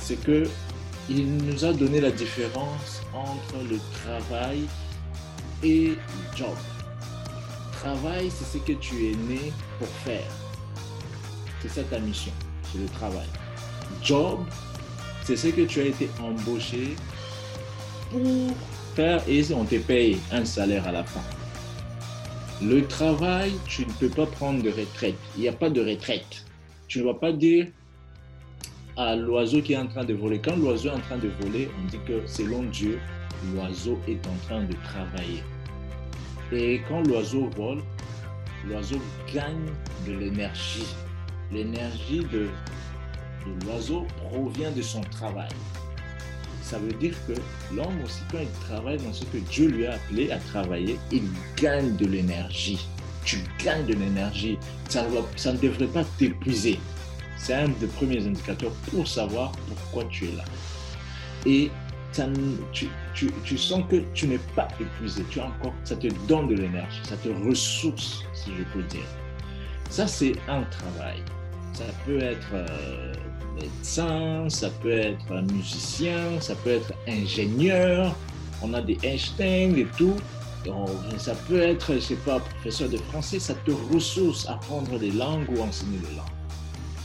C'est 0.00 0.22
que 0.22 0.48
il 1.08 1.38
nous 1.38 1.64
a 1.64 1.72
donné 1.72 2.00
la 2.00 2.12
différence 2.12 3.02
entre 3.12 3.56
le 3.68 3.80
travail 4.04 4.68
et 5.64 5.88
le 5.88 6.36
job. 6.36 6.54
Travail, 7.72 8.30
c'est 8.30 8.58
ce 8.58 8.62
que 8.62 8.74
tu 8.74 9.06
es 9.06 9.16
né 9.16 9.52
pour 9.80 9.88
faire. 10.04 10.30
C'est 11.62 11.68
ça 11.68 11.82
ta 11.82 11.98
mission, 11.98 12.32
c'est 12.70 12.78
le 12.78 12.86
travail. 12.86 13.26
Job, 14.00 14.38
c'est 15.24 15.36
ce 15.36 15.48
que 15.48 15.62
tu 15.62 15.80
as 15.80 15.86
été 15.86 16.08
embauché 16.20 16.94
pour 18.12 18.54
faire 18.94 19.20
et 19.26 19.42
on 19.52 19.64
te 19.64 19.78
paye 19.78 20.20
un 20.30 20.44
salaire 20.44 20.86
à 20.86 20.92
la 20.92 21.02
fin. 21.02 21.37
Le 22.60 22.84
travail, 22.88 23.52
tu 23.68 23.86
ne 23.86 23.92
peux 23.92 24.08
pas 24.08 24.26
prendre 24.26 24.62
de 24.64 24.70
retraite. 24.70 25.14
Il 25.36 25.42
n'y 25.42 25.48
a 25.48 25.52
pas 25.52 25.70
de 25.70 25.80
retraite. 25.80 26.44
Tu 26.88 26.98
ne 26.98 27.04
vas 27.04 27.14
pas 27.14 27.32
dire 27.32 27.68
à 28.96 29.14
l'oiseau 29.14 29.62
qui 29.62 29.74
est 29.74 29.76
en 29.76 29.86
train 29.86 30.04
de 30.04 30.14
voler. 30.14 30.40
Quand 30.40 30.56
l'oiseau 30.56 30.88
est 30.88 30.94
en 30.94 30.98
train 30.98 31.18
de 31.18 31.28
voler, 31.40 31.70
on 31.80 31.86
dit 31.86 32.00
que 32.04 32.26
selon 32.26 32.64
Dieu, 32.64 32.98
l'oiseau 33.54 33.96
est 34.08 34.26
en 34.26 34.34
train 34.46 34.64
de 34.64 34.74
travailler. 34.82 35.44
Et 36.50 36.80
quand 36.88 37.06
l'oiseau 37.06 37.48
vole, 37.56 37.82
l'oiseau 38.66 38.98
gagne 39.32 39.70
de 40.04 40.14
l'énergie. 40.14 40.96
L'énergie 41.52 42.24
de, 42.32 42.48
l'oiseau 43.64 44.04
provient 44.16 44.72
de 44.72 44.82
son 44.82 45.02
travail. 45.02 45.48
Ça 46.68 46.78
veut 46.78 46.92
dire 46.92 47.14
que 47.26 47.32
l'homme 47.74 48.02
aussi, 48.04 48.20
quand 48.30 48.40
il 48.42 48.66
travaille 48.68 48.98
dans 48.98 49.12
ce 49.14 49.24
que 49.24 49.38
Dieu 49.38 49.68
lui 49.68 49.86
a 49.86 49.94
appelé 49.94 50.30
à 50.30 50.36
travailler, 50.36 50.98
il 51.10 51.22
gagne 51.56 51.96
de 51.96 52.04
l'énergie. 52.04 52.86
Tu 53.24 53.38
gagnes 53.64 53.86
de 53.86 53.94
l'énergie. 53.94 54.58
Ça, 54.90 55.02
ne 55.06 55.56
devrait 55.56 55.86
pas 55.86 56.04
t'épuiser. 56.18 56.78
C'est 57.38 57.54
un 57.54 57.68
des 57.68 57.86
premiers 57.86 58.26
indicateurs 58.26 58.72
pour 58.90 59.08
savoir 59.08 59.52
pourquoi 59.52 60.04
tu 60.10 60.26
es 60.26 60.32
là. 60.36 60.44
Et 61.46 61.70
tu, 62.72 63.56
sens 63.56 63.84
que 63.88 64.02
tu 64.12 64.26
n'es 64.26 64.40
pas 64.54 64.68
épuisé, 64.78 65.24
tu 65.30 65.40
as 65.40 65.46
encore, 65.46 65.72
ça 65.84 65.96
te 65.96 66.08
donne 66.26 66.48
de 66.48 66.54
l'énergie, 66.54 67.00
ça 67.04 67.16
te 67.16 67.28
ressource, 67.48 68.24
si 68.34 68.50
je 68.58 68.64
peux 68.74 68.82
dire. 68.82 69.06
Ça, 69.88 70.06
c'est 70.06 70.32
un 70.48 70.64
travail. 70.64 71.22
Ça 71.72 71.84
peut 72.04 72.20
être 72.20 72.48
euh, 72.52 73.14
médecin, 73.60 74.48
ça 74.48 74.70
peut 74.70 74.90
être 74.90 75.32
un 75.32 75.42
musicien, 75.42 76.40
ça 76.40 76.54
peut 76.56 76.70
être 76.70 76.92
ingénieur. 77.06 78.14
On 78.62 78.74
a 78.74 78.80
des 78.80 78.98
Einstein 79.02 79.76
et 79.76 79.86
tout. 79.96 80.16
Donc, 80.64 80.88
ça 81.18 81.34
peut 81.48 81.60
être, 81.60 81.94
je 81.94 82.00
sais 82.00 82.14
pas, 82.16 82.40
professeur 82.40 82.88
de 82.88 82.96
français, 82.96 83.38
ça 83.38 83.54
te 83.54 83.70
ressource 83.92 84.48
apprendre 84.48 84.98
des 84.98 85.12
langues 85.12 85.48
ou 85.50 85.62
enseigner 85.62 85.98
des 85.98 86.16
langues. 86.16 86.26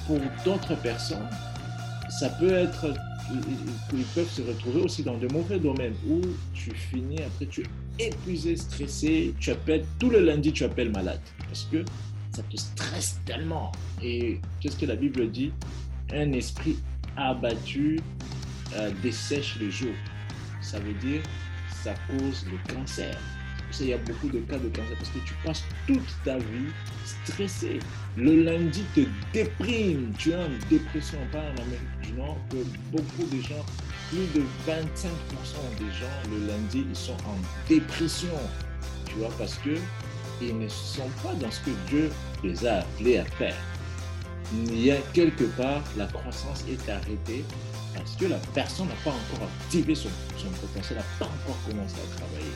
Pour 0.07 0.19
d'autres 0.43 0.75
personnes, 0.81 1.29
ça 2.19 2.29
peut 2.29 2.53
être 2.53 2.93
ils 3.93 4.03
peuvent 4.15 4.29
se 4.29 4.41
retrouver 4.41 4.81
aussi 4.81 5.03
dans 5.03 5.17
de 5.17 5.27
mauvais 5.31 5.59
domaines 5.59 5.95
où 6.07 6.21
tu 6.53 6.71
finis, 6.71 7.21
après 7.21 7.45
tu 7.45 7.63
es 7.99 8.07
épuisé, 8.07 8.55
stressé, 8.55 9.33
tu 9.39 9.51
appelles, 9.51 9.85
tout 9.99 10.09
le 10.09 10.19
lundi 10.19 10.51
tu 10.51 10.63
appelles 10.63 10.91
malade 10.91 11.21
parce 11.47 11.67
que 11.71 11.83
ça 12.35 12.43
te 12.43 12.57
stresse 12.57 13.19
tellement. 13.25 13.71
Et 14.01 14.39
qu'est-ce 14.59 14.77
que 14.77 14.85
la 14.85 14.95
Bible 14.95 15.29
dit? 15.31 15.51
Un 16.11 16.31
esprit 16.33 16.77
abattu 17.15 17.99
euh, 18.75 18.91
dessèche 19.01 19.57
le 19.59 19.69
jour. 19.69 19.93
Ça 20.61 20.79
veut 20.79 20.93
dire 20.93 21.21
ça 21.83 21.93
cause 22.07 22.45
le 22.49 22.73
cancer. 22.73 23.17
Il 23.79 23.87
y 23.87 23.93
a 23.93 23.97
beaucoup 23.97 24.29
de 24.29 24.39
cas 24.39 24.57
de 24.57 24.69
cancer 24.69 24.95
parce 24.97 25.09
que 25.09 25.19
tu 25.19 25.33
passes 25.43 25.63
toute 25.87 26.23
ta 26.23 26.37
vie 26.37 26.71
stressé. 27.05 27.79
Le 28.15 28.43
lundi 28.43 28.83
te 28.93 29.01
déprime. 29.33 30.13
Tu 30.17 30.31
es 30.31 30.35
en 30.35 30.49
dépression. 30.69 31.17
Pas 31.31 31.39
en 31.39 31.61
Amérique 31.61 31.99
du 32.03 32.13
Nord 32.13 32.37
que 32.51 32.57
beaucoup 32.91 33.27
de 33.35 33.41
gens, 33.41 33.65
plus 34.09 34.27
de 34.39 34.45
25% 34.67 35.07
des 35.79 35.91
gens, 35.91 36.29
le 36.29 36.47
lundi, 36.47 36.85
ils 36.87 36.95
sont 36.95 37.17
en 37.25 37.37
dépression. 37.67 38.37
Tu 39.05 39.15
vois, 39.15 39.31
parce 39.39 39.55
que 39.55 39.77
ils 40.41 40.57
ne 40.57 40.67
sont 40.67 41.09
pas 41.23 41.33
dans 41.35 41.49
ce 41.49 41.59
que 41.61 41.71
Dieu 41.87 42.11
les 42.43 42.65
a 42.65 42.79
appelés 42.79 43.17
à 43.17 43.25
faire. 43.25 43.55
Il 44.53 44.85
y 44.85 44.91
a 44.91 44.97
quelque 45.13 45.45
part, 45.45 45.81
la 45.97 46.05
croissance 46.05 46.63
est 46.69 46.89
arrêtée 46.89 47.43
parce 47.95 48.15
que 48.15 48.25
la 48.25 48.37
personne 48.53 48.87
n'a 48.87 48.95
pas 49.03 49.09
encore 49.09 49.47
activé 49.47 49.95
son, 49.95 50.09
potentiel, 50.61 50.99
n'a 50.99 51.05
pas 51.17 51.25
encore 51.25 51.57
commencé 51.67 51.95
à 51.95 52.17
travailler. 52.17 52.53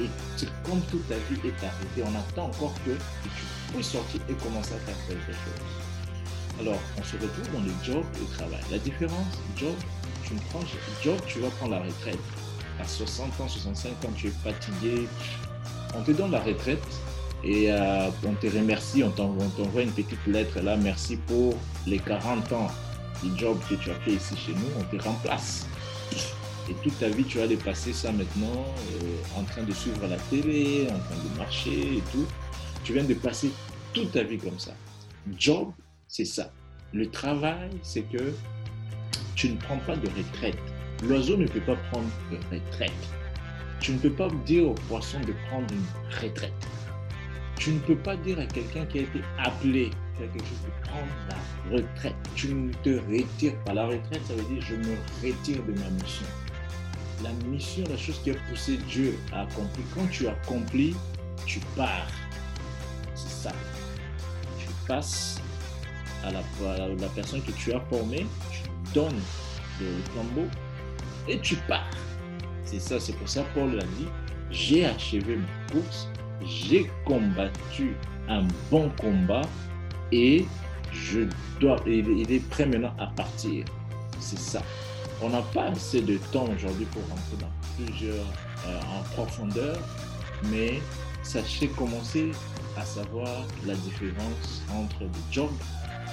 Et 0.00 0.10
c'est 0.36 0.48
comme 0.62 0.80
toute 0.90 1.08
la 1.10 1.16
vie 1.16 1.40
est 1.44 1.64
arrêtée, 1.64 2.02
on 2.02 2.14
attend 2.18 2.46
encore 2.46 2.74
que, 2.84 2.92
tu 2.92 3.74
puisses 3.74 3.90
sortir 3.90 4.20
et 4.28 4.34
commencer 4.34 4.74
à 4.74 4.78
faire 4.78 4.96
quelque 5.08 5.32
chose. 5.32 6.60
Alors, 6.60 6.78
on 6.98 7.02
se 7.02 7.16
retrouve 7.16 7.52
dans 7.52 7.60
le 7.60 7.72
job 7.82 8.04
et 8.16 8.20
le 8.20 8.36
travail. 8.36 8.60
La 8.70 8.78
différence, 8.78 9.38
job, 9.56 9.74
tu 10.24 10.34
prends, 10.50 10.60
job, 11.02 11.18
tu 11.26 11.40
vas 11.40 11.50
prendre 11.50 11.72
la 11.72 11.80
retraite. 11.80 12.18
À 12.80 12.86
60 12.86 13.40
ans, 13.40 13.48
65 13.48 13.90
ans, 13.90 14.12
tu 14.16 14.28
es 14.28 14.32
fatigué, 14.42 15.06
on 15.94 16.02
te 16.02 16.12
donne 16.12 16.30
la 16.30 16.40
retraite 16.40 16.82
et 17.44 17.70
euh, 17.70 18.08
on 18.26 18.34
te 18.34 18.46
remercie, 18.46 19.02
on 19.04 19.10
t'envoie 19.10 19.82
une 19.82 19.92
petite 19.92 20.26
lettre 20.26 20.60
là, 20.60 20.76
merci 20.76 21.16
pour 21.16 21.54
les 21.86 21.98
40 21.98 22.52
ans 22.52 22.70
les 23.24 23.38
jobs 23.38 23.58
que 23.68 23.74
tu 23.74 23.90
as 23.90 23.94
fait 23.94 24.12
ici 24.12 24.36
chez 24.36 24.52
nous, 24.52 24.68
on 24.78 24.84
te 24.84 25.02
remplace. 25.02 25.66
Et 26.68 26.74
toute 26.82 26.98
ta 26.98 27.08
vie, 27.08 27.24
tu 27.24 27.38
vas 27.38 27.46
dépasser 27.46 27.92
ça 27.92 28.10
maintenant 28.12 28.64
euh, 29.02 29.38
en 29.38 29.44
train 29.44 29.62
de 29.62 29.72
suivre 29.72 30.06
la 30.06 30.16
télé, 30.16 30.86
en 30.90 30.98
train 30.98 31.16
de 31.16 31.38
marcher 31.38 31.98
et 31.98 32.02
tout. 32.12 32.26
Tu 32.82 32.92
viens 32.92 33.04
de 33.04 33.14
passer 33.14 33.52
toute 33.92 34.12
ta 34.12 34.22
vie 34.22 34.38
comme 34.38 34.58
ça. 34.58 34.72
Job, 35.38 35.70
c'est 36.08 36.24
ça. 36.24 36.52
Le 36.92 37.08
travail, 37.10 37.70
c'est 37.82 38.02
que 38.02 38.34
tu 39.34 39.50
ne 39.50 39.56
prends 39.56 39.78
pas 39.78 39.96
de 39.96 40.08
retraite. 40.08 40.58
L'oiseau 41.04 41.36
ne 41.36 41.46
peut 41.46 41.60
pas 41.60 41.76
prendre 41.90 42.08
de 42.30 42.36
retraite. 42.54 42.92
Tu 43.80 43.92
ne 43.92 43.98
peux 43.98 44.12
pas 44.12 44.28
dire 44.44 44.70
au 44.70 44.74
poisson 44.88 45.20
de 45.20 45.34
prendre 45.48 45.66
une 45.72 46.20
retraite. 46.20 46.52
Tu 47.58 47.72
ne 47.72 47.78
peux 47.80 47.96
pas 47.96 48.16
dire 48.16 48.38
à 48.38 48.46
quelqu'un 48.46 48.84
qui 48.86 48.98
a 48.98 49.02
été 49.02 49.20
appelé 49.38 49.90
quelque 50.18 50.38
chose 50.38 50.60
de 50.64 50.88
prendre 50.88 51.06
la 51.28 51.76
retraite. 51.76 52.14
Tu 52.34 52.52
ne 52.54 52.72
te 52.72 53.00
retires 53.10 53.58
pas. 53.64 53.74
La 53.74 53.86
retraite, 53.86 54.20
ça 54.26 54.34
veut 54.34 54.54
dire 54.54 54.60
je 54.60 54.74
me 54.74 54.96
retire 55.22 55.62
de 55.64 55.72
ma 55.72 55.90
mission. 55.90 56.26
La 57.22 57.32
mission, 57.48 57.84
la 57.88 57.96
chose 57.96 58.20
qui 58.22 58.30
a 58.30 58.34
poussé 58.48 58.76
Dieu 58.88 59.18
à 59.32 59.42
accomplir, 59.42 59.86
quand 59.94 60.06
tu 60.10 60.28
accomplis, 60.28 60.94
tu 61.46 61.60
pars. 61.74 62.08
C'est 63.14 63.48
ça. 63.48 63.52
Tu 64.58 64.66
passes 64.86 65.40
à 66.24 66.30
la, 66.32 66.42
la 66.88 67.08
personne 67.08 67.42
que 67.42 67.52
tu 67.52 67.72
as 67.72 67.80
formée, 67.88 68.26
tu 68.50 68.60
donnes 68.92 69.20
le 69.80 69.86
flambeau 70.12 70.46
et 71.28 71.38
tu 71.40 71.56
pars. 71.68 71.90
C'est 72.64 72.80
ça, 72.80 72.98
c'est 72.98 73.12
pour 73.14 73.28
ça 73.28 73.44
Paul 73.54 73.78
a 73.78 73.84
dit, 73.96 74.08
j'ai 74.50 74.86
achevé 74.86 75.36
ma 75.36 75.72
course, 75.72 76.08
j'ai 76.44 76.90
combattu 77.04 77.96
un 78.28 78.44
bon 78.70 78.90
combat 79.00 79.42
et 80.12 80.46
je 80.92 81.20
dois, 81.60 81.76
il 81.86 82.30
est 82.30 82.48
prêt 82.48 82.66
maintenant 82.66 82.94
à 82.98 83.06
partir. 83.06 83.64
C'est 84.18 84.38
ça. 84.38 84.62
On 85.22 85.30
n'a 85.30 85.42
pas 85.42 85.64
assez 85.64 86.02
de 86.02 86.18
temps 86.32 86.46
aujourd'hui 86.54 86.86
pour 86.86 87.02
rentrer 87.02 87.36
dans 87.40 87.84
plusieurs 87.84 88.26
euh, 88.66 88.80
en 88.98 89.02
profondeur, 89.14 89.78
mais 90.50 90.80
sachez 91.22 91.68
commencer 91.68 92.30
à 92.76 92.84
savoir 92.84 93.28
la 93.66 93.74
différence 93.74 94.62
entre 94.74 95.00
le 95.00 95.08
job 95.30 95.50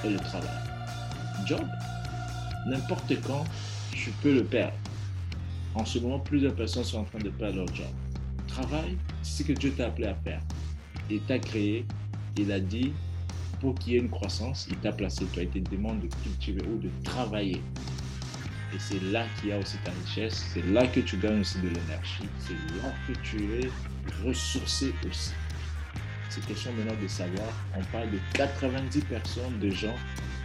et 0.06 0.10
le 0.10 0.20
travail. 0.20 0.50
Job, 1.46 1.66
n'importe 2.68 3.14
quand, 3.28 3.44
tu 3.92 4.12
peux 4.22 4.34
le 4.34 4.44
perdre. 4.44 4.74
En 5.76 5.86
ce 5.86 6.00
moment, 6.00 6.20
plusieurs 6.20 6.54
personnes 6.54 6.84
sont 6.84 7.00
en 7.00 7.04
train 7.04 7.20
de 7.20 7.30
perdre 7.30 7.58
leur 7.58 7.76
job. 7.76 7.88
Travail, 8.54 8.98
c'est 9.24 9.42
ce 9.42 9.48
que 9.48 9.54
Dieu 9.54 9.72
t'a 9.72 9.88
appelé 9.88 10.06
à 10.06 10.14
faire. 10.14 10.40
Il 11.10 11.22
t'a 11.22 11.40
créé, 11.40 11.88
il 12.38 12.52
a 12.52 12.60
dit, 12.60 12.94
pour 13.60 13.74
qu'il 13.74 13.94
y 13.94 13.96
ait 13.96 14.00
une 14.00 14.12
croissance, 14.12 14.68
il 14.70 14.76
t'a 14.78 14.92
placé, 14.92 15.26
tu 15.34 15.40
as 15.40 15.44
été 15.44 15.60
demande 15.60 16.02
de 16.02 16.08
cultiver 16.22 16.62
ou 16.68 16.78
de 16.78 16.90
travailler. 17.04 17.64
Et 18.72 18.78
c'est 18.78 19.02
là 19.06 19.26
qu'il 19.40 19.50
y 19.50 19.54
a 19.54 19.58
aussi 19.58 19.78
ta 19.84 19.90
richesse, 20.06 20.46
c'est 20.54 20.64
là 20.68 20.86
que 20.86 21.00
tu 21.00 21.18
gagnes 21.18 21.40
aussi 21.40 21.58
de 21.62 21.70
l'énergie, 21.70 22.30
c'est 22.38 22.54
là 22.84 22.94
que 23.08 23.14
tu 23.24 23.38
es 23.56 23.70
ressourcé 24.24 24.94
aussi. 25.10 25.32
C'est 26.30 26.46
question 26.46 26.74
maintenant 26.74 27.02
de 27.02 27.08
savoir, 27.08 27.50
on 27.76 27.84
parle 27.86 28.12
de 28.12 28.20
90 28.36 29.02
personnes 29.02 29.60
de 29.60 29.72
gens, 29.72 29.96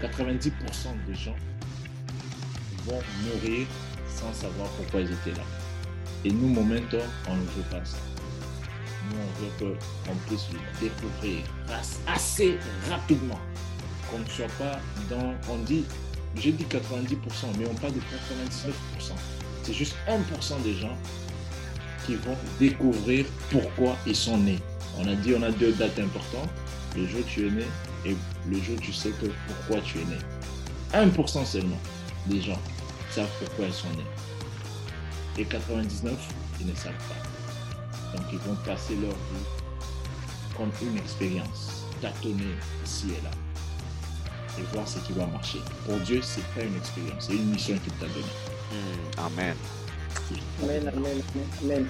90% 0.00 0.50
de 1.06 1.12
gens 1.12 1.36
vont 2.86 3.02
mourir 3.24 3.66
sans 4.09 4.32
savoir 4.32 4.70
pourquoi 4.70 5.02
ils 5.02 5.12
étaient 5.12 5.32
là. 5.32 5.67
Et 6.24 6.30
nous, 6.30 6.48
Momentum, 6.48 7.00
on 7.28 7.36
ne 7.36 7.42
veut 7.42 7.62
pas 7.70 7.84
ça. 7.84 7.98
Nous, 9.10 9.16
on 9.16 9.64
veut 9.64 9.76
qu'on 10.04 10.14
puisse 10.26 10.46
le 10.52 10.58
découvrir 10.80 11.42
assez 12.06 12.58
rapidement. 12.90 13.38
Qu'on 14.10 14.18
ne 14.18 14.26
soit 14.26 14.52
pas 14.58 14.80
dans. 15.08 15.34
On 15.48 15.58
dit, 15.58 15.84
j'ai 16.36 16.52
dit 16.52 16.64
90%, 16.64 17.16
mais 17.58 17.66
on 17.70 17.74
parle 17.74 17.94
de 17.94 18.00
99%. 18.00 19.12
C'est 19.62 19.72
juste 19.72 19.94
1% 20.08 20.62
des 20.62 20.74
gens 20.74 20.96
qui 22.06 22.14
vont 22.16 22.36
découvrir 22.58 23.26
pourquoi 23.50 23.96
ils 24.06 24.16
sont 24.16 24.38
nés. 24.38 24.58
On 24.98 25.06
a 25.06 25.14
dit, 25.14 25.34
on 25.34 25.42
a 25.42 25.50
deux 25.50 25.72
dates 25.72 25.98
importantes. 25.98 26.48
Le 26.96 27.06
jour 27.06 27.20
où 27.20 27.24
tu 27.24 27.46
es 27.46 27.50
né 27.50 27.64
et 28.06 28.16
le 28.48 28.60
jour 28.60 28.76
où 28.76 28.80
tu 28.80 28.92
sais 28.92 29.10
que 29.10 29.26
pourquoi 29.46 29.82
tu 29.82 29.98
es 29.98 30.04
né. 30.04 30.16
1% 30.94 31.44
seulement 31.44 31.78
des 32.26 32.40
gens 32.40 32.58
savent 33.10 33.28
pourquoi 33.38 33.66
ils 33.66 33.72
sont 33.72 33.90
nés. 33.90 34.28
Et 35.39 35.45
99, 35.45 36.12
ils 36.61 36.66
ne 36.66 36.74
savent 36.74 36.93
pas. 36.93 38.16
Donc 38.16 38.26
ils 38.32 38.39
vont 38.41 38.57
passer 38.66 38.97
leur 38.97 39.12
vie 39.12 39.47
comme 40.57 40.70
une 40.82 40.99
expérience, 40.99 41.84
tâtonner 42.01 42.57
ici 42.84 43.07
et 43.11 43.22
là, 43.22 43.30
et 44.59 44.62
voir 44.74 44.89
ce 44.89 44.99
qui 44.99 45.12
va 45.12 45.26
marcher. 45.26 45.61
Pour 45.86 45.97
Dieu, 46.01 46.20
c'est 46.22 46.45
pas 46.55 46.62
une 46.62 46.76
expérience, 46.76 47.26
c'est 47.28 47.36
une 47.36 47.51
mission 47.51 47.78
qu'il 47.78 47.93
t'a 47.95 48.07
donnée. 48.07 48.26
Amen. 49.16 49.55
Amen, 50.62 50.89
amen, 50.89 51.22
amen. 51.32 51.47
Amen. 51.62 51.86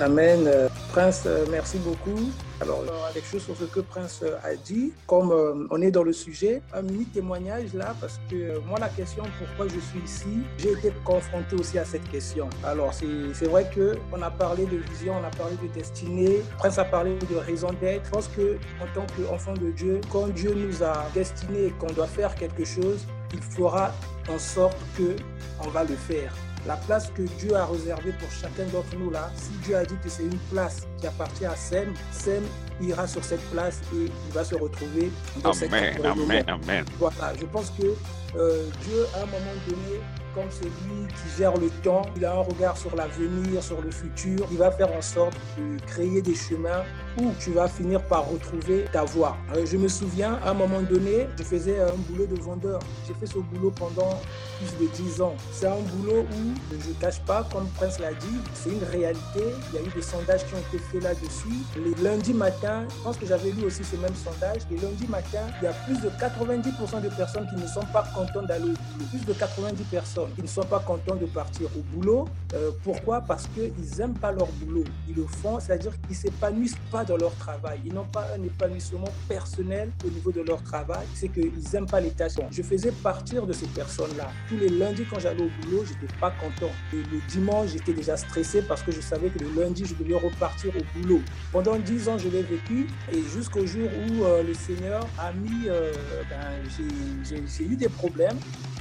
Euh, 0.00 0.68
Prince, 0.90 1.22
euh, 1.26 1.44
merci 1.50 1.78
beaucoup. 1.78 2.30
Alors, 2.60 2.84
avec 3.08 3.24
chose 3.24 3.42
sur 3.42 3.56
ce 3.56 3.64
que 3.64 3.80
Prince 3.80 4.20
euh, 4.22 4.36
a 4.42 4.54
dit, 4.56 4.92
comme 5.06 5.68
on 5.70 5.80
est 5.80 5.90
dans 5.90 6.02
le 6.02 6.12
sujet, 6.12 6.62
un 6.72 6.82
mini 6.82 7.04
témoignage 7.06 7.72
là, 7.74 7.94
parce 8.00 8.20
que 8.30 8.58
moi, 8.66 8.78
la 8.80 8.88
question 8.88 9.22
pourquoi 9.38 9.66
je 9.72 9.80
suis 9.80 10.00
ici, 10.04 10.42
j'ai 10.58 10.72
été 10.72 10.92
confronté 11.04 11.54
aussi 11.56 11.78
à 11.78 11.84
cette 11.84 12.08
question. 12.10 12.48
Alors, 12.64 12.92
c'est 12.92 13.46
vrai 13.46 13.70
qu'on 13.72 14.22
a 14.22 14.30
parlé 14.30 14.66
de 14.66 14.76
vision, 14.76 15.14
on 15.20 15.24
a 15.24 15.30
parlé 15.30 15.56
de 15.62 15.72
destinée, 15.72 16.42
Prince 16.58 16.78
a 16.78 16.84
parlé 16.84 17.16
de 17.16 17.36
raison 17.36 17.68
d'être. 17.80 18.04
Je 18.06 18.10
pense 18.10 18.28
qu'en 18.28 18.86
tant 18.94 19.06
qu'enfant 19.16 19.54
de 19.54 19.70
Dieu, 19.70 20.00
quand 20.10 20.28
Dieu 20.28 20.54
nous 20.54 20.82
a 20.82 21.06
destinés 21.14 21.66
et 21.66 21.70
qu'on 21.70 21.92
doit 21.92 22.06
faire 22.06 22.34
quelque 22.34 22.64
chose, 22.64 23.06
il 23.32 23.40
fera 23.40 23.92
en 24.28 24.38
sorte 24.38 24.78
que 24.96 25.16
on 25.64 25.68
va 25.68 25.84
le 25.84 25.94
faire 25.94 26.32
la 26.66 26.76
place 26.76 27.10
que 27.14 27.22
Dieu 27.22 27.54
a 27.54 27.66
réservée 27.66 28.12
pour 28.12 28.30
chacun 28.30 28.64
d'entre 28.72 28.96
nous 28.98 29.10
là, 29.10 29.30
si 29.36 29.50
Dieu 29.64 29.76
a 29.76 29.84
dit 29.84 29.96
que 30.02 30.08
c'est 30.08 30.22
une 30.22 30.38
place 30.52 30.86
qui 30.98 31.06
appartient 31.06 31.46
à 31.46 31.56
Sem, 31.56 31.92
Sem 32.12 32.42
ira 32.80 33.06
sur 33.06 33.22
cette 33.24 33.44
place 33.50 33.80
et 33.94 34.06
il 34.06 34.32
va 34.32 34.44
se 34.44 34.54
retrouver 34.54 35.10
dans 35.42 35.52
cette 35.52 35.70
place. 35.70 35.96
Amen, 36.04 36.44
amen. 36.48 36.84
Voilà, 36.98 37.32
je 37.38 37.46
pense 37.46 37.70
que 37.70 37.94
euh, 38.36 38.66
Dieu, 38.82 39.06
à 39.14 39.22
un 39.22 39.26
moment 39.26 39.54
donné, 39.68 40.00
comme 40.34 40.50
c'est 40.50 40.64
lui 40.64 41.06
qui 41.08 41.38
gère 41.38 41.56
le 41.56 41.70
temps, 41.82 42.02
il 42.16 42.24
a 42.24 42.32
un 42.32 42.40
regard 42.40 42.76
sur 42.76 42.94
l'avenir, 42.96 43.62
sur 43.62 43.80
le 43.80 43.90
futur, 43.90 44.46
il 44.50 44.58
va 44.58 44.70
faire 44.70 44.92
en 44.92 45.00
sorte 45.00 45.34
de 45.56 45.78
créer 45.86 46.20
des 46.22 46.34
chemins 46.34 46.82
où 47.20 47.32
tu 47.38 47.52
vas 47.52 47.68
finir 47.68 48.02
par 48.02 48.28
retrouver 48.28 48.86
ta 48.92 49.04
voie. 49.04 49.36
Euh, 49.54 49.64
je 49.64 49.76
me 49.76 49.86
souviens, 49.86 50.38
à 50.44 50.50
un 50.50 50.54
moment 50.54 50.82
donné, 50.82 51.28
je 51.38 51.44
faisais 51.44 51.80
un 51.80 51.94
boulot 52.08 52.26
de 52.26 52.40
vendeur. 52.40 52.80
J'ai 53.06 53.14
fait 53.14 53.26
ce 53.26 53.38
boulot 53.38 53.70
pendant 53.70 54.20
plus 54.58 54.86
de 54.86 54.90
10 54.92 55.22
ans. 55.22 55.34
C'est 55.52 55.66
un 55.66 55.80
boulot 55.94 56.22
où, 56.22 56.54
je 56.72 56.88
ne 56.88 56.94
cache 56.94 57.20
pas, 57.20 57.46
comme 57.52 57.68
Prince 57.76 58.00
l'a 58.00 58.12
dit, 58.14 58.38
c'est 58.54 58.70
une 58.70 58.82
réalité. 58.90 59.44
Il 59.72 59.76
y 59.76 59.78
a 59.78 59.86
eu 59.86 59.90
des 59.94 60.02
sondages 60.02 60.44
qui 60.46 60.54
ont 60.54 60.58
été 60.58 60.78
faits 60.78 61.02
là-dessus. 61.02 61.64
Les 61.76 62.02
lundis 62.02 62.34
matin, 62.34 62.84
je 62.88 63.02
pense 63.04 63.16
que 63.16 63.26
j'avais 63.26 63.50
lu 63.50 63.64
aussi 63.64 63.84
ce 63.84 63.96
même 63.96 64.14
sondage, 64.14 64.62
les 64.70 64.78
lundis 64.78 65.06
matin, 65.06 65.46
il 65.60 65.64
y 65.64 65.68
a 65.68 65.72
plus 65.72 66.00
de 66.00 66.08
90% 66.08 67.02
de 67.02 67.08
personnes 67.10 67.46
qui 67.46 67.56
ne 67.62 67.66
sont 67.68 67.86
pas 67.92 68.04
contentes 68.14 68.46
d'aller 68.46 68.64
au 68.64 68.66
boulot. 68.66 69.08
Plus 69.10 69.24
de 69.24 69.32
90 69.32 69.84
personnes 69.84 70.23
qui 70.34 70.42
ne 70.42 70.46
sont 70.46 70.62
pas 70.64 70.80
contents 70.80 71.16
de 71.16 71.26
partir 71.26 71.68
au 71.76 71.80
boulot. 71.94 72.28
Euh, 72.54 72.70
pourquoi? 72.82 73.20
Parce 73.20 73.48
qu'ils 73.48 73.98
n'aiment 73.98 74.18
pas 74.18 74.32
leur 74.32 74.46
boulot. 74.46 74.84
Ils 75.08 75.14
le 75.14 75.26
font, 75.26 75.60
c'est-à-dire 75.60 75.92
qu'ils 76.02 76.10
ne 76.10 76.14
s'épanouissent 76.14 76.78
pas 76.90 77.04
dans 77.04 77.16
leur 77.16 77.34
travail. 77.36 77.80
Ils 77.84 77.92
n'ont 77.92 78.04
pas 78.04 78.26
un 78.36 78.42
épanouissement 78.42 79.08
personnel 79.28 79.90
au 80.04 80.10
niveau 80.10 80.32
de 80.32 80.40
leur 80.42 80.62
travail. 80.62 81.06
C'est 81.14 81.28
qu'ils 81.28 81.52
n'aiment 81.72 81.86
pas 81.86 82.00
les 82.00 82.10
tâches. 82.10 82.32
Je 82.50 82.62
faisais 82.62 82.92
partir 82.92 83.46
de 83.46 83.52
ces 83.52 83.66
personnes-là. 83.66 84.30
Tous 84.48 84.56
les 84.56 84.68
lundis, 84.68 85.04
quand 85.08 85.18
j'allais 85.18 85.42
au 85.42 85.50
boulot, 85.62 85.84
je 85.84 85.92
n'étais 85.92 86.14
pas 86.20 86.30
content. 86.32 86.72
Et 86.92 86.96
le 86.96 87.20
dimanche, 87.28 87.70
j'étais 87.72 87.92
déjà 87.92 88.16
stressé 88.16 88.62
parce 88.62 88.82
que 88.82 88.92
je 88.92 89.00
savais 89.00 89.28
que 89.28 89.38
le 89.38 89.60
lundi, 89.60 89.84
je 89.84 89.94
devais 89.94 90.16
repartir 90.16 90.72
au 90.76 90.98
boulot. 90.98 91.20
Pendant 91.52 91.76
dix 91.76 92.08
ans, 92.08 92.18
je 92.18 92.28
l'ai 92.28 92.42
vécu 92.42 92.88
et 93.12 93.22
jusqu'au 93.22 93.66
jour 93.66 93.88
où 94.08 94.24
euh, 94.24 94.42
le 94.42 94.54
Seigneur 94.54 95.06
a 95.18 95.32
mis, 95.32 95.68
euh, 95.68 95.92
ben, 96.28 97.36
j'ai 97.46 97.64
eu 97.64 97.76
des 97.76 97.88
problèmes. 97.88 98.38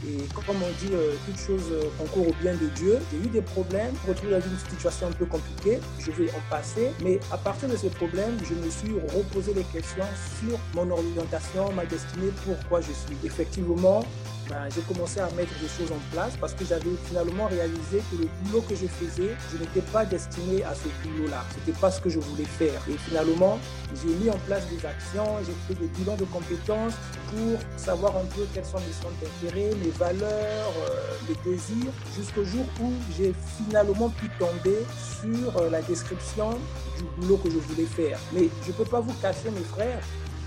Et 0.07 0.17
comme 0.33 0.57
on 0.61 0.85
dit, 0.85 0.93
euh, 0.93 1.13
toute 1.25 1.37
chose 1.37 1.71
concourt 1.97 2.29
au 2.29 2.33
bien 2.41 2.53
de 2.53 2.67
Dieu. 2.75 2.99
J'ai 3.11 3.17
eu 3.17 3.29
des 3.31 3.41
problèmes, 3.41 3.93
retrouve 4.07 4.31
dans 4.31 4.41
une 4.41 4.57
situation 4.57 5.07
un 5.07 5.11
peu 5.11 5.25
compliquée. 5.25 5.79
Je 5.99 6.11
vais 6.11 6.29
en 6.31 6.41
passer. 6.49 6.91
Mais 7.03 7.19
à 7.31 7.37
partir 7.37 7.69
de 7.69 7.77
ces 7.77 7.89
problèmes, 7.89 8.37
je 8.43 8.53
me 8.53 8.69
suis 8.69 8.93
reposé 9.15 9.53
les 9.53 9.63
questions 9.63 10.05
sur 10.39 10.59
mon 10.73 10.89
orientation, 10.91 11.71
ma 11.73 11.85
destinée, 11.85 12.31
pourquoi 12.45 12.81
je 12.81 12.91
suis. 12.91 13.17
Effectivement, 13.23 14.03
ben, 14.49 14.67
j'ai 14.73 14.81
commencé 14.81 15.19
à 15.19 15.29
mettre 15.31 15.53
des 15.59 15.67
choses 15.67 15.91
en 15.91 16.11
place 16.11 16.33
parce 16.39 16.53
que 16.53 16.65
j'avais 16.65 16.95
finalement 17.05 17.47
réalisé 17.47 18.01
que 18.11 18.21
le 18.21 18.27
boulot 18.43 18.61
que 18.61 18.75
je 18.75 18.87
faisais, 18.87 19.35
je 19.51 19.57
n'étais 19.57 19.81
pas 19.91 20.05
destiné 20.05 20.63
à 20.63 20.73
ce 20.73 20.89
boulot-là. 21.03 21.43
Ce 21.51 21.59
n'était 21.59 21.79
pas 21.79 21.91
ce 21.91 22.01
que 22.01 22.09
je 22.09 22.19
voulais 22.19 22.45
faire. 22.45 22.81
Et 22.89 22.97
finalement, 22.97 23.57
j'ai 23.95 24.13
mis 24.15 24.29
en 24.29 24.37
place 24.45 24.67
des 24.67 24.85
actions, 24.85 25.37
j'ai 25.45 25.53
fait 25.67 25.79
des 25.79 25.87
bilans 25.87 26.17
de 26.17 26.25
compétences 26.25 26.93
pour 27.29 27.59
savoir 27.77 28.17
un 28.17 28.25
peu 28.35 28.45
quels 28.53 28.65
sont 28.65 28.79
mes 28.79 28.93
centres 28.93 29.15
d'intérêt, 29.21 29.73
mes 29.75 29.91
valeurs, 29.91 30.73
euh, 30.89 31.13
mes 31.29 31.51
désirs, 31.51 31.91
jusqu'au 32.15 32.43
jour 32.43 32.65
où 32.81 32.91
j'ai 33.17 33.33
finalement 33.57 34.09
pu 34.09 34.29
tomber 34.39 34.79
sur 35.21 35.57
euh, 35.57 35.69
la 35.69 35.81
description 35.81 36.51
du 36.97 37.03
boulot 37.17 37.37
que 37.37 37.49
je 37.49 37.57
voulais 37.57 37.85
faire. 37.85 38.19
Mais 38.33 38.49
je 38.63 38.67
ne 38.67 38.73
peux 38.73 38.85
pas 38.85 38.99
vous 38.99 39.13
cacher, 39.21 39.49
mes 39.51 39.63
frères, 39.63 39.99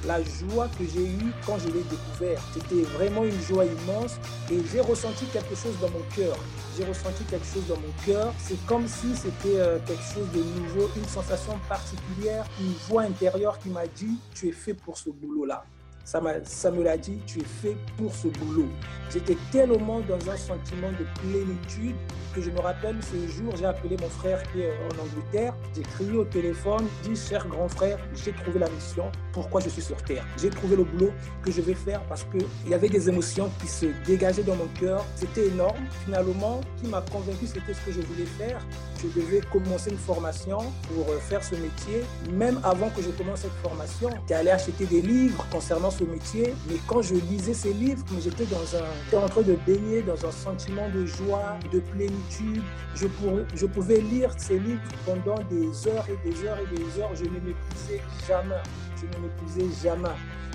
la 0.07 0.23
joie 0.23 0.69
que 0.79 0.85
j'ai 0.85 1.07
eue 1.07 1.33
quand 1.45 1.59
je 1.59 1.67
l'ai 1.67 1.85
découvert. 1.85 2.41
C'était 2.55 2.83
vraiment 2.83 3.25
une 3.25 3.41
joie 3.43 3.65
immense 3.65 4.19
et 4.51 4.59
j'ai 4.73 4.81
ressenti 4.81 5.25
quelque 5.27 5.55
chose 5.55 5.75
dans 5.81 5.91
mon 5.91 6.05
cœur. 6.15 6.37
J'ai 6.77 6.85
ressenti 6.85 7.25
quelque 7.25 7.47
chose 7.47 7.67
dans 7.69 7.77
mon 7.77 7.93
cœur. 8.05 8.33
C'est 8.39 8.65
comme 8.67 8.87
si 8.87 9.17
c'était 9.17 9.59
euh, 9.59 9.79
quelque 9.87 10.03
chose 10.03 10.29
de 10.33 10.43
nouveau, 10.61 10.91
une 10.97 11.07
sensation 11.07 11.59
particulière, 11.69 12.45
une 12.61 12.73
voix 12.89 13.03
intérieure 13.03 13.59
qui 13.59 13.71
m'a 13.71 13.87
dit, 13.87 14.19
tu 14.35 14.49
es 14.49 14.53
fait 14.53 14.75
pour 14.75 14.97
ce 14.97 15.11
boulot-là 15.11 15.65
ça, 16.07 16.23
ça 16.45 16.71
me 16.71 16.85
l'a 16.85 16.97
dit, 16.97 17.19
tu 17.27 17.41
es 17.41 17.45
fait 17.45 17.77
pour 17.99 18.15
ce 18.15 18.29
boulot. 18.29 18.69
J'étais 19.11 19.37
tellement 19.51 20.01
dans 20.01 20.31
un 20.31 20.37
sentiment 20.37 20.91
de 20.93 21.05
plénitude 21.21 21.97
que 22.33 22.41
je 22.41 22.51
me 22.51 22.61
rappelle 22.61 22.97
ce 23.03 23.17
jour, 23.33 23.57
j'ai 23.57 23.65
appelé 23.65 23.97
mon 24.01 24.09
frère 24.09 24.41
qui 24.53 24.61
est 24.61 24.73
en 24.85 25.03
Angleterre. 25.03 25.55
J'ai 25.75 25.83
crié 25.83 26.13
au 26.13 26.25
téléphone, 26.25 26.87
dit 27.03 27.17
cher 27.17 27.47
grand 27.49 27.69
frère, 27.69 27.99
j'ai 28.15 28.33
trouvé 28.33 28.61
la 28.61 28.69
mission, 28.69 29.11
pourquoi 29.33 29.61
je 29.61 29.69
suis 29.69 29.83
sur 29.83 29.97
terre? 30.03 30.25
J'ai 30.41 30.51
trouvé 30.51 30.77
le 30.77 30.85
boulot 30.85 31.11
que 31.43 31.51
je 31.51 31.61
vais 31.61 31.75
faire 31.75 32.03
parce 32.05 32.25
qu'il 32.25 32.71
y 32.71 32.75
avait 32.75 32.89
des 32.89 33.09
émotions 33.09 33.51
qui 33.61 33.67
se 33.67 33.87
dégageaient 34.07 34.43
dans 34.43 34.57
mon 34.57 34.69
cœur. 34.79 35.05
C'était 35.15 35.49
énorme. 35.49 35.77
Finalement, 36.05 36.61
qui 36.81 36.89
m'a 36.89 37.03
convaincu, 37.03 37.47
c'était 37.47 37.75
ce 37.75 37.81
que 37.87 37.93
je 37.93 38.01
voulais 38.01 38.27
faire. 38.39 38.61
Je 39.03 39.09
devais 39.09 39.41
commencer 39.53 39.91
une 39.91 39.99
formation 39.99 40.59
pour 40.89 41.11
euh, 41.11 41.19
faire 41.19 41.43
ce 41.45 41.55
métier. 41.55 42.03
Même 42.33 42.61
avant 42.65 42.89
que 42.91 43.03
je 43.03 43.11
commence 43.11 43.41
cette 43.41 43.59
formation, 43.63 44.11
j'étais 44.23 44.35
allé 44.35 44.51
acheter 44.51 44.87
des 44.87 45.03
livres 45.03 45.45
concernant 45.51 45.91
métier. 46.05 46.55
Mais 46.69 46.77
quand 46.87 47.03
je 47.03 47.15
lisais 47.15 47.55
ces 47.55 47.73
livres, 47.73 48.05
j'étais 48.21 48.47
dans 48.47 48.65
un, 48.77 49.23
en 49.25 49.29
train 49.29 49.43
de 49.43 49.57
baigner 49.67 50.03
dans 50.03 50.27
un 50.27 50.31
sentiment 50.31 50.89
de 50.91 51.07
joie, 51.07 51.59
de 51.73 51.81
plénitude. 51.81 52.63
Je, 52.95 53.07
je 53.55 53.67
pouvais 53.67 54.01
lire 54.01 54.31
ces 54.37 54.59
livres 54.59 54.83
pendant 55.05 55.41
des 55.51 55.89
heures 55.89 56.07
et 56.09 56.29
des 56.29 56.45
heures 56.45 56.59
et 56.59 56.77
des 56.77 57.01
heures. 57.01 57.15
Je 57.15 57.25
ne 57.25 57.31
m'épuisais 57.31 58.01
jamais. 58.27 58.63
Je 58.97 59.07
ne 59.07 59.23
m'épuisais 59.23 59.83
jamais. 59.83 60.09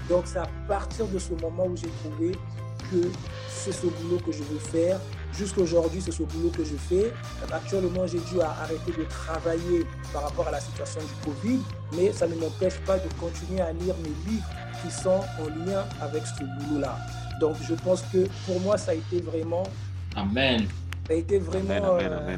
Donc 0.10 0.24
c'est 0.26 0.40
à 0.40 0.50
partir 0.68 1.08
de 1.08 1.20
ce 1.20 1.34
moment 1.34 1.66
où 1.68 1.76
j'ai 1.76 1.92
trouvé 2.04 2.32
que 2.92 3.08
c'est 3.48 3.72
ce 3.72 3.88
boulot 3.88 4.20
que 4.26 4.32
je 4.32 4.44
veux 4.44 4.60
faire. 4.60 5.00
Jusqu'aujourd'hui, 5.34 6.02
c'est 6.02 6.12
ce 6.12 6.24
boulot 6.24 6.50
que 6.50 6.64
je 6.64 6.76
fais. 6.76 7.14
Actuellement, 7.52 8.06
j'ai 8.06 8.20
dû 8.20 8.42
arrêter 8.42 8.92
de 8.92 9.04
travailler 9.06 9.86
par 10.12 10.24
rapport 10.24 10.48
à 10.48 10.52
la 10.52 10.60
situation 10.60 11.00
du 11.00 11.32
Covid, 11.32 11.60
mais 11.96 12.12
ça 12.12 12.28
ne 12.28 12.36
m'empêche 12.36 12.78
pas 12.86 12.98
de 12.98 13.08
continuer 13.20 13.62
à 13.62 13.72
lire 13.72 13.96
mes 14.04 14.32
livres 14.32 14.46
qui 14.82 14.92
sont 14.92 15.22
en 15.40 15.66
lien 15.66 15.86
avec 16.02 16.24
ce 16.26 16.44
boulot-là. 16.44 16.98
Donc, 17.40 17.56
je 17.62 17.74
pense 17.74 18.04
que 18.14 18.28
pour 18.46 18.60
moi, 18.62 18.78
ça 18.78 18.92
a 18.92 18.94
été 18.96 19.20
vraiment... 19.22 19.64
Amen. 20.16 20.68
Ça 21.08 21.14
a 21.14 21.18
été 21.18 21.40
vraiment 21.40 21.98
euh, 22.00 22.38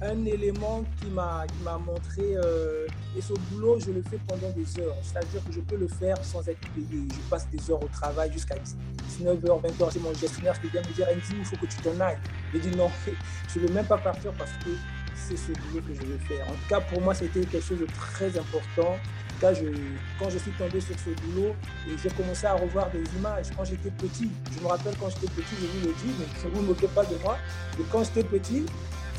un 0.00 0.24
élément 0.24 0.84
qui 1.00 1.08
m'a 1.10 1.44
montré, 1.84 2.36
euh, 2.36 2.86
et 3.16 3.20
ce 3.20 3.32
boulot, 3.50 3.78
je 3.80 3.90
le 3.90 4.02
fais 4.02 4.18
pendant 4.28 4.50
des 4.50 4.80
heures. 4.80 4.94
C'est-à-dire 5.02 5.44
que 5.44 5.52
je 5.52 5.60
peux 5.60 5.76
le 5.76 5.88
faire 5.88 6.16
sans 6.24 6.46
être 6.48 6.60
payé. 6.74 7.08
Je 7.10 7.28
passe 7.28 7.48
des 7.50 7.70
heures 7.70 7.82
au 7.82 7.88
travail 7.88 8.32
jusqu'à 8.32 8.54
19h, 8.54 9.42
20h. 9.42 9.88
C'est 9.90 10.00
mon 10.00 10.14
gestionnaire 10.14 10.58
qui 10.60 10.68
vient 10.68 10.82
me 10.82 10.94
dire, 10.94 11.06
Andy, 11.10 11.36
il 11.38 11.44
faut 11.44 11.56
que 11.56 11.66
tu 11.66 11.76
t'en 11.78 12.00
ailles. 12.00 12.18
Je 12.52 12.60
dis 12.60 12.76
non, 12.76 12.88
je 13.52 13.58
ne 13.58 13.66
veux 13.66 13.74
même 13.74 13.86
pas 13.86 13.98
partir 13.98 14.32
parce 14.38 14.52
que 14.64 14.70
c'est 15.14 15.36
ce 15.36 15.52
boulot 15.52 15.82
que 15.86 15.94
je 15.94 16.02
veux 16.02 16.18
faire. 16.18 16.46
En 16.46 16.52
tout 16.52 16.68
cas, 16.68 16.80
pour 16.80 17.00
moi, 17.00 17.14
c'était 17.14 17.40
quelque 17.40 17.66
chose 17.66 17.80
de 17.80 17.86
très 17.86 18.38
important 18.38 18.96
quand 19.40 20.30
je 20.30 20.38
suis 20.38 20.50
tombé 20.52 20.80
sur 20.80 20.94
ce 20.98 21.10
boulot, 21.22 21.54
j'ai 22.02 22.10
commencé 22.10 22.46
à 22.46 22.54
revoir 22.54 22.90
des 22.90 23.04
images 23.18 23.46
quand 23.56 23.64
j'étais 23.64 23.90
petit. 23.90 24.30
Je 24.56 24.62
me 24.62 24.68
rappelle 24.68 24.94
quand 24.98 25.10
j'étais 25.10 25.32
petit, 25.32 25.54
je 25.60 25.66
vous 25.66 25.88
le 25.88 25.94
dis, 25.94 26.14
mais 26.18 26.50
vous 26.50 26.62
ne 26.62 26.66
moquez 26.68 26.88
pas 26.88 27.04
de 27.04 27.16
moi. 27.22 27.36
Et 27.78 27.82
quand 27.90 28.04
j'étais 28.04 28.24
petit, 28.24 28.64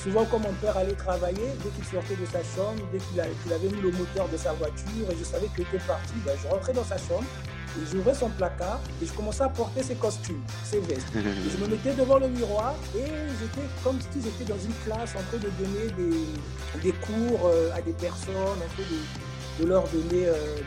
souvent 0.01 0.25
quand 0.25 0.39
mon 0.39 0.53
père 0.53 0.77
allait 0.77 0.93
travailler, 0.93 1.49
dès 1.63 1.69
qu'il 1.69 1.85
sortait 1.85 2.15
de 2.15 2.25
sa 2.25 2.39
chambre, 2.55 2.81
dès 2.91 2.99
qu'il 2.99 3.19
avait 3.19 3.67
mis 3.67 3.81
le 3.81 3.91
moteur 3.91 4.27
de 4.29 4.37
sa 4.37 4.53
voiture 4.53 5.09
et 5.11 5.15
je 5.17 5.23
savais 5.23 5.47
qu'il 5.47 5.63
était 5.63 5.85
parti, 5.85 6.13
ben, 6.25 6.33
je 6.41 6.47
rentrais 6.47 6.73
dans 6.73 6.83
sa 6.83 6.97
chambre 6.97 7.25
et 7.77 7.85
j'ouvrais 7.91 8.13
son 8.13 8.29
placard 8.29 8.79
et 9.01 9.05
je 9.05 9.11
commençais 9.11 9.43
à 9.43 9.49
porter 9.49 9.83
ses 9.83 9.95
costumes, 9.95 10.41
ses 10.63 10.79
vestes. 10.79 11.07
je 11.13 11.57
me 11.63 11.67
mettais 11.67 11.93
devant 11.93 12.19
le 12.19 12.29
miroir 12.29 12.73
et 12.95 13.05
j'étais 13.39 13.67
comme 13.83 13.99
si 13.99 14.21
j'étais 14.21 14.45
dans 14.45 14.59
une 14.59 14.73
classe 14.85 15.15
en 15.15 15.23
train 15.23 15.37
de 15.37 15.49
donner 15.59 15.91
des, 15.97 16.81
des 16.81 16.93
cours 16.93 17.47
euh, 17.47 17.75
à 17.75 17.81
des 17.81 17.93
personnes, 17.93 18.33
un 18.35 18.75
peu 18.77 18.83
de, 18.83 18.99
de 19.59 19.65
leur 19.65 19.83
donner 19.87 20.27
euh, 20.27 20.57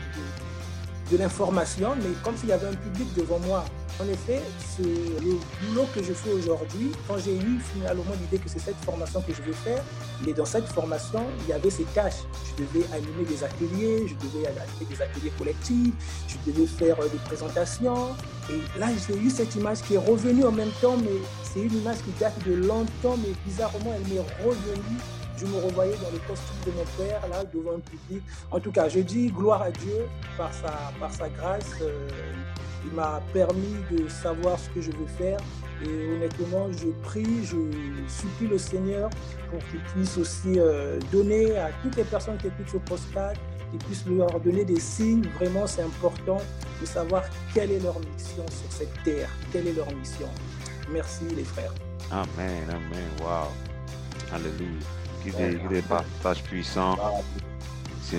de, 1.11 1.17
l'information, 1.17 1.95
mais 1.97 2.09
comme 2.23 2.35
s'il 2.37 2.49
y 2.49 2.53
avait 2.53 2.67
un 2.67 2.75
public 2.75 3.07
devant 3.15 3.39
moi. 3.39 3.65
En 4.01 4.07
effet, 4.07 4.41
le 4.79 5.37
boulot 5.67 5.85
que 5.93 6.01
je 6.01 6.13
fais 6.13 6.31
aujourd'hui. 6.31 6.91
Quand 7.05 7.17
j'ai 7.17 7.35
eu 7.35 7.59
finalement 7.73 8.13
l'idée 8.21 8.37
que 8.37 8.47
c'est 8.49 8.59
cette 8.59 8.77
formation 8.85 9.21
que 9.21 9.33
je 9.33 9.41
vais 9.41 9.51
faire, 9.51 9.83
mais 10.25 10.31
dans 10.31 10.45
cette 10.45 10.67
formation, 10.67 11.21
il 11.41 11.49
y 11.49 11.53
avait 11.53 11.69
ces 11.69 11.83
tâches. 11.83 12.23
Je 12.45 12.63
devais 12.63 12.85
animer 12.93 13.25
des 13.27 13.43
ateliers, 13.43 14.07
je 14.07 14.15
devais 14.15 14.47
animer 14.47 14.85
des 14.89 15.01
ateliers 15.01 15.33
collectifs, 15.37 15.93
je 16.29 16.51
devais 16.51 16.65
faire 16.65 16.97
euh, 17.01 17.09
des 17.09 17.17
présentations. 17.17 18.15
Et 18.49 18.79
là, 18.79 18.87
j'ai 19.05 19.17
eu 19.17 19.29
cette 19.29 19.53
image 19.55 19.81
qui 19.81 19.95
est 19.95 19.97
revenue 19.97 20.45
en 20.45 20.53
même 20.53 20.71
temps, 20.81 20.95
mais 20.95 21.19
c'est 21.43 21.61
une 21.61 21.77
image 21.79 21.97
qui 21.97 22.11
date 22.19 22.41
de 22.47 22.53
longtemps, 22.53 23.17
mais 23.17 23.33
bizarrement, 23.45 23.93
elle 23.95 24.13
m'est 24.13 24.21
revenue 24.45 24.97
je 25.39 25.45
me 25.45 25.57
revoyais 25.57 25.95
dans 25.97 26.11
le 26.11 26.19
costume 26.27 26.57
de 26.65 26.71
mon 26.71 26.85
père, 26.97 27.21
là, 27.29 27.43
devant 27.53 27.75
un 27.75 27.79
public. 27.79 28.23
En 28.51 28.59
tout 28.59 28.71
cas, 28.71 28.89
je 28.89 28.99
dis 28.99 29.27
gloire 29.27 29.61
à 29.61 29.71
Dieu 29.71 30.07
par 30.37 30.51
sa, 30.53 31.29
grâce. 31.29 31.75
Euh, 31.81 32.07
il 32.85 32.91
m'a 32.93 33.21
permis 33.33 33.75
de 33.91 34.07
savoir 34.07 34.57
ce 34.57 34.69
que 34.69 34.81
je 34.81 34.91
veux 34.91 35.07
faire. 35.17 35.39
Et 35.83 36.13
honnêtement, 36.13 36.67
je 36.71 36.87
prie, 37.03 37.45
je 37.45 37.57
supplie 38.07 38.47
le 38.47 38.57
Seigneur 38.57 39.09
pour 39.49 39.59
qu'il 39.69 39.79
puisse 39.93 40.17
aussi 40.17 40.57
euh, 40.57 40.99
donner 41.11 41.57
à 41.57 41.69
toutes 41.81 41.95
les 41.95 42.03
personnes 42.03 42.37
qui 42.37 42.47
écoutent 42.47 42.69
ce 42.71 42.77
postcard, 42.77 43.33
qu'il 43.71 43.79
puisse 43.79 44.05
leur 44.05 44.39
donner 44.39 44.65
des 44.65 44.79
signes. 44.79 45.27
Vraiment, 45.39 45.67
c'est 45.67 45.83
important 45.83 46.39
de 46.81 46.85
savoir 46.85 47.23
quelle 47.53 47.71
est 47.71 47.79
leur 47.79 47.99
mission 47.99 48.45
sur 48.47 48.71
cette 48.71 49.03
terre, 49.03 49.29
quelle 49.51 49.67
est 49.67 49.73
leur 49.73 49.91
mission. 49.93 50.27
Merci 50.91 51.25
les 51.35 51.43
frères. 51.43 51.73
Amen, 52.11 52.63
amen, 52.69 53.09
wow. 53.21 53.47
Alléluia 54.33 54.98
qui 55.23 55.31
des, 55.31 55.55
des 55.69 55.81
partages 55.81 56.43
puissants. 56.43 56.97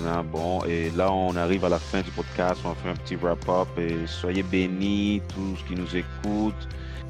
Là, 0.05 0.23
bon. 0.23 0.63
Et 0.67 0.91
là, 0.91 1.11
on 1.13 1.35
arrive 1.35 1.65
à 1.65 1.69
la 1.69 1.81
fin 1.81 2.01
du 2.01 2.13
podcast. 2.13 2.61
On 2.65 2.75
fait 2.75 2.91
un 2.91 2.95
petit 2.95 3.17
wrap-up. 3.17 3.67
Et 3.77 4.07
soyez 4.07 4.45
bénis, 4.45 5.21
tous 5.35 5.65
qui 5.67 5.75
nous 5.75 5.97
écoutent. 5.97 6.69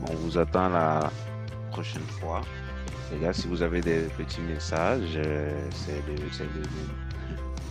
On 0.08 0.14
vous 0.14 0.38
attend 0.38 0.70
la 0.70 1.10
prochaine 1.70 2.06
fois. 2.20 2.40
Les 3.12 3.18
gars, 3.18 3.34
si 3.34 3.48
vous 3.48 3.60
avez 3.60 3.82
des 3.82 4.02
petits 4.16 4.40
messages, 4.40 5.16
euh, 5.16 5.68
c'est 5.72 6.02
le, 6.06 6.14
le, 6.14 6.62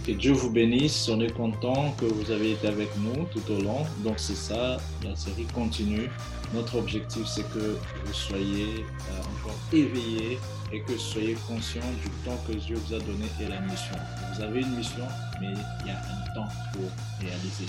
que 0.05 0.11
Dieu 0.11 0.33
vous 0.33 0.51
bénisse. 0.51 1.09
On 1.09 1.19
est 1.21 1.33
content 1.33 1.91
que 1.97 2.05
vous 2.05 2.29
avez 2.29 2.51
été 2.51 2.67
avec 2.67 2.89
nous 2.97 3.25
tout 3.25 3.51
au 3.51 3.61
long. 3.61 3.85
Donc 4.03 4.15
c'est 4.17 4.35
ça, 4.35 4.77
la 5.03 5.15
série 5.15 5.47
continue. 5.55 6.09
Notre 6.53 6.77
objectif, 6.77 7.25
c'est 7.25 7.49
que 7.51 7.77
vous 8.05 8.13
soyez 8.13 8.85
euh, 8.85 9.21
encore 9.21 9.57
éveillés 9.73 10.37
et 10.71 10.81
que 10.81 10.91
vous 10.91 10.97
soyez 10.97 11.35
conscients 11.47 11.81
du 12.03 12.09
temps 12.25 12.37
que 12.47 12.53
Dieu 12.53 12.75
vous 12.75 12.93
a 12.93 12.99
donné 12.99 13.25
et 13.39 13.47
la 13.47 13.59
mission. 13.61 13.95
Vous 14.33 14.41
avez 14.41 14.61
une 14.61 14.75
mission, 14.75 15.07
mais 15.39 15.53
il 15.81 15.87
y 15.87 15.89
a 15.89 15.97
un 15.97 16.33
temps 16.33 16.47
pour 16.73 16.89
réaliser. 17.19 17.65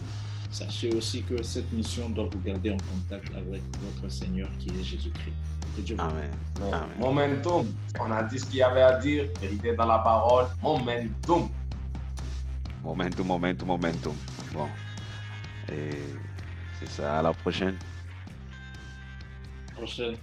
Sachez 0.51 0.93
aussi 0.95 1.23
que 1.23 1.43
cette 1.43 1.71
mission 1.73 2.11
doit 2.11 2.29
vous 2.31 2.41
garder 2.41 2.73
en 2.73 2.77
contact 2.77 3.35
avec 3.35 3.63
votre 3.81 4.13
Seigneur 4.13 4.49
qui 4.59 4.69
est 4.71 4.83
Jésus-Christ. 4.83 5.37
Amen. 5.99 6.31
Amen. 6.61 6.89
Momentum. 6.99 7.67
On 8.01 8.11
a 8.11 8.23
dit 8.25 8.39
ce 8.39 8.47
qu'il 8.47 8.57
y 8.57 8.63
avait 8.63 8.83
à 8.83 8.99
dire. 8.99 9.27
Vérité 9.41 9.75
dans 9.75 9.87
la 9.87 9.99
parole. 10.01 10.47
Momentum. 10.61 11.49
Momentum, 12.83 13.27
momentum, 13.27 13.69
momentum. 13.69 14.15
Bon. 14.53 14.67
Et 15.73 15.91
c'est 16.79 16.89
ça. 16.89 17.21
À 17.21 17.23
la 17.23 17.33
prochaine. 17.33 17.77
Prochaine. 19.75 20.17